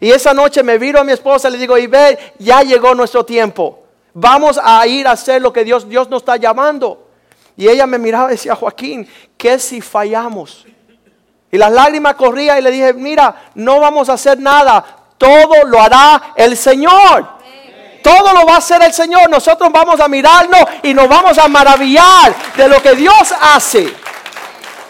Y 0.00 0.10
esa 0.10 0.34
noche 0.34 0.64
me 0.64 0.78
viro 0.78 0.98
a 0.98 1.04
mi 1.04 1.12
esposa 1.12 1.48
y 1.48 1.52
le 1.52 1.58
digo, 1.58 1.78
y 1.78 1.86
ve, 1.86 2.18
ya 2.40 2.62
llegó 2.62 2.92
nuestro 2.96 3.24
tiempo. 3.24 3.84
Vamos 4.14 4.58
a 4.60 4.84
ir 4.88 5.06
a 5.06 5.12
hacer 5.12 5.40
lo 5.40 5.52
que 5.52 5.62
Dios, 5.62 5.88
Dios 5.88 6.10
nos 6.10 6.22
está 6.22 6.38
llamando. 6.38 7.03
Y 7.56 7.68
ella 7.68 7.86
me 7.86 7.98
miraba 7.98 8.28
y 8.28 8.32
decía, 8.32 8.54
Joaquín, 8.54 9.08
¿qué 9.36 9.58
si 9.58 9.80
fallamos? 9.80 10.66
Y 11.50 11.56
las 11.56 11.70
lágrimas 11.70 12.14
corrían 12.14 12.58
y 12.58 12.62
le 12.62 12.70
dije, 12.70 12.92
mira, 12.94 13.50
no 13.54 13.78
vamos 13.78 14.08
a 14.08 14.14
hacer 14.14 14.40
nada, 14.40 14.84
todo 15.16 15.64
lo 15.66 15.80
hará 15.80 16.32
el 16.34 16.56
Señor. 16.56 17.34
Todo 18.02 18.34
lo 18.34 18.44
va 18.44 18.56
a 18.56 18.58
hacer 18.58 18.82
el 18.82 18.92
Señor. 18.92 19.30
Nosotros 19.30 19.72
vamos 19.72 19.98
a 19.98 20.08
mirarnos 20.08 20.60
y 20.82 20.92
nos 20.92 21.08
vamos 21.08 21.38
a 21.38 21.48
maravillar 21.48 22.34
de 22.54 22.68
lo 22.68 22.82
que 22.82 22.94
Dios 22.94 23.34
hace. 23.40 23.94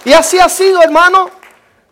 Y 0.04 0.12
así 0.12 0.40
ha 0.40 0.48
sido, 0.48 0.82
hermano. 0.82 1.30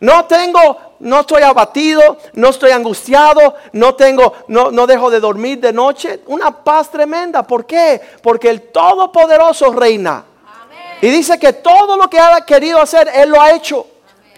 No 0.01 0.25
tengo, 0.25 0.95
no 0.99 1.21
estoy 1.21 1.43
abatido, 1.43 2.17
no 2.33 2.49
estoy 2.49 2.71
angustiado, 2.71 3.55
no 3.71 3.95
tengo, 3.95 4.33
no, 4.49 4.69
no 4.69 4.85
dejo 4.85 5.09
de 5.09 5.21
dormir 5.21 5.61
de 5.61 5.71
noche. 5.71 6.19
Una 6.25 6.51
paz 6.51 6.91
tremenda. 6.91 7.43
¿Por 7.43 7.65
qué? 7.65 8.01
Porque 8.21 8.49
el 8.49 8.63
Todopoderoso 8.63 9.71
reina. 9.71 10.25
Y 11.01 11.09
dice 11.09 11.37
que 11.37 11.53
todo 11.53 11.97
lo 11.97 12.09
que 12.09 12.19
ha 12.19 12.41
querido 12.45 12.81
hacer, 12.81 13.09
Él 13.13 13.29
lo 13.29 13.41
ha 13.41 13.51
hecho. 13.51 13.87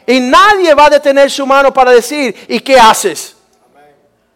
Y 0.08 0.20
nadie 0.20 0.74
va 0.74 0.86
a 0.86 0.90
detener 0.90 1.32
su 1.32 1.46
mano 1.46 1.74
para 1.74 1.92
decir, 1.92 2.36
¿y 2.48 2.60
qué 2.60 2.80
haces? 2.80 3.36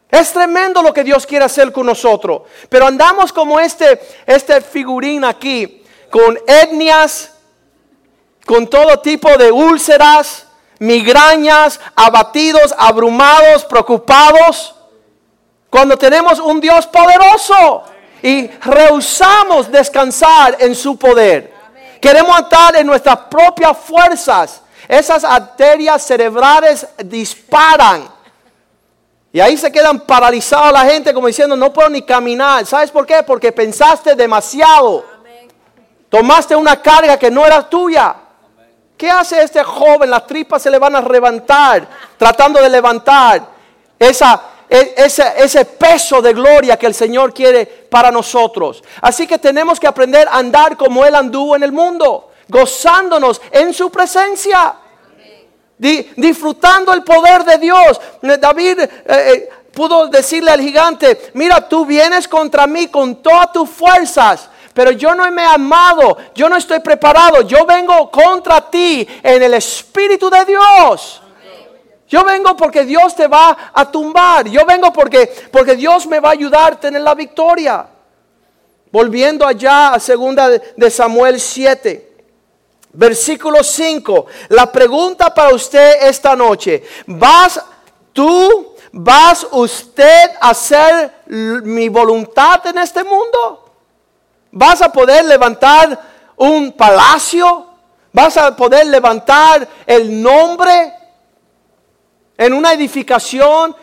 Es 0.09 0.34
tremendo 0.34 0.82
lo 0.82 0.91
que 0.91 1.03
Dios 1.03 1.26
quiere 1.26 1.45
hacer 1.45 1.72
con 1.72 1.86
nosotros. 1.86 2.41
Pero 2.67 2.88
andamos 2.88 3.32
como 3.32 3.59
este, 3.59 3.99
este 4.26 4.61
figurín 4.61 5.24
aquí, 5.24 5.84
con 6.09 6.38
etnias, 6.47 7.34
con 8.45 8.67
todo 8.67 8.99
tipo 8.99 9.38
de 9.38 9.51
úlceras, 9.51 10.47
migrañas, 10.80 11.80
abatidos, 11.95 12.74
abrumados, 12.78 13.63
preocupados. 13.65 14.74
Cuando 15.70 15.95
tenemos 15.95 16.39
un 16.39 16.59
Dios 16.59 16.88
poderoso 16.88 17.84
y 18.24 18.47
rehusamos 18.47 19.72
descansar 19.72 20.57
en 20.59 20.74
su 20.74 20.97
poder. 20.97 21.59
Queremos 22.02 22.39
estar 22.39 22.76
en 22.76 22.88
nuestras 22.88 23.18
propias 23.30 23.78
fuerzas. 23.78 24.62
Esas 24.88 25.24
arterias 25.24 26.02
cerebrales 26.02 26.88
disparan. 27.04 28.10
Y 29.32 29.39
ahí 29.39 29.58
se 29.58 29.72
quedan 29.72 30.00
paralizados 30.00 30.72
la 30.72 30.86
gente 30.86 31.14
como 31.14 31.28
diciendo, 31.28 31.56
no 31.56 31.72
puedo 31.72 31.89
ni 31.89 32.02
caminar. 32.02 32.66
¿Sabes 32.66 32.89
por 32.89 33.06
qué? 33.06 33.22
Porque 33.24 33.52
pensaste 33.52 34.16
demasiado. 34.16 35.06
Tomaste 36.10 36.56
una 36.56 36.82
carga 36.82 37.18
que 37.18 37.30
no 37.30 37.45
era 37.45 37.70
tuya. 37.70 38.16
¿Qué 38.97 39.10
hace 39.10 39.41
este 39.43 39.64
joven? 39.64 40.10
Las 40.10 40.26
tripas 40.26 40.62
se 40.62 40.70
le 40.70 40.80
van 40.80 40.95
a 40.95 41.02
levantar, 41.02 41.88
tratando 42.18 42.62
de 42.62 42.70
levantar 42.70 43.43
esa, 43.97 44.41
ese, 44.70 45.24
ese, 45.38 45.65
peso 45.65 46.22
de 46.22 46.34
gloria 46.34 46.78
que 46.78 46.86
el 46.86 46.93
Señor 46.93 47.34
quiere 47.34 47.65
para 47.65 48.11
nosotros. 48.11 48.84
Así 49.01 49.26
que 49.26 49.39
tenemos 49.39 49.80
que 49.80 49.88
aprender 49.88 50.28
a 50.28 50.38
andar 50.38 50.78
como 50.78 51.03
Él 51.03 51.15
anduvo 51.15 51.55
en 51.55 51.63
el 51.63 51.72
mundo, 51.72 52.32
gozándonos 52.47 53.41
en 53.51 53.74
su 53.74 53.89
presencia, 53.89 54.76
disfrutando 55.78 56.93
el 56.93 57.03
poder 57.03 57.43
de 57.45 57.57
Dios. 57.57 57.99
David 58.22 58.80
eh, 58.80 58.89
eh, 59.05 59.49
pudo 59.74 60.07
decirle 60.07 60.51
al 60.51 60.61
gigante, 60.61 61.32
mira, 61.34 61.67
tú 61.67 61.86
vienes 61.86 62.28
contra 62.28 62.67
mí 62.67 62.88
con 62.88 63.24
todas 63.24 63.51
tus 63.51 63.70
fuerzas. 63.70 64.49
Pero 64.74 64.91
yo 64.91 65.15
no 65.15 65.30
me 65.32 65.41
he 65.41 65.45
amado, 65.45 66.17
yo 66.36 66.47
no 66.47 66.55
estoy 66.55 66.80
preparado, 66.80 67.41
yo 67.41 67.65
vengo 67.65 68.09
contra 68.09 68.70
ti 68.70 69.05
en 69.24 69.43
el 69.43 69.55
Espíritu 69.55 70.30
de 70.30 70.45
Dios. 70.45 71.22
Yo 72.10 72.24
vengo 72.24 72.57
porque 72.57 72.86
Dios 72.86 73.16
te 73.16 73.28
va 73.28 73.55
a 73.72 73.89
tumbar. 73.89 74.47
Yo 74.47 74.66
vengo 74.66 74.91
porque, 74.91 75.32
porque 75.51 75.76
Dios 75.76 76.07
me 76.07 76.20
va 76.20 76.30
a 76.30 76.34
ayudar 76.34 76.74
a 76.74 76.80
tener 76.80 77.01
la 77.01 77.14
victoria. 77.14 77.86
Volviendo 78.91 79.45
allá 79.45 79.93
a 79.93 79.99
segunda 79.99 80.49
de 80.49 80.89
Samuel 80.89 81.39
7. 81.39 82.10
Versículo 82.93 83.64
5. 83.64 84.26
La 84.49 84.72
pregunta 84.72 85.32
para 85.32 85.53
usted 85.53 85.97
esta 86.01 86.36
noche. 86.36 86.84
¿Vas 87.05 87.62
tú, 88.12 88.74
vas 88.91 89.45
usted 89.51 90.32
a 90.41 90.49
hacer 90.49 91.14
mi 91.28 91.89
voluntad 91.89 92.66
en 92.66 92.80
este 92.80 93.03
mundo? 93.03 93.72
¿Vas 94.51 94.82
a 94.82 94.91
poder 94.91 95.26
levantar 95.26 95.99
un 96.38 96.72
palacio? 96.72 97.68
¿Vas 98.12 98.36
a 98.36 98.55
poder 98.55 98.88
levantar 98.88 99.68
el 99.86 100.24
nombre 100.24 100.95
en 102.40 102.54
una 102.54 102.72
edificación 102.72 103.76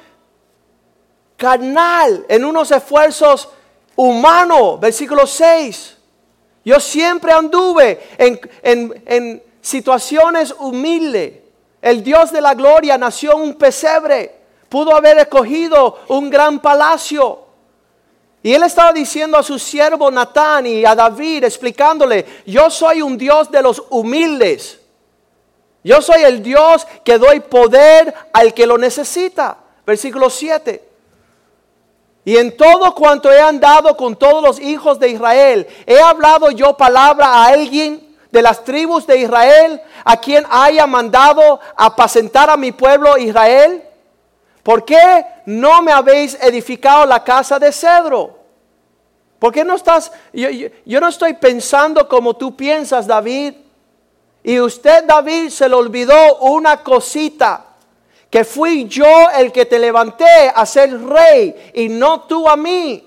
carnal, 1.37 2.25
en 2.27 2.43
unos 2.43 2.71
esfuerzos 2.71 3.51
humanos. 3.95 4.81
Versículo 4.81 5.27
6. 5.27 5.97
Yo 6.65 6.81
siempre 6.81 7.33
anduve 7.33 8.01
en, 8.17 9.43
situaciones 9.61 10.55
humildes. 10.59 11.35
El 11.83 12.03
Dios 12.03 12.33
de 12.33 12.41
la 12.41 12.55
gloria 12.55 12.97
nació 12.97 13.35
en 13.35 13.43
un 13.43 13.55
pesebre. 13.57 14.35
Pudo 14.71 14.97
haber 14.97 15.19
escogido 15.19 15.99
un 16.09 16.31
gran 16.31 16.59
palacio. 16.61 17.41
Y 18.43 18.55
él 18.55 18.63
estaba 18.63 18.95
diciendo 18.95 19.37
a 19.37 19.43
su 19.43 19.59
siervo 19.59 20.11
Natán 20.11 20.67
y 20.67 20.85
a 20.87 20.95
David, 20.95 21.45
explicándole, 21.45 22.25
yo 22.47 22.71
soy 22.71 23.03
un 23.03 23.19
Dios 23.19 23.51
de 23.51 23.61
los 23.61 23.83
humildes. 23.91 24.81
Yo 25.87 26.03
soy 26.03 26.25
el 26.25 26.43
Dios 26.43 26.85
que 27.05 27.17
doy 27.17 27.39
poder 27.39 28.13
al 28.33 28.53
que 28.53 28.67
lo 28.67 28.77
necesita. 28.77 29.57
Versículo 29.87 30.29
7. 30.29 30.83
Y 32.25 32.37
en 32.39 32.57
todo 32.57 32.93
cuanto 32.93 33.31
he 33.31 33.41
andado 33.41 33.97
con 33.97 34.17
todos 34.17 34.43
los 34.43 34.59
hijos 34.59 34.99
de 34.99 35.11
Israel, 35.11 35.65
he 35.87 36.01
hablado 36.01 36.51
yo 36.51 36.77
palabra 36.77 37.27
a 37.29 37.47
alguien 37.47 38.17
de 38.33 38.43
las 38.43 38.65
tribus 38.65 39.07
de 39.07 39.19
Israel, 39.19 39.81
a 40.05 40.17
quien 40.17 40.45
haya 40.51 40.89
mandado 40.89 41.61
apacentar 41.77 42.51
a 42.51 42.57
mi 42.57 42.73
pueblo 42.73 43.17
Israel. 43.17 43.85
¿por 44.65 44.85
qué 44.85 45.25
no 45.45 45.81
me 45.83 45.93
habéis 45.93 46.35
edificado 46.43 47.07
la 47.07 47.23
casa 47.23 47.61
de 47.61 47.71
cedro? 47.71 48.37
¿Por 49.39 49.53
qué 49.53 49.63
no 49.65 49.77
estás, 49.77 50.11
yo, 50.33 50.51
yo- 50.51 50.67
yo 50.85 51.01
no 51.01 51.07
estoy 51.07 51.35
pensando 51.35 52.09
como 52.09 52.35
tú 52.35 52.57
piensas, 52.57 53.07
David? 53.07 53.55
Y 54.47 54.61
usted, 54.61 55.03
David, 55.03 55.49
se 55.49 55.69
le 55.69 55.75
olvidó 55.75 56.37
una 56.37 56.81
cosita, 56.85 57.65
que 58.31 58.45
fui 58.45 58.87
yo 58.87 59.29
el 59.37 59.51
que 59.51 59.67
te 59.67 59.77
levanté 59.77 60.53
a 60.55 60.65
ser 60.65 61.03
rey 61.05 61.73
y 61.75 61.89
no 61.89 62.21
tú 62.21 62.49
a 62.49 62.55
mí. 62.55 63.05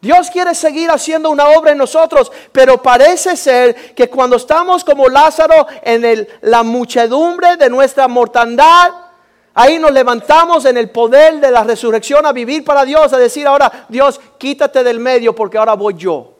Dios 0.00 0.28
quiere 0.28 0.56
seguir 0.56 0.90
haciendo 0.90 1.30
una 1.30 1.50
obra 1.50 1.70
en 1.70 1.78
nosotros, 1.78 2.32
pero 2.50 2.82
parece 2.82 3.36
ser 3.36 3.94
que 3.94 4.10
cuando 4.10 4.34
estamos 4.34 4.82
como 4.82 5.08
Lázaro 5.08 5.68
en 5.82 6.26
la 6.40 6.64
muchedumbre 6.64 7.56
de 7.56 7.70
nuestra 7.70 8.08
mortandad, 8.08 8.90
ahí 9.54 9.78
nos 9.78 9.92
levantamos 9.92 10.64
en 10.64 10.78
el 10.78 10.90
poder 10.90 11.38
de 11.38 11.52
la 11.52 11.62
resurrección 11.62 12.26
a 12.26 12.32
vivir 12.32 12.64
para 12.64 12.84
Dios, 12.84 13.12
a 13.12 13.18
decir 13.18 13.46
ahora, 13.46 13.86
Dios, 13.88 14.20
quítate 14.36 14.82
del 14.82 14.98
medio 14.98 15.32
porque 15.32 15.58
ahora 15.58 15.74
voy 15.74 15.94
yo. 15.94 16.32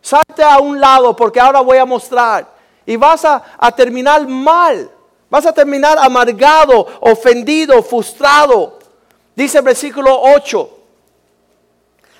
Salte 0.00 0.44
a 0.44 0.60
un 0.60 0.78
lado 0.78 1.16
porque 1.16 1.40
ahora 1.40 1.58
voy 1.58 1.78
a 1.78 1.84
mostrar. 1.84 2.57
Y 2.88 2.96
vas 2.96 3.22
a, 3.26 3.42
terminar 3.76 4.26
mal. 4.26 4.90
Vas 5.28 5.44
a 5.44 5.52
terminar 5.52 5.98
amargado, 5.98 6.86
ofendido, 7.00 7.82
frustrado. 7.82 8.78
Dice 9.36 9.58
el 9.58 9.64
versículo 9.64 10.18
8. 10.22 10.70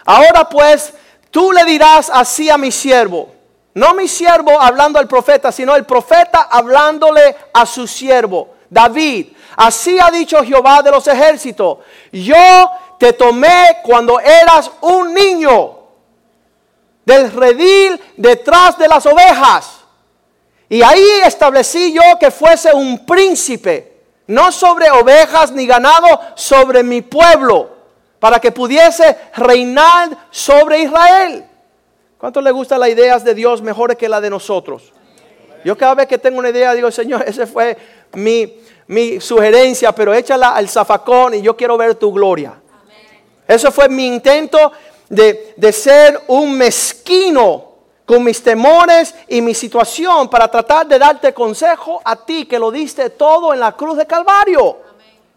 Ahora 0.04 0.46
pues, 0.46 0.92
tú 1.30 1.52
le 1.52 1.64
dirás 1.64 2.10
así 2.12 2.50
a 2.50 2.58
mi 2.58 2.70
siervo. 2.70 3.30
No 3.72 3.94
mi 3.94 4.06
siervo 4.06 4.60
hablando 4.60 4.98
al 4.98 5.08
profeta, 5.08 5.50
sino 5.50 5.74
el 5.74 5.86
profeta 5.86 6.48
hablándole 6.50 7.34
a 7.54 7.64
su 7.64 7.86
siervo. 7.86 8.50
David, 8.68 9.28
así 9.56 9.98
ha 9.98 10.10
dicho 10.10 10.44
Jehová 10.44 10.82
de 10.82 10.90
los 10.90 11.06
ejércitos. 11.06 11.78
Yo 12.12 12.70
te 12.98 13.14
tomé 13.14 13.78
cuando 13.82 14.20
eras 14.20 14.70
un 14.82 15.14
niño 15.14 15.78
del 17.06 17.32
redil 17.32 17.98
detrás 18.18 18.76
de 18.76 18.86
las 18.86 19.06
ovejas. 19.06 19.77
Y 20.68 20.82
ahí 20.82 21.20
establecí 21.24 21.92
yo 21.92 22.02
que 22.20 22.30
fuese 22.30 22.72
un 22.72 23.06
príncipe, 23.06 23.92
no 24.26 24.52
sobre 24.52 24.90
ovejas 24.90 25.50
ni 25.52 25.66
ganado, 25.66 26.06
sobre 26.34 26.82
mi 26.82 27.00
pueblo, 27.00 27.70
para 28.18 28.38
que 28.38 28.52
pudiese 28.52 29.16
reinar 29.36 30.26
sobre 30.30 30.82
Israel. 30.82 31.44
¿Cuánto 32.18 32.40
le 32.40 32.50
gustan 32.50 32.80
las 32.80 32.90
ideas 32.90 33.24
de 33.24 33.34
Dios 33.34 33.62
mejores 33.62 33.96
que 33.96 34.08
la 34.08 34.20
de 34.20 34.28
nosotros? 34.28 34.92
Yo 35.64 35.76
cada 35.76 35.94
vez 35.94 36.06
que 36.06 36.18
tengo 36.18 36.38
una 36.38 36.50
idea 36.50 36.74
digo, 36.74 36.90
Señor, 36.90 37.24
esa 37.26 37.46
fue 37.46 37.76
mi, 38.12 38.60
mi 38.88 39.20
sugerencia, 39.20 39.92
pero 39.92 40.12
échala 40.12 40.50
al 40.50 40.68
zafacón 40.68 41.34
y 41.34 41.42
yo 41.42 41.56
quiero 41.56 41.76
ver 41.78 41.94
tu 41.94 42.12
gloria. 42.12 42.54
Eso 43.46 43.72
fue 43.72 43.88
mi 43.88 44.06
intento 44.06 44.72
de, 45.08 45.54
de 45.56 45.72
ser 45.72 46.20
un 46.26 46.58
mezquino 46.58 47.67
con 48.08 48.24
mis 48.24 48.42
temores 48.42 49.14
y 49.28 49.42
mi 49.42 49.52
situación 49.52 50.30
para 50.30 50.50
tratar 50.50 50.86
de 50.86 50.98
darte 50.98 51.34
consejo 51.34 52.00
a 52.02 52.16
ti 52.16 52.46
que 52.46 52.58
lo 52.58 52.70
diste 52.70 53.10
todo 53.10 53.52
en 53.52 53.60
la 53.60 53.72
cruz 53.72 53.98
de 53.98 54.06
Calvario. 54.06 54.78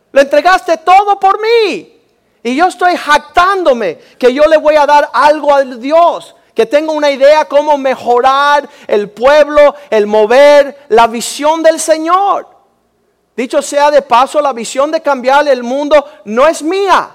Lo 0.10 0.22
entregaste 0.22 0.78
todo 0.78 1.20
por 1.20 1.38
mí. 1.42 2.00
Y 2.42 2.56
yo 2.56 2.68
estoy 2.68 2.96
jactándome 2.96 3.98
que 4.18 4.34
yo 4.34 4.46
le 4.46 4.56
voy 4.56 4.78
a 4.78 4.86
dar 4.86 5.10
algo 5.12 5.54
a 5.54 5.64
Dios. 5.64 6.34
Que 6.56 6.66
tengo 6.66 6.94
una 6.94 7.12
idea 7.12 7.44
cómo 7.44 7.78
mejorar 7.78 8.70
el 8.88 9.10
pueblo, 9.10 9.76
el 9.90 10.08
mover, 10.08 10.86
la 10.88 11.08
visión 11.08 11.62
del 11.62 11.78
Señor. 11.78 12.48
Dicho 13.36 13.62
sea 13.62 13.92
de 13.92 14.02
paso, 14.02 14.40
la 14.40 14.54
visión 14.54 14.92
de 14.92 15.02
cambiar 15.02 15.46
el 15.46 15.62
mundo 15.62 16.06
no 16.24 16.48
es 16.48 16.64
mía. 16.64 17.12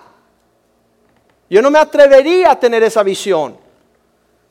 Yo 1.48 1.62
no 1.62 1.70
me 1.70 1.78
atrevería 1.78 2.50
a 2.50 2.60
tener 2.60 2.82
esa 2.82 3.02
visión. 3.02 3.64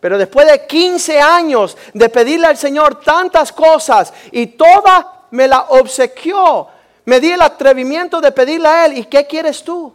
Pero 0.05 0.19
después 0.19 0.45
de 0.45 0.67
15 0.67 1.19
años 1.19 1.75
de 1.91 2.09
pedirle 2.09 2.45
al 2.45 2.57
Señor 2.57 2.99
tantas 2.99 3.51
cosas 3.51 4.13
y 4.31 4.45
toda 4.45 5.23
me 5.31 5.47
la 5.47 5.61
obsequió, 5.69 6.67
me 7.05 7.19
di 7.19 7.31
el 7.31 7.41
atrevimiento 7.41 8.21
de 8.21 8.31
pedirle 8.31 8.67
a 8.67 8.85
Él, 8.85 8.99
¿y 8.99 9.05
qué 9.05 9.25
quieres 9.25 9.63
tú? 9.63 9.91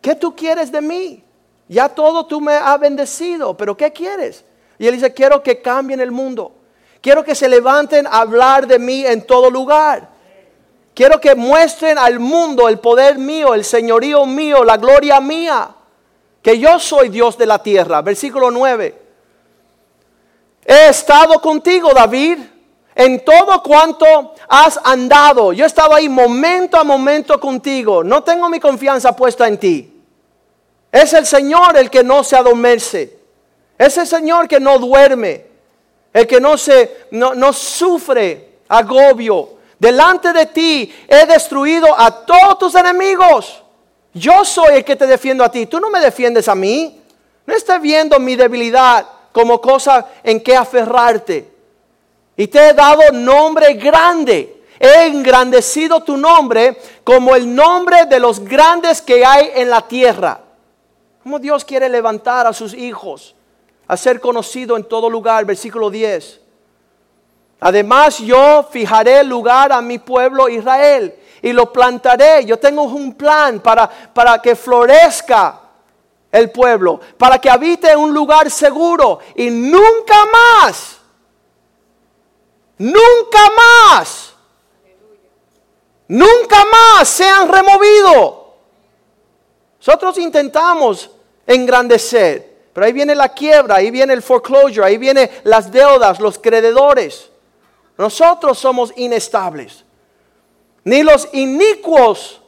¿Qué 0.00 0.16
tú 0.16 0.34
quieres 0.34 0.72
de 0.72 0.80
mí? 0.80 1.22
Ya 1.68 1.88
todo 1.90 2.26
tú 2.26 2.40
me 2.40 2.54
has 2.54 2.80
bendecido, 2.80 3.56
pero 3.56 3.76
¿qué 3.76 3.92
quieres? 3.92 4.44
Y 4.80 4.88
Él 4.88 4.96
dice, 4.96 5.14
quiero 5.14 5.44
que 5.44 5.62
cambien 5.62 6.00
el 6.00 6.10
mundo. 6.10 6.50
Quiero 7.00 7.22
que 7.22 7.36
se 7.36 7.48
levanten 7.48 8.04
a 8.08 8.18
hablar 8.18 8.66
de 8.66 8.80
mí 8.80 9.06
en 9.06 9.24
todo 9.24 9.48
lugar. 9.48 10.08
Quiero 10.92 11.20
que 11.20 11.36
muestren 11.36 11.98
al 11.98 12.18
mundo 12.18 12.68
el 12.68 12.80
poder 12.80 13.16
mío, 13.16 13.54
el 13.54 13.64
señorío 13.64 14.26
mío, 14.26 14.64
la 14.64 14.76
gloria 14.76 15.20
mía. 15.20 15.72
Que 16.42 16.58
yo 16.58 16.78
soy 16.78 17.08
Dios 17.08 17.38
de 17.38 17.46
la 17.46 17.62
tierra. 17.62 18.02
Versículo 18.02 18.50
9. 18.50 19.00
He 20.64 20.88
estado 20.88 21.40
contigo, 21.40 21.90
David, 21.94 22.38
en 22.94 23.24
todo 23.24 23.62
cuanto 23.62 24.34
has 24.48 24.78
andado. 24.84 25.52
Yo 25.52 25.64
he 25.64 25.66
estado 25.66 25.94
ahí 25.94 26.08
momento 26.08 26.76
a 26.76 26.84
momento 26.84 27.38
contigo. 27.40 28.04
No 28.04 28.22
tengo 28.22 28.48
mi 28.48 28.60
confianza 28.60 29.14
puesta 29.14 29.46
en 29.46 29.58
ti. 29.58 30.02
Es 30.90 31.12
el 31.14 31.26
Señor 31.26 31.76
el 31.76 31.90
que 31.90 32.02
no 32.02 32.22
se 32.22 32.36
adormece. 32.36 33.18
Es 33.78 33.96
el 33.96 34.06
Señor 34.06 34.46
que 34.46 34.60
no 34.60 34.78
duerme. 34.78 35.46
El 36.12 36.26
que 36.26 36.40
no 36.40 36.58
se 36.58 37.06
no, 37.12 37.34
no 37.34 37.52
sufre 37.52 38.58
agobio. 38.68 39.56
Delante 39.78 40.32
de 40.32 40.46
ti 40.46 40.94
he 41.08 41.26
destruido 41.26 41.88
a 41.98 42.24
todos 42.24 42.58
tus 42.58 42.74
enemigos. 42.74 43.62
Yo 44.14 44.44
soy 44.44 44.76
el 44.76 44.84
que 44.84 44.96
te 44.96 45.06
defiendo 45.06 45.42
a 45.42 45.50
ti. 45.50 45.66
Tú 45.66 45.80
no 45.80 45.90
me 45.90 46.00
defiendes 46.00 46.48
a 46.48 46.54
mí. 46.54 47.00
No 47.46 47.54
estés 47.54 47.80
viendo 47.80 48.18
mi 48.20 48.36
debilidad 48.36 49.06
como 49.32 49.60
cosa 49.60 50.06
en 50.22 50.42
que 50.42 50.54
aferrarte. 50.54 51.50
Y 52.36 52.46
te 52.46 52.68
he 52.68 52.72
dado 52.74 53.10
nombre 53.12 53.74
grande. 53.74 54.62
He 54.78 55.06
engrandecido 55.06 56.02
tu 56.02 56.16
nombre 56.16 56.76
como 57.04 57.34
el 57.34 57.54
nombre 57.54 58.04
de 58.06 58.18
los 58.18 58.40
grandes 58.40 59.00
que 59.00 59.24
hay 59.24 59.50
en 59.54 59.70
la 59.70 59.86
tierra. 59.86 60.40
Como 61.22 61.38
Dios 61.38 61.64
quiere 61.64 61.88
levantar 61.88 62.46
a 62.46 62.52
sus 62.52 62.74
hijos 62.74 63.34
a 63.86 63.96
ser 63.96 64.20
conocido 64.20 64.76
en 64.76 64.84
todo 64.84 65.08
lugar. 65.08 65.44
Versículo 65.44 65.88
10. 65.88 66.40
Además 67.60 68.18
yo 68.18 68.68
fijaré 68.70 69.22
lugar 69.22 69.72
a 69.72 69.80
mi 69.80 69.98
pueblo 69.98 70.48
Israel 70.48 71.14
y 71.42 71.52
lo 71.52 71.72
plantaré. 71.72 72.44
Yo 72.44 72.58
tengo 72.58 72.84
un 72.84 73.14
plan 73.14 73.60
para, 73.60 73.88
para 73.88 74.40
que 74.40 74.56
florezca 74.56 75.60
el 76.30 76.50
pueblo, 76.50 76.98
para 77.18 77.38
que 77.38 77.50
habite 77.50 77.90
en 77.90 77.98
un 77.98 78.14
lugar 78.14 78.50
seguro 78.50 79.18
y 79.34 79.50
nunca 79.50 80.24
más, 80.32 80.98
nunca 82.78 83.50
más, 83.54 84.32
nunca 86.08 86.64
más 86.64 87.08
sean 87.08 87.48
removidos. 87.48 88.36
Nosotros 89.78 90.16
intentamos 90.18 91.10
engrandecer, 91.46 92.68
pero 92.72 92.86
ahí 92.86 92.92
viene 92.92 93.14
la 93.14 93.28
quiebra, 93.28 93.76
ahí 93.76 93.90
viene 93.90 94.14
el 94.14 94.22
foreclosure, 94.22 94.86
ahí 94.86 94.96
vienen 94.96 95.28
las 95.42 95.70
deudas, 95.70 96.18
los 96.18 96.38
crededores. 96.38 97.28
Nosotros 97.98 98.58
somos 98.58 98.92
inestables. 98.96 99.81
Ni 100.84 101.02
los 101.02 101.28
inicuos 101.32 102.40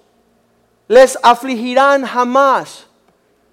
les 0.88 1.18
afligirán 1.22 2.04
jamás. 2.04 2.86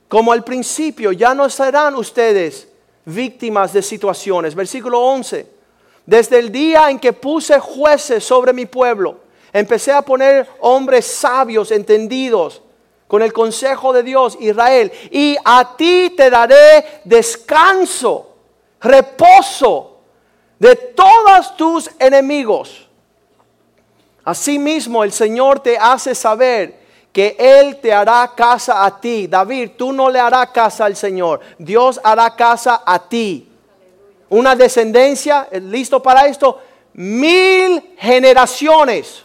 Como 0.07 0.31
al 0.33 0.43
principio, 0.43 1.11
ya 1.11 1.33
no 1.33 1.49
serán 1.49 1.95
ustedes 1.95 2.67
víctimas 3.05 3.71
de 3.73 3.81
situaciones. 3.81 4.55
Versículo 4.55 4.99
11. 4.99 5.47
Desde 6.05 6.39
el 6.39 6.51
día 6.51 6.89
en 6.89 6.99
que 6.99 7.13
puse 7.13 7.59
jueces 7.59 8.23
sobre 8.23 8.51
mi 8.51 8.65
pueblo, 8.65 9.19
empecé 9.53 9.91
a 9.91 10.01
poner 10.01 10.49
hombres 10.59 11.05
sabios, 11.05 11.71
entendidos, 11.71 12.61
con 13.07 13.21
el 13.21 13.31
consejo 13.33 13.93
de 13.93 14.03
Dios, 14.03 14.37
Israel. 14.39 14.91
Y 15.11 15.37
a 15.43 15.75
ti 15.77 16.13
te 16.15 16.29
daré 16.29 17.01
descanso, 17.03 18.35
reposo 18.79 19.99
de 20.57 20.75
todos 20.75 21.55
tus 21.55 21.89
enemigos. 21.99 22.87
Asimismo, 24.23 25.03
el 25.03 25.11
Señor 25.11 25.59
te 25.59 25.77
hace 25.77 26.13
saber 26.13 26.79
que 27.11 27.35
Él 27.37 27.77
te 27.77 27.91
hará 27.91 28.31
casa 28.35 28.85
a 28.85 28.99
ti. 28.99 29.27
David, 29.27 29.71
tú 29.77 29.91
no 29.91 30.09
le 30.09 30.19
harás 30.19 30.51
casa 30.51 30.85
al 30.85 30.95
Señor. 30.95 31.41
Dios 31.57 31.99
hará 32.03 32.35
casa 32.35 32.83
a 32.85 32.99
ti. 32.99 33.49
Una 34.29 34.55
descendencia, 34.55 35.47
listo 35.51 36.01
para 36.01 36.27
esto, 36.27 36.61
mil 36.93 37.95
generaciones. 37.97 39.23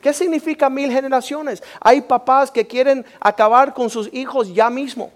¿Qué 0.00 0.12
significa 0.12 0.70
mil 0.70 0.92
generaciones? 0.92 1.62
Hay 1.80 2.02
papás 2.02 2.52
que 2.52 2.66
quieren 2.66 3.04
acabar 3.18 3.74
con 3.74 3.90
sus 3.90 4.08
hijos 4.12 4.54
ya 4.54 4.70
mismo. 4.70 5.10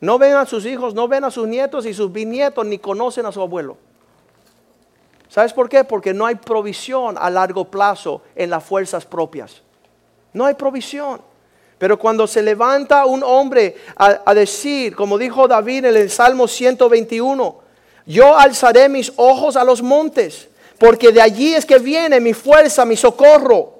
No 0.00 0.18
ven 0.18 0.32
a 0.34 0.46
sus 0.46 0.64
hijos, 0.64 0.94
no 0.94 1.06
ven 1.08 1.24
a 1.24 1.30
sus 1.30 1.46
nietos 1.46 1.84
y 1.84 1.92
sus 1.92 2.10
bisnietos, 2.10 2.64
ni 2.64 2.78
conocen 2.78 3.26
a 3.26 3.32
su 3.32 3.42
abuelo. 3.42 3.76
¿Sabes 5.30 5.52
por 5.52 5.68
qué? 5.68 5.84
Porque 5.84 6.12
no 6.12 6.26
hay 6.26 6.34
provisión 6.34 7.16
a 7.16 7.30
largo 7.30 7.64
plazo 7.64 8.22
en 8.34 8.50
las 8.50 8.64
fuerzas 8.64 9.06
propias. 9.06 9.62
No 10.32 10.44
hay 10.44 10.54
provisión. 10.54 11.20
Pero 11.78 11.98
cuando 11.98 12.26
se 12.26 12.42
levanta 12.42 13.06
un 13.06 13.22
hombre 13.22 13.76
a, 13.96 14.34
decir, 14.34 14.94
como 14.94 15.16
dijo 15.16 15.46
David 15.46 15.84
en 15.84 15.96
el 15.96 16.10
Salmo 16.10 16.48
121, 16.48 17.60
yo 18.06 18.36
alzaré 18.36 18.88
mis 18.88 19.12
ojos 19.16 19.56
a 19.56 19.62
los 19.62 19.80
montes, 19.80 20.48
porque 20.78 21.12
de 21.12 21.22
allí 21.22 21.54
es 21.54 21.64
que 21.64 21.78
viene 21.78 22.18
mi 22.18 22.34
fuerza, 22.34 22.84
mi 22.84 22.96
socorro. 22.96 23.74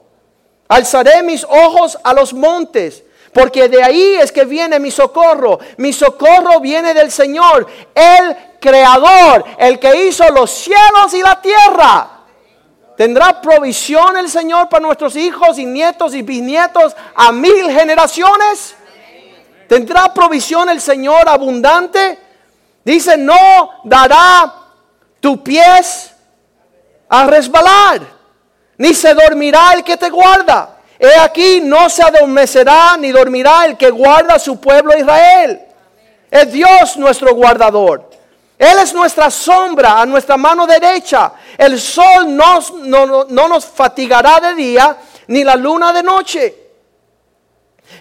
Alzaré 0.68 1.22
mis 1.24 1.42
ojos 1.44 1.98
a 2.04 2.14
los 2.14 2.32
montes, 2.32 3.02
porque 3.32 3.68
de 3.68 3.82
ahí 3.82 4.14
es 4.20 4.30
que 4.30 4.44
viene 4.44 4.78
mi 4.78 4.92
socorro. 4.92 5.58
Mi 5.78 5.92
socorro 5.92 6.60
viene 6.60 6.94
del 6.94 7.10
Señor, 7.10 7.66
el 7.92 8.36
creador, 8.60 9.44
el 9.58 9.78
que 9.78 10.06
hizo 10.06 10.28
los 10.30 10.50
cielos 10.50 11.14
y 11.14 11.22
la 11.22 11.40
tierra. 11.40 12.10
¿Tendrá 12.96 13.40
provisión 13.40 14.16
el 14.18 14.28
Señor 14.28 14.68
para 14.68 14.82
nuestros 14.82 15.16
hijos 15.16 15.58
y 15.58 15.64
nietos 15.64 16.14
y 16.14 16.20
bisnietos 16.20 16.94
a 17.14 17.32
mil 17.32 17.70
generaciones? 17.70 18.76
¿Tendrá 19.66 20.12
provisión 20.12 20.68
el 20.68 20.80
Señor 20.80 21.26
abundante? 21.26 22.18
Dice, 22.84 23.16
no 23.16 23.70
dará 23.84 24.52
tu 25.18 25.42
pies 25.42 26.12
a 27.08 27.26
resbalar, 27.26 28.02
ni 28.76 28.92
se 28.92 29.14
dormirá 29.14 29.72
el 29.74 29.82
que 29.82 29.96
te 29.96 30.10
guarda. 30.10 30.76
He 30.98 31.18
aquí, 31.18 31.62
no 31.62 31.88
se 31.88 32.02
adormecerá 32.02 32.98
ni 32.98 33.12
dormirá 33.12 33.64
el 33.64 33.78
que 33.78 33.88
guarda 33.88 34.34
a 34.34 34.38
su 34.38 34.60
pueblo 34.60 34.94
Israel. 34.98 35.62
Es 36.30 36.52
Dios 36.52 36.98
nuestro 36.98 37.34
guardador. 37.34 38.09
Él 38.60 38.78
es 38.78 38.92
nuestra 38.92 39.30
sombra 39.30 40.02
a 40.02 40.04
nuestra 40.04 40.36
mano 40.36 40.66
derecha. 40.66 41.32
El 41.56 41.80
sol 41.80 42.36
no, 42.36 42.60
no, 43.26 43.48
nos 43.48 43.64
fatigará 43.64 44.38
de 44.38 44.54
día, 44.54 44.98
ni 45.28 45.42
la 45.42 45.56
luna 45.56 45.94
de 45.94 46.02
noche. 46.02 46.72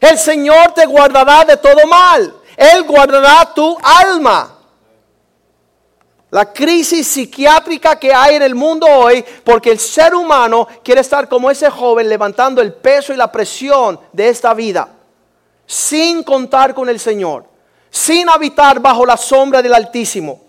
El 0.01 0.19
Señor 0.19 0.73
te 0.73 0.85
guardará 0.85 1.45
de 1.45 1.55
todo 1.55 1.87
mal. 1.87 2.35
Él 2.57 2.83
guardará 2.83 3.53
tu 3.55 3.77
alma. 3.81 4.57
La 6.29 6.51
crisis 6.51 7.07
psiquiátrica 7.07 7.97
que 7.97 8.13
hay 8.13 8.35
en 8.35 8.41
el 8.41 8.53
mundo 8.53 8.85
hoy, 8.85 9.23
porque 9.45 9.71
el 9.71 9.79
ser 9.79 10.13
humano 10.13 10.67
quiere 10.83 10.99
estar 10.99 11.29
como 11.29 11.49
ese 11.49 11.69
joven 11.69 12.09
levantando 12.09 12.61
el 12.61 12.73
peso 12.73 13.13
y 13.13 13.15
la 13.15 13.31
presión 13.31 13.97
de 14.11 14.27
esta 14.27 14.53
vida, 14.53 14.89
sin 15.65 16.21
contar 16.21 16.73
con 16.73 16.89
el 16.89 16.99
Señor, 16.99 17.45
sin 17.89 18.27
habitar 18.27 18.81
bajo 18.81 19.05
la 19.05 19.15
sombra 19.15 19.61
del 19.61 19.73
Altísimo. 19.73 20.48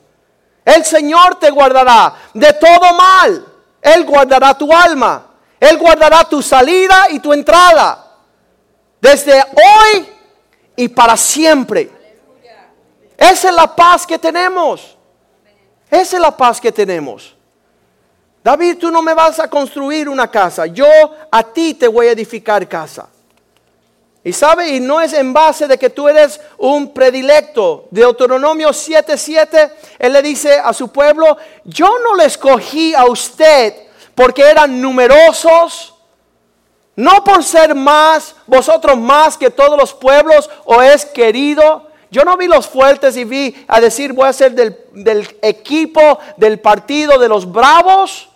El 0.74 0.84
Señor 0.84 1.36
te 1.40 1.50
guardará 1.50 2.14
de 2.32 2.52
todo 2.52 2.94
mal. 2.94 3.46
Él 3.82 4.04
guardará 4.04 4.56
tu 4.56 4.72
alma. 4.72 5.26
Él 5.58 5.76
guardará 5.78 6.24
tu 6.24 6.40
salida 6.42 7.08
y 7.10 7.18
tu 7.18 7.32
entrada. 7.32 8.06
Desde 9.00 9.32
hoy 9.42 10.08
y 10.76 10.88
para 10.88 11.16
siempre. 11.16 11.90
Esa 13.16 13.48
es 13.48 13.54
la 13.54 13.74
paz 13.74 14.06
que 14.06 14.18
tenemos. 14.18 14.96
Esa 15.90 16.16
es 16.16 16.22
la 16.22 16.36
paz 16.36 16.60
que 16.60 16.70
tenemos. 16.70 17.34
David, 18.42 18.78
tú 18.78 18.90
no 18.90 19.02
me 19.02 19.12
vas 19.12 19.40
a 19.40 19.50
construir 19.50 20.08
una 20.08 20.30
casa. 20.30 20.66
Yo 20.66 20.86
a 21.30 21.42
ti 21.42 21.74
te 21.74 21.88
voy 21.88 22.06
a 22.06 22.12
edificar 22.12 22.66
casa. 22.68 23.08
Y 24.22 24.32
sabe, 24.34 24.68
y 24.68 24.80
no 24.80 25.00
es 25.00 25.14
en 25.14 25.32
base 25.32 25.66
de 25.66 25.78
que 25.78 25.88
tú 25.88 26.06
eres 26.06 26.40
un 26.58 26.92
predilecto. 26.92 27.88
Deuteronomio 27.90 28.68
7:7, 28.68 29.72
él 29.98 30.12
le 30.12 30.22
dice 30.22 30.58
a 30.58 30.74
su 30.74 30.88
pueblo, 30.88 31.38
yo 31.64 31.98
no 32.04 32.14
le 32.14 32.26
escogí 32.26 32.94
a 32.94 33.06
usted 33.06 33.74
porque 34.14 34.42
eran 34.42 34.80
numerosos, 34.82 35.94
no 36.96 37.24
por 37.24 37.42
ser 37.42 37.74
más, 37.74 38.34
vosotros 38.46 38.98
más 38.98 39.38
que 39.38 39.48
todos 39.48 39.78
los 39.78 39.94
pueblos, 39.94 40.50
o 40.66 40.82
es 40.82 41.06
querido. 41.06 41.88
Yo 42.10 42.22
no 42.24 42.36
vi 42.36 42.46
los 42.46 42.68
fuertes 42.68 43.16
y 43.16 43.24
vi 43.24 43.64
a 43.68 43.80
decir 43.80 44.12
voy 44.12 44.28
a 44.28 44.34
ser 44.34 44.52
del, 44.52 44.76
del 44.92 45.38
equipo, 45.40 46.18
del 46.36 46.60
partido 46.60 47.18
de 47.18 47.28
los 47.28 47.50
bravos. 47.50 48.28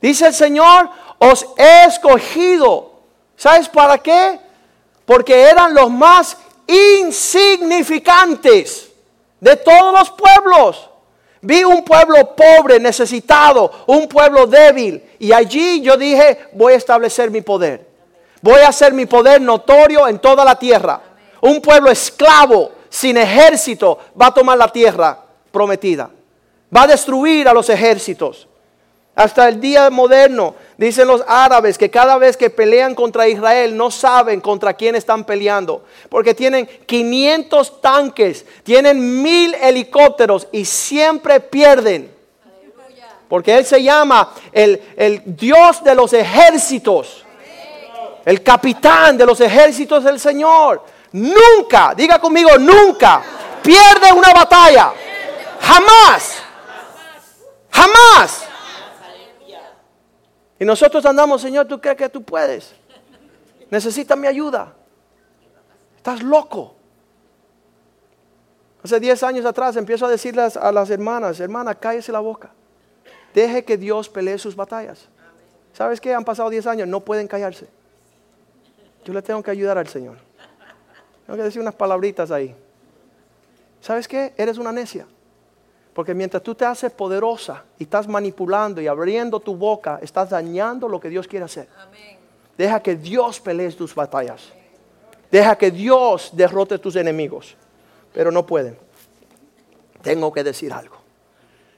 Dice 0.00 0.28
el 0.28 0.34
Señor, 0.34 0.88
os 1.18 1.44
he 1.58 1.84
escogido 1.84 2.97
¿Sabes 3.38 3.66
para 3.68 3.98
qué? 3.98 4.40
Porque 5.06 5.42
eran 5.42 5.72
los 5.72 5.88
más 5.88 6.36
insignificantes 6.66 8.88
de 9.40 9.56
todos 9.56 9.96
los 9.96 10.10
pueblos. 10.10 10.90
Vi 11.40 11.62
un 11.62 11.84
pueblo 11.84 12.34
pobre, 12.34 12.80
necesitado, 12.80 13.70
un 13.86 14.08
pueblo 14.08 14.48
débil. 14.48 15.00
Y 15.20 15.32
allí 15.32 15.80
yo 15.80 15.96
dije, 15.96 16.48
voy 16.52 16.72
a 16.72 16.76
establecer 16.76 17.30
mi 17.30 17.40
poder. 17.40 17.86
Voy 18.42 18.60
a 18.60 18.68
hacer 18.68 18.92
mi 18.92 19.06
poder 19.06 19.40
notorio 19.40 20.08
en 20.08 20.18
toda 20.18 20.44
la 20.44 20.58
tierra. 20.58 21.00
Un 21.40 21.60
pueblo 21.60 21.92
esclavo, 21.92 22.72
sin 22.88 23.16
ejército, 23.16 24.00
va 24.20 24.26
a 24.26 24.34
tomar 24.34 24.58
la 24.58 24.66
tierra 24.66 25.16
prometida. 25.52 26.10
Va 26.76 26.82
a 26.82 26.88
destruir 26.88 27.48
a 27.48 27.54
los 27.54 27.70
ejércitos. 27.70 28.48
Hasta 29.14 29.48
el 29.48 29.60
día 29.60 29.90
moderno 29.90 30.56
dicen 30.78 31.08
los 31.08 31.22
árabes 31.26 31.76
que 31.76 31.90
cada 31.90 32.16
vez 32.16 32.36
que 32.36 32.48
pelean 32.48 32.94
contra 32.94 33.28
Israel 33.28 33.76
no 33.76 33.90
saben 33.90 34.40
contra 34.40 34.72
quién 34.72 34.94
están 34.94 35.24
peleando. 35.24 35.84
Porque 36.08 36.32
tienen 36.32 36.66
500 36.86 37.80
tanques, 37.82 38.46
tienen 38.62 39.20
mil 39.22 39.54
helicópteros 39.56 40.46
y 40.52 40.64
siempre 40.64 41.40
pierden. 41.40 42.16
Porque 43.28 43.58
Él 43.58 43.66
se 43.66 43.82
llama 43.82 44.32
el, 44.52 44.80
el 44.96 45.22
Dios 45.36 45.84
de 45.84 45.94
los 45.94 46.12
ejércitos. 46.14 47.24
El 48.24 48.42
capitán 48.42 49.18
de 49.18 49.26
los 49.26 49.40
ejércitos 49.40 50.04
del 50.04 50.18
Señor. 50.18 50.82
Nunca, 51.12 51.94
diga 51.94 52.18
conmigo, 52.18 52.56
nunca 52.58 53.22
pierde 53.62 54.12
una 54.12 54.32
batalla. 54.32 54.92
Jamás. 55.60 56.36
Jamás. 57.70 58.47
Y 60.58 60.64
nosotros 60.64 61.04
andamos, 61.06 61.40
Señor, 61.40 61.66
¿tú 61.66 61.80
crees 61.80 61.96
que 61.96 62.08
tú 62.08 62.22
puedes? 62.22 62.74
Necesitas 63.70 64.18
mi 64.18 64.26
ayuda. 64.26 64.74
Estás 65.96 66.22
loco. 66.22 66.74
Hace 68.82 69.00
10 69.00 69.22
años 69.22 69.44
atrás 69.44 69.76
empiezo 69.76 70.06
a 70.06 70.10
decirles 70.10 70.56
a 70.56 70.72
las 70.72 70.90
hermanas, 70.90 71.38
hermana, 71.40 71.74
cállese 71.74 72.12
la 72.12 72.20
boca. 72.20 72.50
Deje 73.34 73.64
que 73.64 73.76
Dios 73.76 74.08
pelee 74.08 74.38
sus 74.38 74.56
batallas. 74.56 75.08
¿Sabes 75.72 76.00
qué? 76.00 76.14
Han 76.14 76.24
pasado 76.24 76.50
10 76.50 76.66
años, 76.66 76.88
no 76.88 77.00
pueden 77.00 77.28
callarse. 77.28 77.68
Yo 79.04 79.12
le 79.12 79.22
tengo 79.22 79.42
que 79.42 79.50
ayudar 79.50 79.78
al 79.78 79.88
Señor. 79.88 80.16
Tengo 81.26 81.36
que 81.36 81.42
decir 81.44 81.60
unas 81.60 81.74
palabritas 81.74 82.30
ahí. 82.30 82.54
¿Sabes 83.80 84.08
qué? 84.08 84.32
Eres 84.36 84.58
una 84.58 84.72
necia. 84.72 85.06
Porque 85.98 86.14
mientras 86.14 86.44
tú 86.44 86.54
te 86.54 86.64
haces 86.64 86.92
poderosa 86.92 87.64
y 87.76 87.82
estás 87.82 88.06
manipulando 88.06 88.80
y 88.80 88.86
abriendo 88.86 89.40
tu 89.40 89.56
boca, 89.56 89.98
estás 90.00 90.30
dañando 90.30 90.88
lo 90.88 91.00
que 91.00 91.08
Dios 91.08 91.26
quiere 91.26 91.44
hacer. 91.44 91.68
Deja 92.56 92.80
que 92.80 92.94
Dios 92.94 93.40
pelee 93.40 93.72
tus 93.72 93.96
batallas. 93.96 94.52
Deja 95.28 95.58
que 95.58 95.72
Dios 95.72 96.30
derrote 96.34 96.78
tus 96.78 96.94
enemigos. 96.94 97.56
Pero 98.14 98.30
no 98.30 98.46
pueden. 98.46 98.78
Tengo 100.00 100.32
que 100.32 100.44
decir 100.44 100.72
algo. 100.72 100.98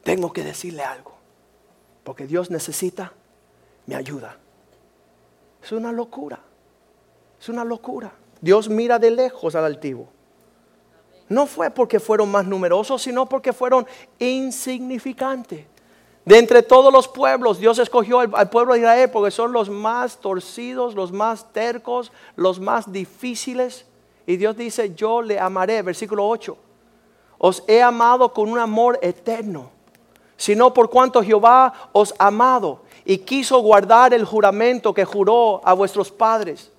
Tengo 0.05 0.35
que 0.35 0.45
decirle 0.45 0.83
algo. 0.83 1.15
Porque 2.05 2.27
Dios 2.27 2.51
necesita 2.51 3.15
mi 3.87 3.95
ayuda. 3.95 4.37
Es 5.65 5.73
una 5.73 5.93
locura. 5.93 6.41
Es 7.41 7.49
una 7.49 7.65
locura. 7.65 8.13
Dios 8.43 8.69
mira 8.69 8.99
de 8.99 9.13
lejos 9.13 9.55
al 9.55 9.65
altivo 9.65 10.11
no 11.31 11.47
fue 11.47 11.71
porque 11.71 12.01
fueron 12.01 12.29
más 12.29 12.45
numerosos, 12.45 13.01
sino 13.01 13.25
porque 13.25 13.53
fueron 13.53 13.87
insignificantes. 14.19 15.65
De 16.25 16.39
entre 16.39 16.63
todos 16.63 16.93
los 16.93 17.07
pueblos, 17.07 17.61
Dios 17.61 17.79
escogió 17.79 18.19
al, 18.19 18.51
pueblo 18.51 18.75
de 18.75 18.81
Israel 18.81 19.11
porque 19.13 19.31
son 19.31 19.53
los 19.53 19.71
más 19.71 20.19
torcidos, 20.19 20.97
los 20.97 21.13
más 21.13 21.53
tercos, 21.53 22.11
los 22.35 22.59
más 22.59 22.91
difíciles. 22.91 23.87
Y 24.27 24.37
Dios 24.39 24.57
dice, 24.57 24.93
yo 24.97 25.23
le 25.23 25.39
amaré, 25.39 25.83
versículo 25.83 26.29
8. 26.29 26.57
Os 27.39 27.63
he 27.69 27.81
amado 27.81 28.33
con 28.35 28.51
un 28.51 28.59
amor 28.59 28.99
eterno, 29.01 29.71
sino 30.37 30.75
por 30.75 30.91
cuanto 30.91 31.23
Jehová 31.23 31.91
os 31.93 32.13
amado 32.19 32.83
y 33.05 33.19
quiso 33.19 33.61
guardar 33.61 34.13
el 34.15 34.25
juramento 34.25 34.93
que 34.93 35.05
juró 35.05 35.61
a 35.65 35.75
vuestros 35.75 36.11
padres. 36.11 36.73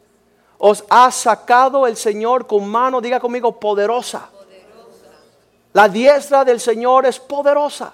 Os 0.57 0.83
ha 0.89 1.09
sacado 1.09 1.87
el 1.87 1.95
Señor 1.95 2.47
con 2.47 2.67
mano, 2.67 2.99
diga 2.99 3.21
conmigo, 3.21 3.57
poderosa 3.57 4.29
la 5.73 5.87
diestra 5.87 6.43
del 6.43 6.59
Señor 6.59 7.05
es 7.05 7.19
poderosa. 7.19 7.93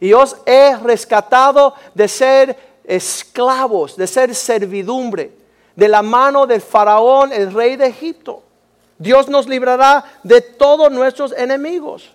Y 0.00 0.12
os 0.12 0.36
he 0.46 0.76
rescatado 0.76 1.74
de 1.94 2.06
ser 2.08 2.56
esclavos, 2.84 3.96
de 3.96 4.06
ser 4.06 4.34
servidumbre, 4.34 5.32
de 5.74 5.88
la 5.88 6.02
mano 6.02 6.46
del 6.46 6.60
faraón, 6.60 7.32
el 7.32 7.52
rey 7.52 7.76
de 7.76 7.86
Egipto. 7.86 8.42
Dios 8.98 9.28
nos 9.28 9.48
librará 9.48 10.04
de 10.22 10.40
todos 10.40 10.90
nuestros 10.90 11.32
enemigos. 11.32 12.14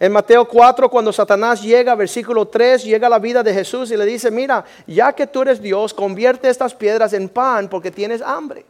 En 0.00 0.12
Mateo 0.12 0.46
4, 0.46 0.88
cuando 0.88 1.12
Satanás 1.12 1.60
llega, 1.60 1.96
versículo 1.96 2.46
3, 2.46 2.84
llega 2.84 3.08
a 3.08 3.10
la 3.10 3.18
vida 3.18 3.42
de 3.42 3.52
Jesús 3.52 3.90
y 3.90 3.96
le 3.96 4.06
dice, 4.06 4.30
mira, 4.30 4.64
ya 4.86 5.12
que 5.12 5.26
tú 5.26 5.42
eres 5.42 5.60
Dios, 5.60 5.92
convierte 5.92 6.48
estas 6.48 6.72
piedras 6.72 7.12
en 7.14 7.28
pan 7.28 7.68
porque 7.68 7.90
tienes 7.90 8.22
hambre. 8.22 8.64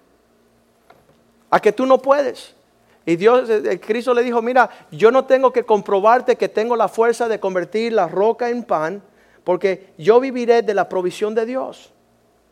A 1.51 1.61
que 1.61 1.72
tú 1.72 1.84
no 1.84 1.99
puedes. 1.99 2.55
Y 3.09 3.16
Dios, 3.16 3.48
eh, 3.48 3.62
eh, 3.64 3.80
Cristo 3.80 4.12
le 4.12 4.22
dijo, 4.22 4.42
mira, 4.42 4.68
yo 4.90 5.11
no 5.11 5.24
tengo 5.24 5.50
que 5.50 5.64
comprobarte 5.64 6.36
que 6.36 6.50
tengo 6.50 6.76
la 6.76 6.88
fuerza 6.88 7.26
de 7.26 7.40
convertir 7.40 7.94
la 7.94 8.06
roca 8.06 8.50
en 8.50 8.62
pan, 8.62 9.02
porque 9.44 9.94
yo 9.96 10.20
viviré 10.20 10.61
de 10.61 10.74
la 10.74 10.90
provisión 10.90 11.34
de 11.34 11.46
Dios, 11.46 11.90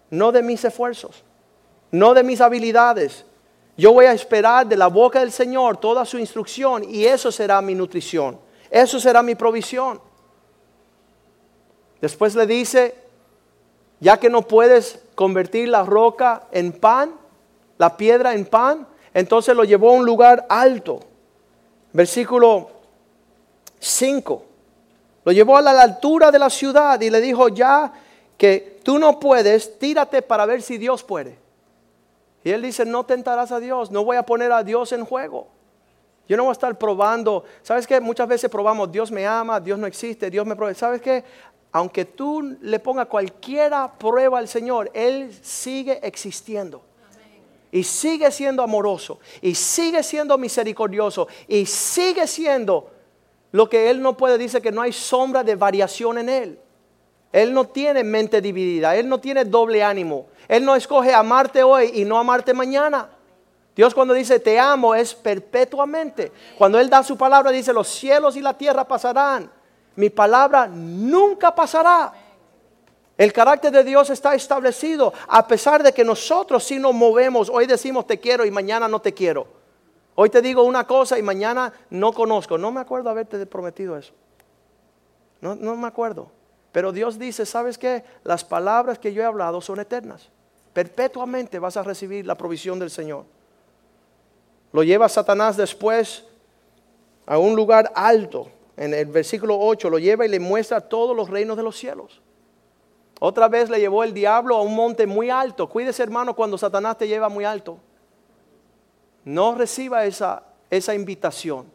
no 0.09 0.33
de 0.33 0.43
mis 0.43 0.65
esfuerzos, 0.65 1.25
no 1.91 2.15
de 2.15 2.23
mis 2.23 2.41
habilidades. 2.41 3.27
Yo 3.77 3.93
voy 3.93 4.07
a 4.07 4.15
esperar 4.15 4.67
de 4.67 4.79
la 4.79 4.87
boca 4.87 5.21
del 5.21 5.31
Señor 5.31 5.77
toda 5.77 6.07
su 6.07 6.19
instrucción 6.19 6.85
y 6.89 7.05
eso 7.05 7.31
será 7.31 7.61
mi 7.61 7.75
nutrición. 7.75 8.41
Eso 8.71 8.99
será 8.99 9.23
mi 9.23 9.35
provisión. 9.35 10.01
Después 12.01 12.35
le 12.35 12.47
dice, 12.47 12.95
ya 14.01 14.19
que 14.19 14.31
no 14.31 14.41
puedes 14.41 15.03
convertir 15.15 15.69
la 15.69 15.83
roca 15.83 16.45
en 16.51 16.73
pan, 16.73 17.13
la 17.77 17.95
piedra 17.99 18.33
en 18.33 18.47
pan, 18.47 18.89
entonces 19.17 19.57
lo 19.57 19.65
llevó 19.65 19.89
a 19.89 19.93
un 19.95 20.05
lugar 20.05 20.45
alto. 20.47 21.01
Versículo 21.95 22.69
5. 23.79 24.45
Lo 25.25 25.33
llevó 25.33 25.57
a 25.57 25.63
la 25.63 25.81
altura 25.81 26.31
de 26.31 26.39
la 26.39 26.51
ciudad 26.51 27.01
y 27.01 27.09
le 27.09 27.23
dijo, 27.23 27.49
ya 27.49 27.91
que 28.37 28.79
tú 28.83 28.99
no 28.99 29.19
puedes, 29.19 29.79
tírate 29.79 30.21
para 30.21 30.45
ver 30.45 30.61
si 30.61 30.77
Dios 30.77 31.03
puede. 31.03 31.39
Y 32.45 32.51
él 32.51 32.61
dice, 32.61 32.85
no 32.85 33.07
tentarás 33.07 33.53
a 33.53 33.59
Dios, 33.59 33.91
no 33.91 34.05
voy 34.05 34.19
a 34.19 34.23
poner 34.23 34.53
a 34.53 34.63
Dios 34.63 34.93
en 34.93 35.07
juego. 35.07 35.49
Yo 36.29 36.37
no 36.37 36.43
voy 36.43 36.51
a 36.51 36.53
estar 36.53 36.77
probando. 36.77 37.45
¿Sabes 37.63 37.87
qué? 37.87 37.99
Muchas 38.03 38.29
veces 38.29 38.51
probamos, 38.51 38.93
Dios 38.93 39.11
me 39.11 39.27
ama, 39.27 39.61
Dios 39.61 39.79
no 39.79 39.87
existe, 39.87 40.29
Dios 40.29 40.45
me 40.45 40.57
prueba. 40.57 40.75
¿Sabes 40.75 41.01
qué? 41.01 41.25
Aunque 41.73 42.05
tú 42.05 42.59
le 42.61 42.79
pongas 42.81 43.07
cualquiera 43.07 43.91
prueba 43.97 44.41
al 44.41 44.47
Señor, 44.47 44.91
Él 44.93 45.35
sigue 45.41 46.07
existiendo. 46.07 46.83
Y 47.77 47.83
sigue 47.83 48.31
siendo 48.31 48.63
amoroso. 48.63 49.19
Y 49.43 49.55
sigue 49.55 50.03
siendo 50.03 50.39
misericordioso. 50.39 51.29
Y 51.47 51.67
sigue 51.67 52.27
siendo 52.27 52.89
lo 53.53 53.69
que 53.69 53.91
Él 53.91 54.01
no 54.01 54.17
puede. 54.17 54.39
Dice 54.39 54.63
que 54.63 54.73
no 54.73 54.81
hay 54.81 54.95
sombra 54.95 55.45
de 55.45 55.57
variación 55.57 56.17
en 56.17 56.31
Él. 56.31 56.59
Él 57.33 57.53
no 57.53 57.67
tiene 57.67 58.03
mente 58.03 58.41
dividida. 58.41 58.97
Él 58.97 59.07
no 59.07 59.21
tiene 59.21 59.45
doble 59.45 59.85
ánimo. 59.85 60.29
Él 60.49 60.65
no 60.65 60.75
escoge 60.75 61.13
amarte 61.13 61.63
hoy 61.63 61.91
y 61.93 62.07
no 62.07 62.19
amarte 62.19 62.55
mañana. 62.55 63.11
Dios 63.75 63.95
cuando 63.95 64.15
dice 64.15 64.41
te 64.41 64.59
amo 64.59 64.95
es 64.95 65.15
perpetuamente. 65.15 66.33
Cuando 66.57 66.81
Él 66.81 66.89
da 66.89 67.03
su 67.03 67.19
palabra 67.19 67.51
dice 67.51 67.75
los 67.75 67.89
cielos 67.89 68.37
y 68.37 68.41
la 68.41 68.57
tierra 68.57 68.89
pasarán. 68.89 69.51
Mi 69.97 70.09
palabra 70.09 70.67
nunca 70.67 71.55
pasará. 71.55 72.11
El 73.19 73.33
carácter 73.33 73.73
de 73.73 73.83
Dios 73.83 74.11
está 74.11 74.35
establecido 74.35 75.13
a 75.27 75.47
pesar 75.47 75.83
de 75.83 75.93
que 75.93 76.05
nosotros 76.05 76.65
si 76.65 76.79
nos 76.79 76.95
movemos, 76.95 77.49
hoy 77.49 77.67
decimos 77.67 78.07
te 78.07 78.21
quiero 78.21 78.45
y 78.45 78.51
mañana 78.51 78.89
no 78.89 79.01
te 79.01 79.15
quiero. 79.15 79.47
Hoy 80.15 80.31
te 80.31 80.43
digo 80.43 80.63
una 80.63 80.87
cosa 80.87 81.19
y 81.19 81.23
mañana 81.23 81.73
no 81.91 82.13
conozco. 82.13 82.59
No 82.59 82.73
me 82.73 82.81
acuerdo 82.81 83.11
haberte 83.11 83.45
prometido 83.47 83.97
eso. 83.97 84.13
No, 85.41 85.55
no 85.55 85.77
me 85.77 85.87
acuerdo. 85.87 86.31
Pero 86.73 86.93
Dios 86.93 87.19
dice, 87.19 87.47
¿sabes 87.47 87.79
qué? 87.79 88.05
Las 88.23 88.45
palabras 88.45 88.99
que 88.99 89.13
yo 89.13 89.23
he 89.23 89.25
hablado 89.25 89.61
son 89.61 89.81
eternas. 89.81 90.29
Perpetuamente 90.73 91.59
vas 91.59 91.77
a 91.79 91.83
recibir 91.83 92.27
la 92.27 92.35
provisión 92.35 92.79
del 92.79 92.91
Señor. 92.91 93.25
Lo 94.73 94.83
lleva 94.83 95.09
Satanás 95.09 95.57
después 95.57 96.25
a 97.25 97.39
un 97.39 97.57
lugar 97.57 97.91
alto. 97.95 98.51
En 98.77 98.93
el 98.93 99.07
versículo 99.07 99.59
8 99.59 99.89
lo 99.89 99.99
lleva 99.99 100.27
y 100.27 100.29
le 100.29 100.39
muestra 100.39 100.83
todos 100.83 101.17
los 101.17 101.31
reinos 101.31 101.57
de 101.57 101.63
los 101.63 101.77
cielos. 101.79 102.21
Otra 103.21 103.49
vez 103.49 103.71
le 103.71 103.81
llevó 103.81 104.05
el 104.05 104.13
diablo 104.13 104.57
a 104.57 104.63
un 104.63 104.75
monte 104.75 105.07
muy 105.07 105.31
alto. 105.31 105.69
Cuídese 105.69 106.03
hermano 106.03 106.35
cuando 106.35 106.59
Satanás 106.59 106.99
te 106.99 107.09
lleva 107.09 107.29
muy 107.29 107.45
alto. 107.45 107.79
No 109.25 109.55
reciba 109.55 110.05
esa, 110.05 110.43
esa 110.71 110.95
invitación. 110.95 111.67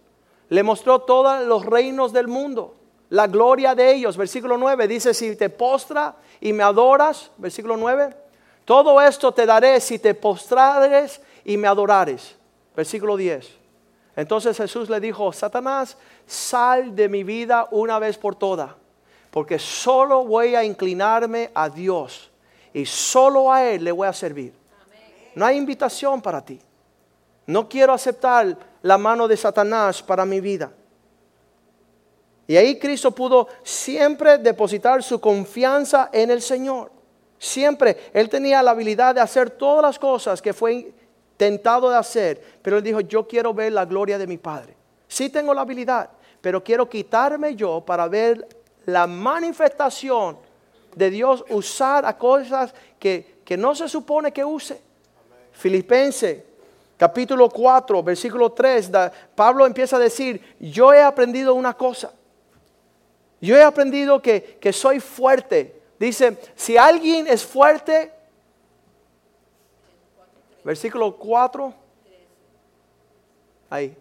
Le 0.49 0.63
mostró 0.63 1.01
todos 1.01 1.45
los 1.45 1.65
reinos 1.65 2.13
del 2.13 2.27
mundo, 2.27 2.75
la 3.09 3.27
gloria 3.27 3.73
de 3.73 3.93
ellos. 3.93 4.17
Versículo 4.17 4.57
9 4.57 4.87
dice, 4.87 5.13
si 5.13 5.35
te 5.35 5.49
postra 5.49 6.15
y 6.39 6.53
me 6.53 6.63
adoras, 6.63 7.31
versículo 7.37 7.77
9, 7.77 8.15
todo 8.65 9.01
esto 9.01 9.31
te 9.33 9.45
daré 9.45 9.79
si 9.79 9.97
te 9.97 10.13
postrares 10.13 11.21
y 11.43 11.57
me 11.57 11.67
adorares. 11.67 12.35
Versículo 12.75 13.17
10. 13.17 13.61
Entonces 14.15 14.57
Jesús 14.57 14.89
le 14.89 14.99
dijo, 14.99 15.31
Satanás, 15.33 15.97
sal 16.25 16.95
de 16.95 17.09
mi 17.09 17.23
vida 17.23 17.67
una 17.71 17.97
vez 17.99 18.17
por 18.17 18.35
todas, 18.35 18.71
porque 19.31 19.57
solo 19.57 20.25
voy 20.25 20.53
a 20.55 20.63
inclinarme 20.63 21.49
a 21.53 21.69
Dios 21.69 22.29
y 22.73 22.85
solo 22.85 23.51
a 23.51 23.63
Él 23.63 23.85
le 23.85 23.91
voy 23.91 24.07
a 24.07 24.13
servir. 24.13 24.53
No 25.33 25.45
hay 25.45 25.57
invitación 25.57 26.21
para 26.21 26.43
ti. 26.43 26.59
No 27.47 27.67
quiero 27.67 27.93
aceptar 27.93 28.57
la 28.81 28.97
mano 28.97 29.27
de 29.27 29.37
Satanás 29.37 30.03
para 30.03 30.25
mi 30.25 30.39
vida. 30.41 30.71
Y 32.45 32.57
ahí 32.57 32.77
Cristo 32.77 33.11
pudo 33.11 33.47
siempre 33.63 34.37
depositar 34.37 35.01
su 35.01 35.19
confianza 35.21 36.09
en 36.11 36.29
el 36.31 36.41
Señor. 36.41 36.91
Siempre 37.39 38.11
Él 38.13 38.29
tenía 38.29 38.61
la 38.61 38.71
habilidad 38.71 39.15
de 39.15 39.21
hacer 39.21 39.49
todas 39.51 39.81
las 39.81 39.97
cosas 39.97 40.41
que 40.41 40.53
fue 40.53 40.93
tentado 41.41 41.89
de 41.89 41.97
hacer, 41.97 42.39
pero 42.61 42.77
él 42.77 42.83
dijo, 42.83 43.01
yo 43.01 43.27
quiero 43.27 43.51
ver 43.51 43.71
la 43.71 43.83
gloria 43.85 44.19
de 44.19 44.27
mi 44.27 44.37
Padre. 44.37 44.75
Sí 45.07 45.29
tengo 45.31 45.55
la 45.55 45.61
habilidad, 45.61 46.07
pero 46.39 46.63
quiero 46.63 46.87
quitarme 46.87 47.55
yo 47.55 47.81
para 47.81 48.07
ver 48.07 48.47
la 48.85 49.07
manifestación 49.07 50.37
de 50.95 51.09
Dios 51.09 51.43
usar 51.49 52.05
a 52.05 52.17
cosas 52.17 52.73
que, 52.99 53.41
no 53.57 53.75
se 53.75 53.89
supone 53.89 54.31
que 54.31 54.45
use. 54.45 54.81
Filipenses 55.51 56.43
capítulo 56.97 57.49
4, 57.49 58.03
versículo 58.03 58.51
3, 58.51 58.91
Pablo 59.35 59.65
empieza 59.65 59.97
a 59.97 59.99
decir, 59.99 60.55
yo 60.59 60.93
he 60.93 61.01
aprendido 61.01 61.53
una 61.55 61.73
cosa. 61.73 62.13
Yo 63.41 63.57
he 63.57 63.63
aprendido 63.63 64.21
que, 64.21 64.57
que 64.61 64.71
soy 64.71 64.99
fuerte. 64.99 65.81
Dice, 65.99 66.37
si 66.55 66.77
alguien 66.77 67.27
es 67.27 67.43
fuerte, 67.43 68.11
Versículo 70.63 71.15
4. 71.17 71.73
Ahí. 73.69 73.95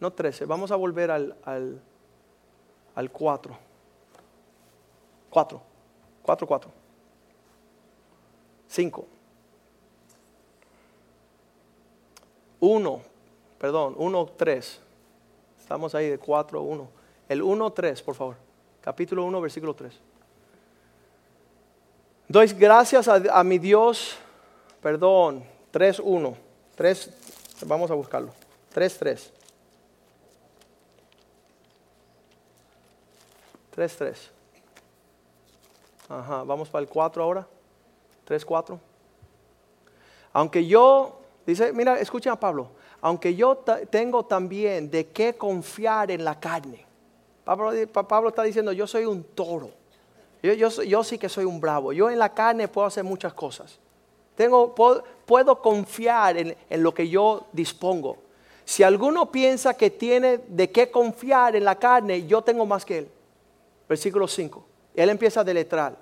No 0.00 0.12
13. 0.12 0.44
Vamos 0.44 0.70
a 0.70 0.76
volver 0.76 1.10
al, 1.10 1.36
al, 1.44 1.80
al 2.94 3.10
4. 3.10 3.56
4. 5.32 5.60
4, 6.22 6.46
4. 6.46 6.70
5. 8.68 9.06
1. 12.60 13.02
Perdón, 13.58 13.94
1, 13.96 14.26
3. 14.36 14.80
Estamos 15.58 15.94
ahí 15.94 16.10
de 16.10 16.18
4, 16.18 16.60
1. 16.60 16.88
El 17.30 17.42
1, 17.42 17.72
3, 17.72 18.02
por 18.02 18.14
favor. 18.14 18.36
Capítulo 18.82 19.24
1, 19.24 19.40
versículo 19.40 19.74
3. 19.74 19.98
Doy 22.28 22.48
gracias 22.48 23.08
a, 23.08 23.14
a 23.14 23.42
mi 23.42 23.58
Dios, 23.58 24.16
perdón, 24.82 25.44
3.1. 25.72 26.34
3, 26.74 27.10
vamos 27.66 27.90
a 27.90 27.94
buscarlo. 27.94 28.32
3.3. 28.74 29.30
3.3. 33.74 34.41
Vamos 36.18 36.68
para 36.68 36.82
el 36.82 36.88
4 36.88 37.22
ahora. 37.22 37.46
3.4. 38.28 38.78
Aunque 40.34 40.66
yo, 40.66 41.20
dice, 41.46 41.72
mira, 41.72 41.98
escuchen 41.98 42.32
a 42.32 42.38
Pablo. 42.38 42.70
Aunque 43.00 43.34
yo 43.34 43.56
tengo 43.90 44.24
también 44.24 44.90
de 44.90 45.08
qué 45.08 45.34
confiar 45.34 46.10
en 46.10 46.24
la 46.24 46.38
carne. 46.38 46.86
Pablo, 47.44 48.28
está 48.28 48.42
diciendo, 48.42 48.72
yo 48.72 48.86
soy 48.86 49.04
un 49.04 49.24
toro. 49.24 49.70
Yo 50.42 51.04
sí 51.04 51.18
que 51.18 51.28
soy 51.28 51.44
un 51.44 51.60
bravo. 51.60 51.92
Yo 51.92 52.10
en 52.10 52.18
la 52.18 52.32
carne 52.32 52.68
puedo 52.68 52.86
hacer 52.86 53.04
muchas 53.04 53.32
cosas. 53.32 53.78
Tengo, 54.36 54.74
puedo, 54.74 55.60
confiar 55.60 56.36
en, 56.36 56.56
en, 56.70 56.82
lo 56.82 56.94
que 56.94 57.08
yo 57.08 57.46
dispongo. 57.52 58.18
Si 58.64 58.82
alguno 58.82 59.30
piensa 59.30 59.74
que 59.74 59.90
tiene 59.90 60.38
de 60.46 60.70
qué 60.70 60.90
confiar 60.90 61.56
en 61.56 61.64
la 61.64 61.74
carne, 61.78 62.26
yo 62.26 62.42
tengo 62.42 62.64
más 62.64 62.84
que 62.84 62.98
él. 62.98 63.08
Versículo 63.88 64.26
5. 64.26 64.64
Él 64.94 65.10
empieza 65.10 65.40
a 65.40 65.44
deletrar. 65.44 65.96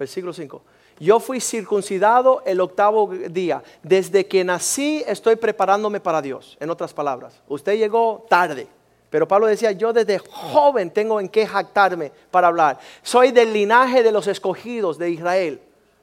Versículo 0.00 0.32
5. 0.32 0.62
Yo 0.98 1.20
fui 1.20 1.40
circuncidado 1.40 2.42
el 2.44 2.60
octavo 2.60 3.08
día. 3.30 3.62
Desde 3.84 4.26
que 4.26 4.42
nací 4.42 5.04
estoy 5.06 5.36
preparándome 5.36 6.00
para 6.00 6.20
Dios. 6.20 6.56
En 6.58 6.70
otras 6.70 6.92
palabras, 6.92 7.40
usted 7.46 7.76
llegó 7.76 8.26
tarde. 8.28 8.66
Pero 9.10 9.28
Pablo 9.28 9.46
decía, 9.46 9.70
yo 9.72 9.92
desde 9.92 10.18
joven 10.18 10.90
tengo 10.90 11.20
en 11.20 11.28
qué 11.28 11.46
jactarme 11.46 12.10
para 12.32 12.48
hablar. 12.48 12.80
Soy 13.02 13.30
del 13.30 13.52
linaje 13.52 14.02
de 14.02 14.10
los 14.10 14.26
escogidos 14.26 14.98
de 14.98 15.10
Israel 15.10 15.60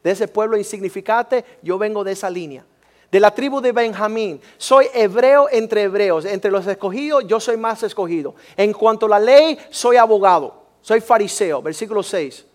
de 0.08 0.12
ese 0.12 0.28
pueblo 0.30 0.56
insignificante, 0.58 1.44
yo 1.62 1.78
vengo 1.78 2.02
de 2.04 2.14
esa 2.14 2.30
línea. 2.30 2.66
de 3.12 3.20
la 3.22 3.32
tribu 3.32 3.62
de 3.62 3.72
Benjamín. 3.72 4.40
Soy 4.58 4.88
hebreo 4.94 5.48
entre 5.50 5.84
hebreos. 5.84 6.26
Entre 6.26 6.52
los 6.52 6.68
escogidos 6.68 7.26
yo 7.26 7.40
soy 7.40 7.58
más 7.58 7.82
escogido. 7.84 8.36
En 8.56 8.74
cuanto 8.74 9.06
a 9.06 9.10
la 9.10 9.20
ley, 9.20 9.58
soy 9.70 9.96
abogado. 9.96 10.64
Soy 10.82 11.00
fariseo. 11.02 11.62
Versículo 11.62 12.04
6. 12.04 12.46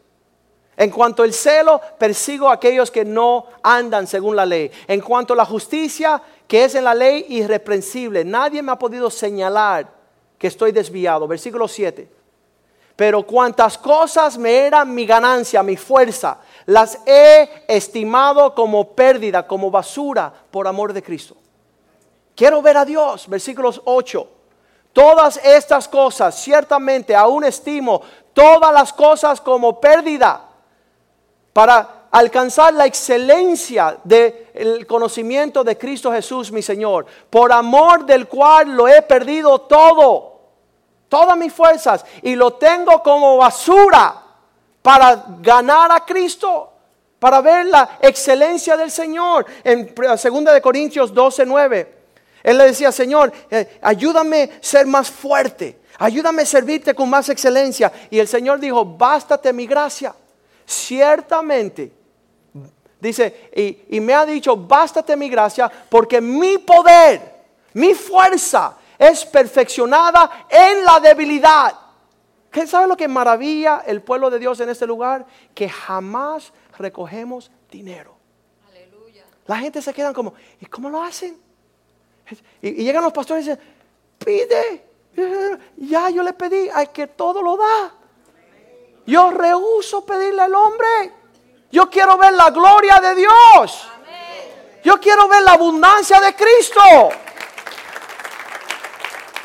En 0.76 0.90
cuanto 0.90 1.22
al 1.22 1.32
celo, 1.32 1.80
persigo 1.98 2.48
a 2.48 2.54
aquellos 2.54 2.90
que 2.90 3.04
no 3.04 3.46
andan 3.62 4.06
según 4.06 4.36
la 4.36 4.46
ley. 4.46 4.70
En 4.86 5.00
cuanto 5.00 5.34
a 5.34 5.36
la 5.36 5.44
justicia, 5.44 6.20
que 6.48 6.64
es 6.64 6.74
en 6.74 6.84
la 6.84 6.94
ley 6.94 7.26
irreprensible. 7.28 8.24
Nadie 8.24 8.62
me 8.62 8.72
ha 8.72 8.78
podido 8.78 9.10
señalar 9.10 9.88
que 10.38 10.46
estoy 10.46 10.72
desviado. 10.72 11.28
Versículo 11.28 11.68
7. 11.68 12.08
Pero 12.96 13.22
cuantas 13.26 13.76
cosas 13.78 14.36
me 14.38 14.66
eran 14.66 14.94
mi 14.94 15.06
ganancia, 15.06 15.62
mi 15.62 15.76
fuerza, 15.76 16.38
las 16.66 16.98
he 17.06 17.64
estimado 17.68 18.54
como 18.54 18.92
pérdida, 18.92 19.46
como 19.46 19.70
basura, 19.70 20.32
por 20.50 20.66
amor 20.66 20.92
de 20.92 21.02
Cristo. 21.02 21.36
Quiero 22.34 22.62
ver 22.62 22.76
a 22.76 22.84
Dios, 22.84 23.28
versículos 23.28 23.80
8. 23.84 24.28
Todas 24.92 25.38
estas 25.42 25.88
cosas, 25.88 26.38
ciertamente 26.38 27.14
aún 27.14 27.44
estimo 27.44 28.02
todas 28.34 28.72
las 28.72 28.92
cosas 28.92 29.40
como 29.40 29.80
pérdida 29.80 30.51
para 31.52 32.06
alcanzar 32.10 32.74
la 32.74 32.86
excelencia 32.86 33.98
del 34.04 34.86
conocimiento 34.86 35.64
de 35.64 35.78
Cristo 35.78 36.12
Jesús, 36.12 36.52
mi 36.52 36.62
Señor, 36.62 37.06
por 37.30 37.50
amor 37.52 38.04
del 38.04 38.28
cual 38.28 38.72
lo 38.72 38.86
he 38.86 39.00
perdido 39.02 39.62
todo, 39.62 40.40
todas 41.08 41.36
mis 41.36 41.52
fuerzas, 41.52 42.04
y 42.22 42.34
lo 42.34 42.54
tengo 42.54 43.02
como 43.02 43.38
basura 43.38 44.22
para 44.82 45.24
ganar 45.40 45.90
a 45.90 46.04
Cristo, 46.04 46.70
para 47.18 47.40
ver 47.40 47.66
la 47.66 47.98
excelencia 48.00 48.76
del 48.76 48.90
Señor. 48.90 49.46
En 49.64 49.94
2 49.94 50.44
de 50.44 50.60
Corintios 50.60 51.14
12, 51.14 51.46
9, 51.46 51.94
él 52.42 52.58
le 52.58 52.64
decía, 52.64 52.92
Señor, 52.92 53.32
eh, 53.50 53.78
ayúdame 53.80 54.42
a 54.42 54.48
ser 54.60 54.86
más 54.86 55.10
fuerte, 55.10 55.80
ayúdame 55.98 56.42
a 56.42 56.46
servirte 56.46 56.94
con 56.94 57.08
más 57.08 57.28
excelencia. 57.28 57.90
Y 58.10 58.18
el 58.18 58.28
Señor 58.28 58.60
dijo, 58.60 58.84
bástate 58.84 59.52
mi 59.52 59.66
gracia. 59.66 60.14
Ciertamente, 60.72 61.92
dice, 62.98 63.50
y, 63.54 63.96
y 63.96 64.00
me 64.00 64.14
ha 64.14 64.24
dicho, 64.24 64.56
bástate 64.56 65.16
mi 65.16 65.28
gracia, 65.28 65.70
porque 65.88 66.20
mi 66.20 66.58
poder, 66.58 67.44
mi 67.74 67.94
fuerza 67.94 68.76
es 68.98 69.24
perfeccionada 69.26 70.46
en 70.48 70.84
la 70.84 70.98
debilidad. 71.00 71.78
¿Qué 72.50 72.66
sabe 72.66 72.86
lo 72.86 72.96
que 72.96 73.08
maravilla 73.08 73.82
el 73.86 74.02
pueblo 74.02 74.30
de 74.30 74.38
Dios 74.38 74.60
en 74.60 74.68
este 74.68 74.86
lugar? 74.86 75.26
Que 75.54 75.68
jamás 75.68 76.52
recogemos 76.78 77.50
dinero. 77.70 78.14
Aleluya. 78.68 79.24
La 79.46 79.56
gente 79.56 79.80
se 79.80 79.92
queda 79.92 80.12
como, 80.12 80.34
¿y 80.60 80.66
cómo 80.66 80.90
lo 80.90 81.02
hacen? 81.02 81.36
Y, 82.60 82.72
llegan 82.84 83.02
los 83.02 83.12
pastores 83.12 83.46
y 83.46 83.50
dicen, 83.50 83.64
pide. 84.18 84.92
Ya 85.76 86.08
yo 86.10 86.22
le 86.22 86.32
pedí, 86.32 86.68
hay 86.72 86.86
que 86.88 87.06
todo 87.06 87.42
lo 87.42 87.56
da. 87.56 87.94
Yo 89.06 89.30
rehuso 89.30 90.04
pedirle 90.04 90.42
al 90.42 90.54
hombre. 90.54 91.12
Yo 91.70 91.88
quiero 91.88 92.16
ver 92.18 92.32
la 92.34 92.50
gloria 92.50 93.00
de 93.00 93.14
Dios. 93.14 93.88
Yo 94.84 95.00
quiero 95.00 95.28
ver 95.28 95.42
la 95.42 95.52
abundancia 95.52 96.20
de 96.20 96.34
Cristo. 96.34 96.80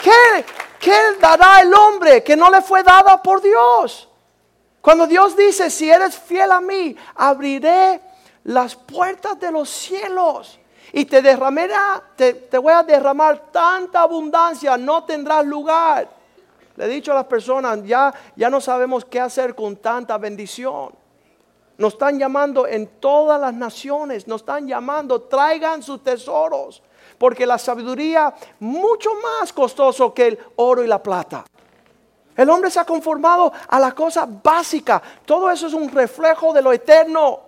¿Qué, 0.01 0.45
¿Qué 0.79 0.97
dará 1.19 1.61
el 1.61 1.73
hombre 1.73 2.23
que 2.23 2.35
no 2.35 2.49
le 2.49 2.61
fue 2.61 2.83
dada 2.83 3.21
por 3.21 3.41
Dios? 3.41 4.07
Cuando 4.81 5.05
Dios 5.05 5.35
dice, 5.35 5.69
si 5.69 5.89
eres 5.89 6.17
fiel 6.17 6.51
a 6.51 6.61
mí, 6.61 6.95
abriré 7.15 8.01
las 8.45 8.75
puertas 8.75 9.39
de 9.39 9.51
los 9.51 9.69
cielos 9.69 10.59
y 10.93 11.05
te 11.05 11.21
derramaré, 11.21 11.73
te, 12.15 12.33
te 12.33 12.57
voy 12.57 12.73
a 12.73 12.83
derramar 12.83 13.51
tanta 13.51 14.01
abundancia, 14.01 14.77
no 14.77 15.03
tendrás 15.03 15.45
lugar. 15.45 16.16
Le 16.77 16.85
he 16.85 16.87
dicho 16.87 17.11
a 17.11 17.15
las 17.15 17.25
personas, 17.25 17.83
ya, 17.83 18.13
ya 18.35 18.49
no 18.49 18.61
sabemos 18.61 19.03
qué 19.03 19.19
hacer 19.19 19.53
con 19.53 19.75
tanta 19.75 20.17
bendición. 20.17 20.95
Nos 21.77 21.93
están 21.93 22.17
llamando 22.17 22.65
en 22.65 22.87
todas 22.99 23.39
las 23.39 23.53
naciones, 23.53 24.27
nos 24.27 24.41
están 24.41 24.67
llamando, 24.67 25.21
traigan 25.23 25.83
sus 25.83 26.03
tesoros 26.03 26.81
porque 27.17 27.45
la 27.45 27.57
sabiduría 27.57 28.33
mucho 28.59 29.09
más 29.15 29.51
costoso 29.51 30.13
que 30.13 30.27
el 30.27 30.39
oro 30.57 30.83
y 30.83 30.87
la 30.87 31.01
plata. 31.01 31.43
El 32.35 32.49
hombre 32.49 32.69
se 32.69 32.79
ha 32.79 32.85
conformado 32.85 33.51
a 33.67 33.79
la 33.79 33.93
cosa 33.93 34.27
básica. 34.27 35.01
Todo 35.25 35.49
eso 35.49 35.67
es 35.67 35.73
un 35.73 35.89
reflejo 35.89 36.53
de 36.53 36.61
lo 36.61 36.71
eterno. 36.71 37.41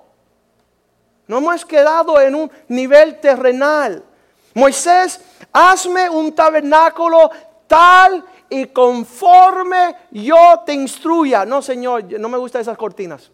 No 1.27 1.37
hemos 1.37 1.63
quedado 1.63 2.19
en 2.19 2.33
un 2.33 2.51
nivel 2.69 3.19
terrenal. 3.19 4.03
Moisés, 4.55 5.21
hazme 5.53 6.09
un 6.09 6.33
tabernáculo 6.33 7.29
tal 7.67 8.25
y 8.49 8.67
conforme 8.67 9.95
yo 10.11 10.61
te 10.65 10.73
instruya. 10.73 11.45
No, 11.45 11.61
Señor, 11.61 12.19
no 12.19 12.29
me 12.29 12.37
gustan 12.37 12.61
esas 12.61 12.77
cortinas. 12.77 13.31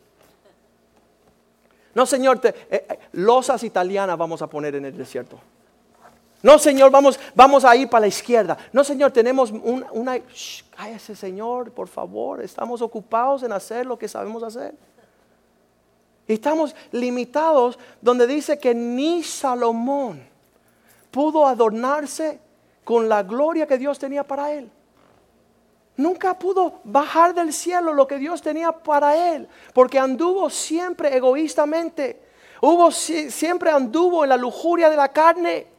No, 1.93 2.05
Señor, 2.05 2.41
eh, 2.43 2.53
eh, 2.69 2.99
losas 3.13 3.63
italianas 3.63 4.17
vamos 4.17 4.41
a 4.41 4.47
poner 4.47 4.75
en 4.75 4.85
el 4.85 4.97
desierto. 4.97 5.39
No, 6.43 6.59
Señor, 6.59 6.91
vamos, 6.91 7.19
vamos 7.33 7.65
a 7.65 7.75
ir 7.75 7.89
para 7.89 8.01
la 8.01 8.07
izquierda. 8.07 8.57
No, 8.71 8.83
Señor, 8.83 9.11
tenemos 9.11 9.51
una... 9.51 10.19
cállese, 10.75 11.15
Señor, 11.15 11.71
por 11.71 11.87
favor. 11.87 12.43
Estamos 12.43 12.81
ocupados 12.81 13.41
en 13.43 13.51
hacer 13.51 13.85
lo 13.85 13.97
que 13.97 14.07
sabemos 14.07 14.43
hacer. 14.43 14.75
Y 16.27 16.33
estamos 16.33 16.75
limitados 16.91 17.79
donde 18.01 18.27
dice 18.27 18.59
que 18.59 18.75
ni 18.75 19.23
Salomón 19.23 20.21
pudo 21.09 21.47
adornarse 21.47 22.39
con 22.83 23.07
la 23.07 23.23
gloria 23.23 23.65
que 23.65 23.77
Dios 23.77 23.97
tenía 23.97 24.23
para 24.23 24.51
él. 24.51 24.69
Nunca 25.97 26.37
pudo 26.37 26.81
bajar 26.83 27.33
del 27.33 27.53
cielo 27.53 27.93
lo 27.93 28.07
que 28.07 28.17
Dios 28.17 28.41
tenía 28.41 28.71
para 28.71 29.33
él, 29.33 29.47
porque 29.73 29.97
anduvo 29.97 30.49
siempre 30.49 31.15
egoístamente. 31.15 32.21
Hubo, 32.61 32.91
siempre 32.91 33.69
anduvo 33.69 34.23
en 34.23 34.29
la 34.29 34.37
lujuria 34.37 34.89
de 34.89 34.95
la 34.95 35.09
carne 35.09 35.75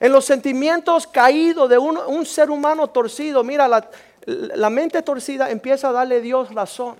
en 0.00 0.12
los 0.12 0.26
sentimientos 0.26 1.06
caídos 1.06 1.68
de 1.70 1.78
un, 1.78 2.26
ser 2.26 2.50
humano 2.50 2.88
torcido. 2.90 3.42
Mira, 3.42 3.68
la, 4.26 4.70
mente 4.70 5.02
torcida 5.02 5.50
empieza 5.50 5.88
a 5.88 5.92
darle 5.92 6.16
a 6.16 6.20
Dios 6.20 6.52
razón. 6.54 6.96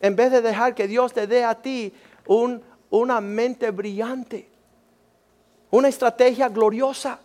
En 0.00 0.14
vez 0.14 0.30
de 0.30 0.42
dejar 0.42 0.74
que 0.74 0.86
Dios 0.86 1.12
te 1.14 1.26
dé 1.26 1.44
a 1.44 1.54
ti 1.54 1.92
una 2.90 3.20
mente 3.22 3.70
brillante, 3.70 4.48
una 5.70 5.88
estrategia 5.88 6.48
gloriosa. 6.48 7.18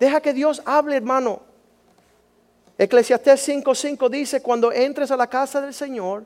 Deja 0.00 0.20
que 0.20 0.32
Dios 0.32 0.60
hable, 0.64 0.96
hermano. 0.96 1.51
Eclesiastés 2.78 3.48
5:5 3.48 4.08
dice, 4.08 4.42
cuando 4.42 4.72
entres 4.72 5.10
a 5.10 5.16
la 5.16 5.26
casa 5.26 5.60
del 5.60 5.74
Señor, 5.74 6.24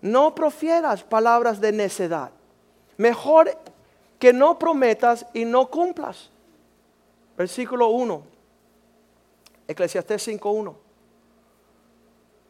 no 0.00 0.34
profieras 0.34 1.02
palabras 1.02 1.60
de 1.60 1.72
necedad. 1.72 2.30
Mejor 2.96 3.56
que 4.18 4.32
no 4.32 4.58
prometas 4.58 5.26
y 5.32 5.44
no 5.44 5.68
cumplas. 5.70 6.30
Versículo 7.36 7.88
1. 7.88 8.22
Eclesiastés 9.68 10.26
5.1. 10.26 10.74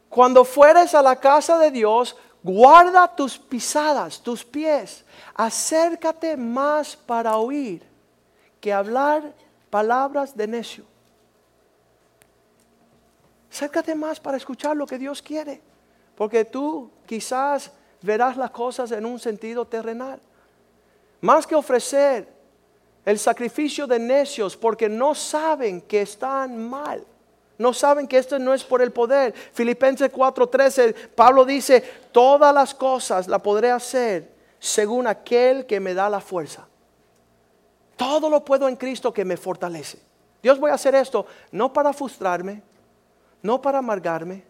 Cuando 0.09 0.43
fueres 0.43 0.95
a 0.95 1.01
la 1.01 1.15
casa 1.15 1.59
de 1.59 1.69
Dios, 1.69 2.17
guarda 2.41 3.15
tus 3.15 3.37
pisadas, 3.37 4.19
tus 4.21 4.43
pies. 4.43 5.05
Acércate 5.35 6.35
más 6.35 6.95
para 6.95 7.37
oír 7.37 7.83
que 8.59 8.73
hablar 8.73 9.33
palabras 9.69 10.35
de 10.35 10.47
necio. 10.47 10.85
Acércate 13.59 13.93
más 13.93 14.21
para 14.21 14.37
escuchar 14.37 14.77
lo 14.77 14.87
que 14.87 14.97
Dios 14.97 15.21
quiere. 15.21 15.59
Porque 16.15 16.45
tú 16.45 16.89
quizás 17.05 17.69
verás 18.01 18.37
las 18.37 18.51
cosas 18.51 18.89
en 18.93 19.05
un 19.05 19.19
sentido 19.19 19.67
terrenal. 19.67 20.21
Más 21.19 21.45
que 21.45 21.55
ofrecer 21.55 22.25
el 23.03 23.19
sacrificio 23.19 23.85
de 23.85 23.99
necios 23.99 24.55
porque 24.55 24.87
no 24.87 25.13
saben 25.13 25.81
que 25.81 26.03
están 26.03 26.69
mal. 26.69 27.05
No 27.57 27.73
saben 27.73 28.07
que 28.07 28.17
esto 28.17 28.39
no 28.39 28.53
es 28.53 28.63
por 28.63 28.81
el 28.81 28.93
poder. 28.93 29.33
Filipenses 29.33 30.09
4:13, 30.09 30.95
Pablo 31.13 31.43
dice, 31.43 31.81
todas 32.13 32.53
las 32.53 32.73
cosas 32.73 33.27
las 33.27 33.41
podré 33.41 33.71
hacer 33.71 34.31
según 34.57 35.05
aquel 35.05 35.65
que 35.65 35.81
me 35.81 35.93
da 35.93 36.09
la 36.09 36.21
fuerza. 36.21 36.65
Todo 37.97 38.29
lo 38.29 38.45
puedo 38.45 38.69
en 38.69 38.77
Cristo 38.77 39.13
que 39.13 39.25
me 39.25 39.35
fortalece. 39.35 39.99
Dios 40.41 40.57
voy 40.57 40.71
a 40.71 40.75
hacer 40.75 40.95
esto 40.95 41.25
no 41.51 41.73
para 41.73 41.91
frustrarme, 41.91 42.68
no 43.41 43.61
para 43.61 43.79
amargarme, 43.79 44.43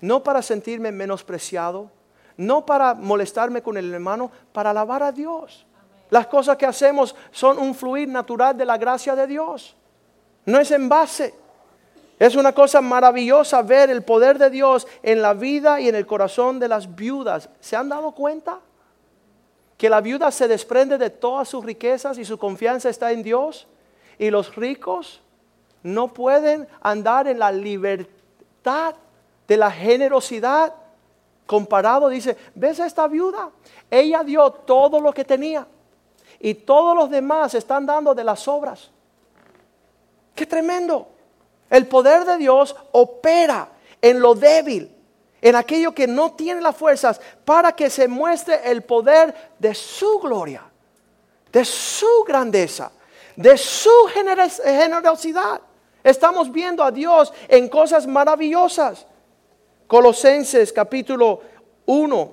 no 0.00 0.22
para 0.22 0.42
sentirme 0.42 0.92
menospreciado, 0.92 1.90
no 2.36 2.64
para 2.64 2.94
molestarme 2.94 3.62
con 3.62 3.76
el 3.76 3.92
hermano, 3.92 4.30
para 4.52 4.70
alabar 4.70 5.02
a 5.02 5.12
Dios. 5.12 5.66
Las 6.10 6.26
cosas 6.26 6.56
que 6.56 6.66
hacemos 6.66 7.14
son 7.30 7.58
un 7.58 7.74
fluir 7.74 8.08
natural 8.08 8.56
de 8.56 8.64
la 8.64 8.78
gracia 8.78 9.14
de 9.14 9.26
Dios. 9.26 9.76
No 10.46 10.58
es 10.58 10.70
en 10.70 10.88
base. 10.88 11.34
Es 12.18 12.34
una 12.34 12.52
cosa 12.52 12.80
maravillosa 12.80 13.62
ver 13.62 13.90
el 13.90 14.02
poder 14.02 14.38
de 14.38 14.50
Dios 14.50 14.86
en 15.02 15.20
la 15.20 15.34
vida 15.34 15.80
y 15.80 15.88
en 15.88 15.94
el 15.94 16.06
corazón 16.06 16.58
de 16.58 16.68
las 16.68 16.94
viudas. 16.94 17.48
¿Se 17.60 17.76
han 17.76 17.88
dado 17.88 18.12
cuenta? 18.12 18.60
que 19.78 19.88
la 19.88 20.00
viuda 20.00 20.30
se 20.32 20.48
desprende 20.48 20.98
de 20.98 21.08
todas 21.08 21.48
sus 21.48 21.64
riquezas 21.64 22.18
y 22.18 22.24
su 22.24 22.36
confianza 22.36 22.90
está 22.90 23.12
en 23.12 23.22
Dios. 23.22 23.68
Y 24.18 24.28
los 24.28 24.56
ricos 24.56 25.22
no 25.84 26.12
pueden 26.12 26.66
andar 26.82 27.28
en 27.28 27.38
la 27.38 27.52
libertad 27.52 28.17
de 29.46 29.56
la 29.56 29.70
generosidad. 29.70 30.72
Comparado, 31.46 32.08
dice, 32.08 32.36
¿ves 32.54 32.78
a 32.80 32.86
esta 32.86 33.08
viuda? 33.08 33.50
Ella 33.90 34.22
dio 34.22 34.50
todo 34.50 35.00
lo 35.00 35.12
que 35.12 35.24
tenía. 35.24 35.66
Y 36.40 36.54
todos 36.54 36.94
los 36.94 37.10
demás 37.10 37.54
están 37.54 37.86
dando 37.86 38.14
de 38.14 38.24
las 38.24 38.46
obras. 38.46 38.90
Qué 40.34 40.46
tremendo. 40.46 41.08
El 41.70 41.86
poder 41.86 42.24
de 42.24 42.36
Dios 42.36 42.76
opera 42.92 43.68
en 44.00 44.20
lo 44.20 44.34
débil, 44.34 44.94
en 45.40 45.56
aquello 45.56 45.92
que 45.92 46.06
no 46.06 46.32
tiene 46.32 46.60
las 46.60 46.76
fuerzas, 46.76 47.20
para 47.44 47.72
que 47.72 47.90
se 47.90 48.08
muestre 48.08 48.60
el 48.70 48.82
poder 48.82 49.34
de 49.58 49.74
su 49.74 50.20
gloria, 50.20 50.62
de 51.50 51.64
su 51.64 52.24
grandeza, 52.26 52.92
de 53.36 53.56
su 53.56 53.90
generosidad. 54.12 55.60
Estamos 56.02 56.50
viendo 56.50 56.82
a 56.82 56.90
Dios 56.90 57.32
en 57.48 57.68
cosas 57.68 58.06
maravillosas. 58.06 59.06
Colosenses 59.86 60.72
capítulo 60.72 61.40
1, 61.86 62.32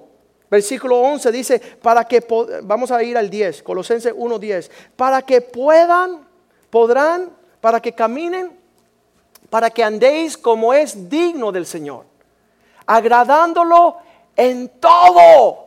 versículo 0.50 1.00
11 1.00 1.32
dice, 1.32 1.60
para 1.82 2.06
que, 2.06 2.26
vamos 2.64 2.92
a 2.92 3.02
ir 3.02 3.18
al 3.18 3.30
10, 3.30 3.64
Colosenses 3.64 4.14
1, 4.16 4.40
10, 4.40 4.72
para 4.96 5.22
que 5.22 5.42
puedan, 5.42 6.28
podrán, 6.70 7.32
para 7.62 7.80
que 7.80 7.94
caminen 7.94 8.66
para 9.50 9.70
que 9.70 9.84
andéis 9.84 10.38
como 10.38 10.74
es 10.74 11.10
digno 11.10 11.52
del 11.52 11.66
Señor, 11.66 12.06
agradándolo 12.86 13.98
en 14.36 14.68
todo, 14.80 15.65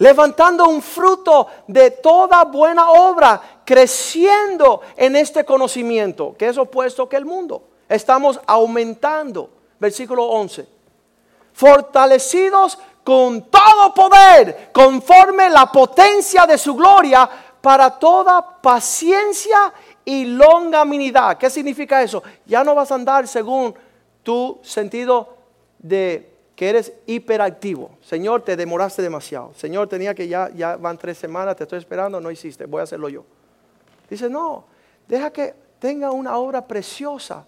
levantando 0.00 0.66
un 0.66 0.80
fruto 0.80 1.46
de 1.66 1.90
toda 1.90 2.44
buena 2.44 2.90
obra, 2.90 3.40
creciendo 3.66 4.80
en 4.96 5.14
este 5.14 5.44
conocimiento, 5.44 6.34
que 6.38 6.48
es 6.48 6.56
opuesto 6.56 7.06
que 7.06 7.16
el 7.16 7.26
mundo. 7.26 7.62
Estamos 7.86 8.40
aumentando. 8.46 9.50
Versículo 9.78 10.24
11. 10.24 10.66
Fortalecidos 11.52 12.78
con 13.04 13.42
todo 13.50 13.92
poder, 13.94 14.70
conforme 14.72 15.50
la 15.50 15.70
potencia 15.70 16.46
de 16.46 16.56
su 16.56 16.74
gloria, 16.74 17.28
para 17.60 17.90
toda 17.90 18.58
paciencia 18.62 19.70
y 20.02 20.24
longanimidad. 20.24 21.36
¿Qué 21.36 21.50
significa 21.50 22.02
eso? 22.02 22.22
Ya 22.46 22.64
no 22.64 22.74
vas 22.74 22.90
a 22.90 22.94
andar 22.94 23.28
según 23.28 23.74
tu 24.22 24.58
sentido 24.62 25.36
de 25.78 26.29
que 26.60 26.68
eres 26.68 26.92
hiperactivo. 27.06 27.92
Señor, 28.02 28.42
te 28.42 28.54
demoraste 28.54 29.00
demasiado. 29.00 29.54
Señor, 29.54 29.88
tenía 29.88 30.14
que 30.14 30.28
ya, 30.28 30.50
ya 30.54 30.76
van 30.76 30.98
tres 30.98 31.16
semanas, 31.16 31.56
te 31.56 31.62
estoy 31.62 31.78
esperando, 31.78 32.20
no 32.20 32.30
hiciste, 32.30 32.66
voy 32.66 32.80
a 32.80 32.82
hacerlo 32.82 33.08
yo. 33.08 33.24
Dice, 34.10 34.28
no, 34.28 34.66
deja 35.08 35.32
que 35.32 35.54
tenga 35.78 36.10
una 36.10 36.36
obra 36.36 36.66
preciosa. 36.68 37.46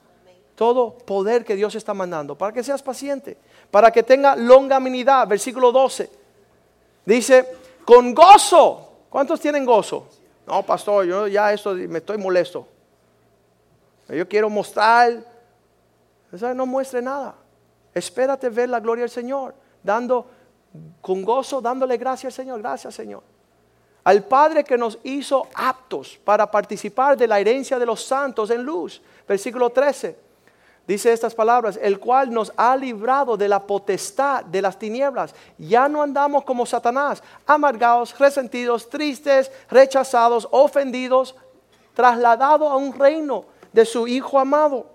Todo 0.55 0.97
poder 0.97 1.45
que 1.45 1.55
Dios 1.55 1.75
está 1.75 1.93
mandando, 1.93 2.39
para 2.39 2.55
que 2.55 2.65
seas 2.65 2.83
paciente, 2.83 3.37
para 3.71 3.91
que 3.91 4.03
tenga 4.03 4.35
longanimidad. 4.35 5.29
Versículo 5.29 5.73
12. 5.73 6.09
Dice, 7.05 7.47
con 7.85 8.15
gozo. 8.15 8.93
¿Cuántos 9.11 9.39
tienen 9.41 9.67
gozo? 9.67 10.09
No, 10.47 10.63
pastor, 10.63 11.05
yo 11.05 11.27
ya 11.29 11.53
esto 11.53 11.75
me 11.75 11.99
estoy 11.99 12.17
molesto. 12.17 12.67
Yo 14.09 14.27
quiero 14.27 14.49
mostrar. 14.49 15.23
No 16.55 16.65
muestre 16.65 17.03
nada. 17.03 17.42
Espérate 17.95 18.49
ver 18.49 18.69
la 18.69 18.81
gloria 18.81 19.03
del 19.03 19.11
Señor. 19.11 19.55
Dando 19.83 20.27
con 21.01 21.23
gozo, 21.23 21.61
dándole 21.61 21.97
gracias 21.97 22.33
al 22.33 22.45
Señor. 22.45 22.61
Gracias, 22.61 22.95
Señor. 22.95 23.23
Al 24.05 24.25
Padre 24.25 24.65
que 24.65 24.77
nos 24.77 24.99
hizo 25.05 25.47
aptos 25.55 26.19
para 26.25 26.51
participar 26.51 27.17
de 27.17 27.29
la 27.29 27.39
herencia 27.39 27.79
de 27.79 27.87
los 27.87 28.05
santos 28.05 28.51
en 28.51 28.63
luz. 28.63 29.01
Versículo 29.29 29.71
13 29.71 30.33
dice 30.87 31.13
estas 31.13 31.35
palabras, 31.35 31.79
el 31.81 31.99
cual 31.99 32.31
nos 32.33 32.53
ha 32.57 32.77
librado 32.77 33.37
de 33.37 33.49
la 33.49 33.65
potestad 33.65 34.45
de 34.45 34.63
las 34.63 34.79
tinieblas. 34.79 35.35
Ya 35.59 35.89
no 35.89 36.03
andamos 36.03 36.45
como 36.45 36.67
Satanás, 36.67 37.23
amargados, 37.47 38.19
resentidos, 38.19 38.89
tristes, 38.89 39.51
rechazados, 39.71 40.49
ofendidos, 40.51 41.35
trasladado 41.95 42.69
a 42.69 42.77
un 42.77 42.93
reino 42.99 43.45
de 43.73 43.85
su 43.85 44.07
Hijo 44.07 44.39
amado, 44.39 44.87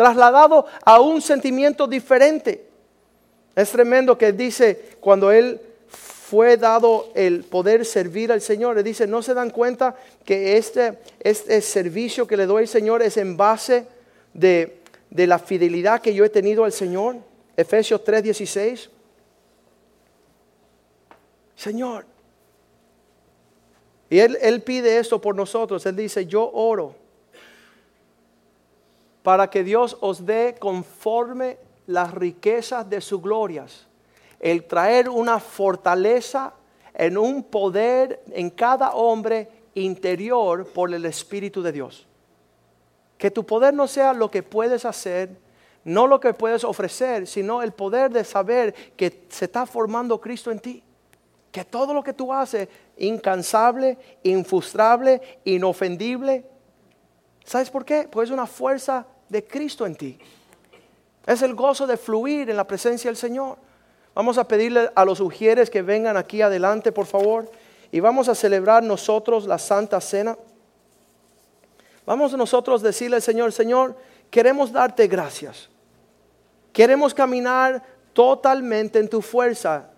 trasladado 0.00 0.64
a 0.82 0.98
un 0.98 1.20
sentimiento 1.20 1.86
diferente. 1.86 2.66
Es 3.54 3.70
tremendo 3.70 4.16
que 4.16 4.32
dice 4.32 4.96
cuando 4.98 5.30
Él 5.30 5.60
fue 5.88 6.56
dado 6.56 7.10
el 7.14 7.44
poder 7.44 7.84
servir 7.84 8.32
al 8.32 8.40
Señor, 8.40 8.76
le 8.76 8.82
dice, 8.82 9.06
¿no 9.06 9.20
se 9.20 9.34
dan 9.34 9.50
cuenta 9.50 9.94
que 10.24 10.56
este, 10.56 10.98
este 11.20 11.60
servicio 11.60 12.26
que 12.26 12.38
le 12.38 12.46
doy 12.46 12.62
al 12.62 12.68
Señor 12.68 13.02
es 13.02 13.18
en 13.18 13.36
base 13.36 13.86
de 14.32 14.80
de 15.10 15.26
la 15.26 15.38
fidelidad 15.38 16.00
que 16.00 16.14
yo 16.14 16.24
he 16.24 16.30
tenido 16.30 16.64
al 16.64 16.72
Señor. 16.72 17.16
Efesios 17.56 18.02
3:16. 18.04 18.88
Señor. 21.56 22.06
Y 24.08 24.18
él, 24.18 24.38
él 24.40 24.62
pide 24.62 24.98
esto 24.98 25.20
por 25.20 25.34
nosotros. 25.34 25.84
Él 25.84 25.96
dice, 25.96 26.26
yo 26.26 26.50
oro 26.52 26.99
para 29.22 29.50
que 29.50 29.64
Dios 29.64 29.96
os 30.00 30.24
dé 30.24 30.56
conforme 30.58 31.58
las 31.86 32.12
riquezas 32.12 32.88
de 32.88 33.00
sus 33.00 33.20
glorias. 33.20 33.86
El 34.38 34.64
traer 34.64 35.08
una 35.08 35.38
fortaleza 35.38 36.54
en 36.94 37.18
un 37.18 37.42
poder 37.42 38.22
en 38.32 38.50
cada 38.50 38.94
hombre 38.94 39.48
interior 39.74 40.66
por 40.72 40.92
el 40.92 41.04
Espíritu 41.04 41.62
de 41.62 41.72
Dios. 41.72 42.06
Que 43.18 43.30
tu 43.30 43.44
poder 43.44 43.74
no 43.74 43.86
sea 43.86 44.12
lo 44.12 44.30
que 44.30 44.42
puedes 44.42 44.84
hacer, 44.84 45.36
no 45.84 46.06
lo 46.06 46.20
que 46.20 46.34
puedes 46.34 46.64
ofrecer, 46.64 47.26
sino 47.26 47.62
el 47.62 47.72
poder 47.72 48.10
de 48.10 48.24
saber 48.24 48.74
que 48.96 49.26
se 49.28 49.46
está 49.46 49.66
formando 49.66 50.20
Cristo 50.20 50.50
en 50.50 50.60
ti. 50.60 50.82
Que 51.52 51.64
todo 51.64 51.92
lo 51.92 52.02
que 52.02 52.12
tú 52.12 52.32
haces, 52.32 52.68
incansable, 52.96 53.98
infrustrable, 54.22 55.20
inofendible. 55.44 56.44
¿Sabes 57.44 57.70
por 57.70 57.84
qué? 57.84 58.08
Pues 58.10 58.28
es 58.28 58.32
una 58.32 58.46
fuerza 58.46 59.06
de 59.28 59.44
Cristo 59.44 59.86
en 59.86 59.96
ti. 59.96 60.18
Es 61.26 61.42
el 61.42 61.54
gozo 61.54 61.86
de 61.86 61.96
fluir 61.96 62.50
en 62.50 62.56
la 62.56 62.66
presencia 62.66 63.08
del 63.08 63.16
Señor. 63.16 63.56
Vamos 64.14 64.38
a 64.38 64.46
pedirle 64.46 64.90
a 64.94 65.04
los 65.04 65.20
ujieres 65.20 65.70
que 65.70 65.82
vengan 65.82 66.16
aquí 66.16 66.42
adelante, 66.42 66.92
por 66.92 67.06
favor. 67.06 67.50
Y 67.92 68.00
vamos 68.00 68.28
a 68.28 68.34
celebrar 68.34 68.82
nosotros 68.82 69.46
la 69.46 69.58
Santa 69.58 70.00
Cena. 70.00 70.36
Vamos 72.06 72.32
nosotros 72.36 72.82
a 72.82 72.86
decirle 72.86 73.16
al 73.16 73.22
Señor, 73.22 73.52
Señor, 73.52 73.96
queremos 74.30 74.72
darte 74.72 75.06
gracias. 75.06 75.68
Queremos 76.72 77.14
caminar 77.14 77.82
totalmente 78.12 78.98
en 78.98 79.08
tu 79.08 79.22
fuerza. 79.22 79.90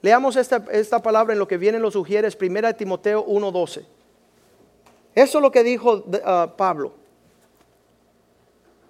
Leamos 0.00 0.36
esta, 0.36 0.64
esta 0.70 1.02
palabra 1.02 1.32
en 1.32 1.38
lo 1.38 1.48
que 1.48 1.56
vienen 1.56 1.82
los 1.82 1.94
sugieres, 1.94 2.36
1 2.40 2.74
Timoteo 2.74 3.26
1:12. 3.26 3.84
Eso 5.14 5.38
es 5.38 5.42
lo 5.42 5.50
que 5.50 5.64
dijo 5.64 6.04
uh, 6.06 6.56
Pablo. 6.56 6.94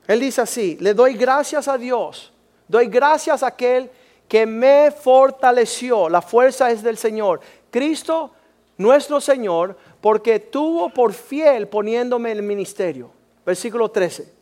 Él 0.09 0.21
dice 0.21 0.41
así, 0.41 0.79
le 0.81 0.95
doy 0.95 1.15
gracias 1.15 1.69
a 1.69 1.77
Dios, 1.77 2.33
doy 2.67 2.87
gracias 2.87 3.43
a 3.43 3.49
aquel 3.49 3.91
que 4.27 4.47
me 4.47 4.91
fortaleció, 4.91 6.09
la 6.09 6.23
fuerza 6.23 6.71
es 6.71 6.83
del 6.83 6.97
Señor. 6.97 7.41
Cristo, 7.71 8.33
nuestro 8.79 9.21
Señor, 9.21 9.77
porque 10.01 10.41
tuvo 10.41 10.89
por 10.89 11.13
fiel 11.13 11.69
poniéndome 11.69 12.33
en 12.33 12.39
el 12.39 12.43
ministerio. 12.43 13.11
Versículo 13.45 13.91
13. 13.91 14.33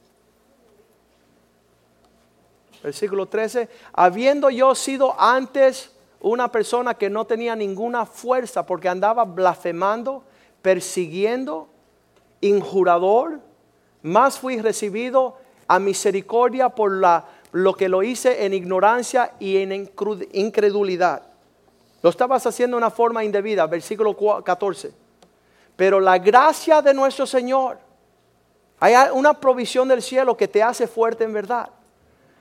Versículo 2.84 3.26
13. 3.26 3.68
Habiendo 3.92 4.50
yo 4.50 4.72
sido 4.76 5.20
antes 5.20 5.90
una 6.20 6.50
persona 6.52 6.94
que 6.94 7.10
no 7.10 7.24
tenía 7.24 7.56
ninguna 7.56 8.06
fuerza 8.06 8.64
porque 8.64 8.88
andaba 8.88 9.24
blasfemando, 9.24 10.22
persiguiendo, 10.62 11.68
injurador, 12.40 13.40
más 14.02 14.38
fui 14.38 14.60
recibido 14.60 15.38
a 15.68 15.78
misericordia 15.78 16.68
por 16.68 16.92
la, 16.92 17.24
lo 17.52 17.74
que 17.74 17.88
lo 17.88 18.02
hice 18.02 18.44
en 18.44 18.54
ignorancia 18.54 19.32
y 19.38 19.58
en 19.58 19.90
incredulidad. 20.32 21.22
Lo 22.02 22.10
estabas 22.10 22.46
haciendo 22.46 22.76
de 22.76 22.78
una 22.78 22.90
forma 22.90 23.24
indebida. 23.24 23.66
Versículo 23.66 24.16
14 24.44 25.06
pero 25.76 26.00
la 26.00 26.18
gracia 26.18 26.80
de 26.80 26.94
nuestro 26.94 27.26
Señor, 27.26 27.78
hay 28.80 28.94
una 29.12 29.38
provisión 29.38 29.86
del 29.88 30.02
cielo 30.02 30.36
que 30.36 30.48
te 30.48 30.62
hace 30.62 30.86
fuerte 30.86 31.24
en 31.24 31.34
verdad. 31.34 31.68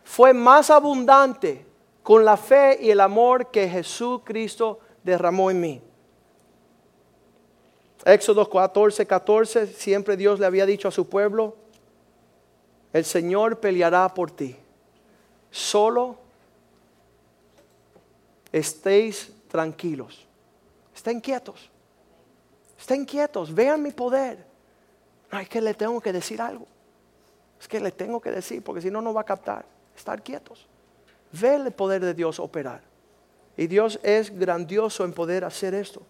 Fue 0.06 0.34
más 0.34 0.70
abundante 0.70 1.66
con 2.02 2.24
la 2.24 2.38
fe 2.38 2.80
y 2.82 2.90
el 2.92 3.02
amor 3.02 3.48
que 3.48 3.68
Jesucristo 3.68 4.80
derramó 5.04 5.52
en 5.52 5.60
mí. 5.60 5.82
Éxodo 8.06 8.50
14, 8.50 9.06
14, 9.06 9.68
siempre 9.68 10.16
Dios 10.16 10.40
le 10.40 10.46
había 10.46 10.66
dicho 10.66 10.88
a 10.88 10.92
su 10.92 11.10
pueblo, 11.10 11.56
el 12.96 13.04
Señor 13.04 13.60
peleará 13.60 14.08
por 14.14 14.32
ti. 14.32 14.56
Solo 15.52 16.18
estéis 18.54 19.34
tranquilos 19.50 20.26
Estén 20.96 21.20
quietos. 21.20 21.70
Estén 22.80 23.04
quietos. 23.04 23.54
Vean 23.54 23.84
mi 23.84 23.92
poder. 23.92 24.46
No, 25.30 25.40
es 25.40 25.50
que 25.50 25.60
le 25.60 25.74
tengo 25.74 26.00
que 26.00 26.14
decir 26.14 26.42
algo. 26.42 26.66
Es 27.60 27.68
que 27.68 27.82
le 27.82 27.92
tengo 27.92 28.22
que 28.22 28.32
decir 28.32 28.64
porque 28.64 28.82
si 28.82 28.90
no, 28.90 29.02
no 29.02 29.14
va 29.14 29.22
a 29.22 29.26
captar. 29.26 29.66
Estar 29.94 30.24
quietos. 30.24 30.66
Ve 31.34 31.56
el 31.56 31.74
poder 31.74 32.02
de 32.02 32.14
Dios 32.14 32.40
operar. 32.40 32.82
Y 33.58 33.68
Dios 33.68 34.00
es 34.04 34.32
grandioso 34.40 35.04
en 35.04 35.12
poder 35.12 35.44
hacer 35.44 35.74
esto. 35.74 36.02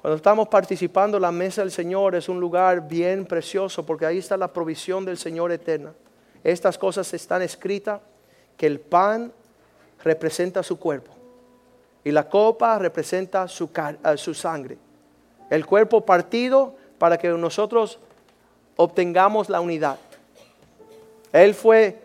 Cuando 0.00 0.16
estamos 0.16 0.48
participando 0.48 1.18
la 1.18 1.32
mesa 1.32 1.62
del 1.62 1.70
Señor 1.70 2.14
es 2.14 2.28
un 2.28 2.38
lugar 2.38 2.86
bien 2.86 3.26
precioso 3.26 3.84
porque 3.84 4.06
ahí 4.06 4.18
está 4.18 4.36
la 4.36 4.52
provisión 4.52 5.04
del 5.04 5.18
Señor 5.18 5.50
eterna. 5.52 5.92
Estas 6.44 6.78
cosas 6.78 7.12
están 7.12 7.42
escritas 7.42 8.00
que 8.56 8.66
el 8.66 8.78
pan 8.78 9.32
representa 10.04 10.62
su 10.62 10.78
cuerpo 10.78 11.12
y 12.04 12.12
la 12.12 12.28
copa 12.28 12.78
representa 12.78 13.48
su, 13.48 13.68
eh, 13.74 14.16
su 14.16 14.32
sangre. 14.34 14.78
El 15.50 15.66
cuerpo 15.66 16.02
partido 16.02 16.74
para 16.98 17.18
que 17.18 17.28
nosotros 17.28 17.98
obtengamos 18.76 19.48
la 19.48 19.60
unidad. 19.60 19.98
Él 21.32 21.54
fue 21.54 22.00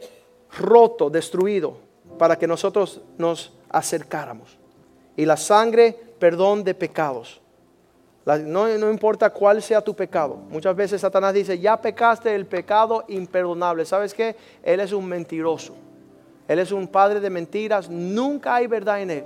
roto, 0.57 1.09
destruido, 1.09 1.77
para 2.17 2.37
que 2.37 2.47
nosotros 2.47 3.01
nos 3.17 3.53
acercáramos. 3.69 4.57
Y 5.15 5.25
la 5.25 5.37
sangre, 5.37 5.97
perdón 6.19 6.63
de 6.63 6.73
pecados. 6.73 7.40
No, 8.39 8.91
importa 8.91 9.29
cuál 9.29 9.61
sea 9.61 9.81
tu 9.81 9.95
pecado. 9.95 10.37
Muchas 10.49 10.75
veces 10.75 11.01
Satanás 11.01 11.33
dice, 11.33 11.59
ya 11.59 11.79
pecaste 11.79 12.33
el 12.33 12.45
pecado 12.45 13.03
imperdonable. 13.07 13.85
¿Sabes 13.85 14.13
qué? 14.13 14.35
Él 14.63 14.79
es 14.79 14.93
un 14.93 15.05
mentiroso. 15.05 15.75
Él 16.47 16.59
es 16.59 16.71
un 16.71 16.87
padre 16.87 17.19
de 17.19 17.29
mentiras. 17.29 17.89
Nunca 17.89 18.55
hay 18.55 18.67
verdad 18.67 19.01
en 19.01 19.11
él. 19.11 19.25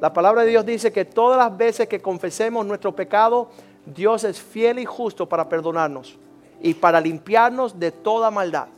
La 0.00 0.12
palabra 0.12 0.42
de 0.42 0.50
Dios 0.50 0.64
dice 0.64 0.92
que 0.92 1.04
todas 1.04 1.38
las 1.38 1.56
veces 1.56 1.88
que 1.88 2.00
confesemos 2.00 2.64
nuestro 2.64 2.94
pecado, 2.94 3.50
Dios 3.84 4.24
es 4.24 4.40
fiel 4.40 4.78
y 4.78 4.84
justo 4.84 5.28
para 5.28 5.48
perdonarnos 5.48 6.16
y 6.60 6.74
para 6.74 7.00
limpiarnos 7.00 7.78
de 7.78 7.90
toda 7.90 8.30
maldad. 8.30 8.68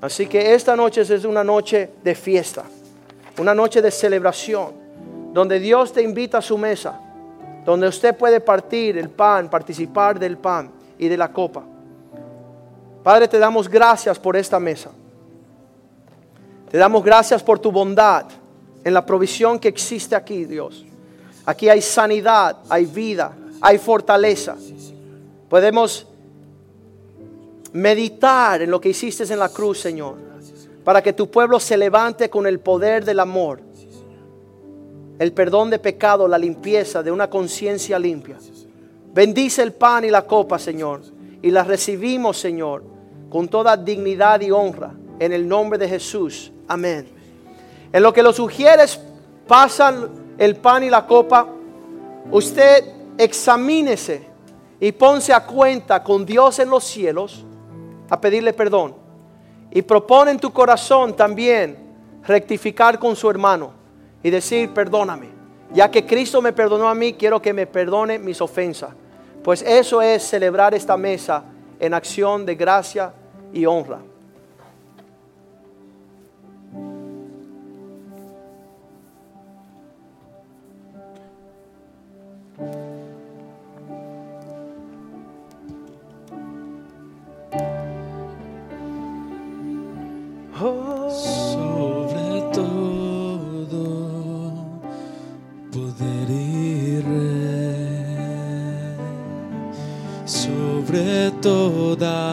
Así 0.00 0.26
que 0.26 0.54
esta 0.54 0.76
noche 0.76 1.00
es 1.00 1.24
una 1.24 1.42
noche 1.42 1.90
de 2.04 2.14
fiesta, 2.14 2.64
una 3.38 3.54
noche 3.54 3.82
de 3.82 3.90
celebración, 3.90 4.72
donde 5.32 5.58
Dios 5.58 5.92
te 5.92 6.02
invita 6.02 6.38
a 6.38 6.42
su 6.42 6.56
mesa, 6.56 7.00
donde 7.68 7.86
usted 7.86 8.16
puede 8.16 8.40
partir 8.40 8.96
el 8.96 9.10
pan, 9.10 9.50
participar 9.50 10.18
del 10.18 10.38
pan 10.38 10.70
y 10.98 11.06
de 11.06 11.18
la 11.18 11.30
copa. 11.30 11.62
Padre, 13.02 13.28
te 13.28 13.38
damos 13.38 13.68
gracias 13.68 14.18
por 14.18 14.38
esta 14.38 14.58
mesa. 14.58 14.90
Te 16.70 16.78
damos 16.78 17.04
gracias 17.04 17.42
por 17.42 17.58
tu 17.58 17.70
bondad 17.70 18.24
en 18.82 18.94
la 18.94 19.04
provisión 19.04 19.58
que 19.58 19.68
existe 19.68 20.16
aquí, 20.16 20.46
Dios. 20.46 20.82
Aquí 21.44 21.68
hay 21.68 21.82
sanidad, 21.82 22.56
hay 22.70 22.86
vida, 22.86 23.36
hay 23.60 23.76
fortaleza. 23.76 24.56
Podemos 25.50 26.06
meditar 27.74 28.62
en 28.62 28.70
lo 28.70 28.80
que 28.80 28.88
hiciste 28.88 29.30
en 29.30 29.38
la 29.38 29.50
cruz, 29.50 29.78
Señor, 29.78 30.14
para 30.84 31.02
que 31.02 31.12
tu 31.12 31.30
pueblo 31.30 31.60
se 31.60 31.76
levante 31.76 32.30
con 32.30 32.46
el 32.46 32.60
poder 32.60 33.04
del 33.04 33.20
amor, 33.20 33.60
el 35.18 35.32
perdón 35.32 35.70
de 35.70 35.78
pecado, 35.78 36.28
la 36.28 36.38
limpieza 36.38 37.02
de 37.02 37.10
una 37.10 37.28
conciencia 37.28 37.98
limpia. 37.98 38.36
Bendice 39.12 39.62
el 39.62 39.72
pan 39.72 40.04
y 40.04 40.10
la 40.10 40.22
copa, 40.22 40.58
Señor, 40.58 41.02
y 41.42 41.50
la 41.50 41.64
recibimos, 41.64 42.38
Señor, 42.38 42.84
con 43.28 43.48
toda 43.48 43.76
dignidad 43.76 44.40
y 44.40 44.50
honra, 44.50 44.92
en 45.18 45.32
el 45.32 45.48
nombre 45.48 45.78
de 45.78 45.88
Jesús. 45.88 46.52
Amén. 46.68 47.08
En 47.92 48.02
lo 48.02 48.12
que 48.12 48.22
los 48.22 48.36
sugieres 48.36 49.00
pasan 49.46 50.34
el 50.38 50.56
pan 50.56 50.84
y 50.84 50.90
la 50.90 51.04
copa, 51.06 51.48
usted 52.30 52.84
examínese 53.16 54.28
y 54.78 54.92
ponse 54.92 55.32
a 55.32 55.44
cuenta 55.44 56.04
con 56.04 56.24
Dios 56.24 56.60
en 56.60 56.70
los 56.70 56.84
cielos 56.84 57.44
a 58.08 58.20
pedirle 58.20 58.52
perdón. 58.52 58.94
Y 59.72 59.82
propone 59.82 60.30
en 60.30 60.38
tu 60.38 60.52
corazón 60.52 61.16
también 61.16 61.76
rectificar 62.24 62.98
con 62.98 63.16
su 63.16 63.28
hermano 63.28 63.77
y 64.22 64.30
decir, 64.30 64.70
perdóname. 64.70 65.28
Ya 65.72 65.90
que 65.90 66.06
Cristo 66.06 66.40
me 66.40 66.52
perdonó 66.52 66.88
a 66.88 66.94
mí, 66.94 67.12
quiero 67.12 67.40
que 67.40 67.52
me 67.52 67.66
perdone 67.66 68.18
mis 68.18 68.40
ofensas. 68.40 68.90
Pues 69.42 69.62
eso 69.62 70.02
es 70.02 70.22
celebrar 70.22 70.74
esta 70.74 70.96
mesa 70.96 71.44
en 71.78 71.94
acción 71.94 72.44
de 72.44 72.54
gracia 72.54 73.12
y 73.52 73.66
honra. 73.66 74.00
Sobre 91.10 91.57
sobre 100.88 101.30
toda 101.42 102.28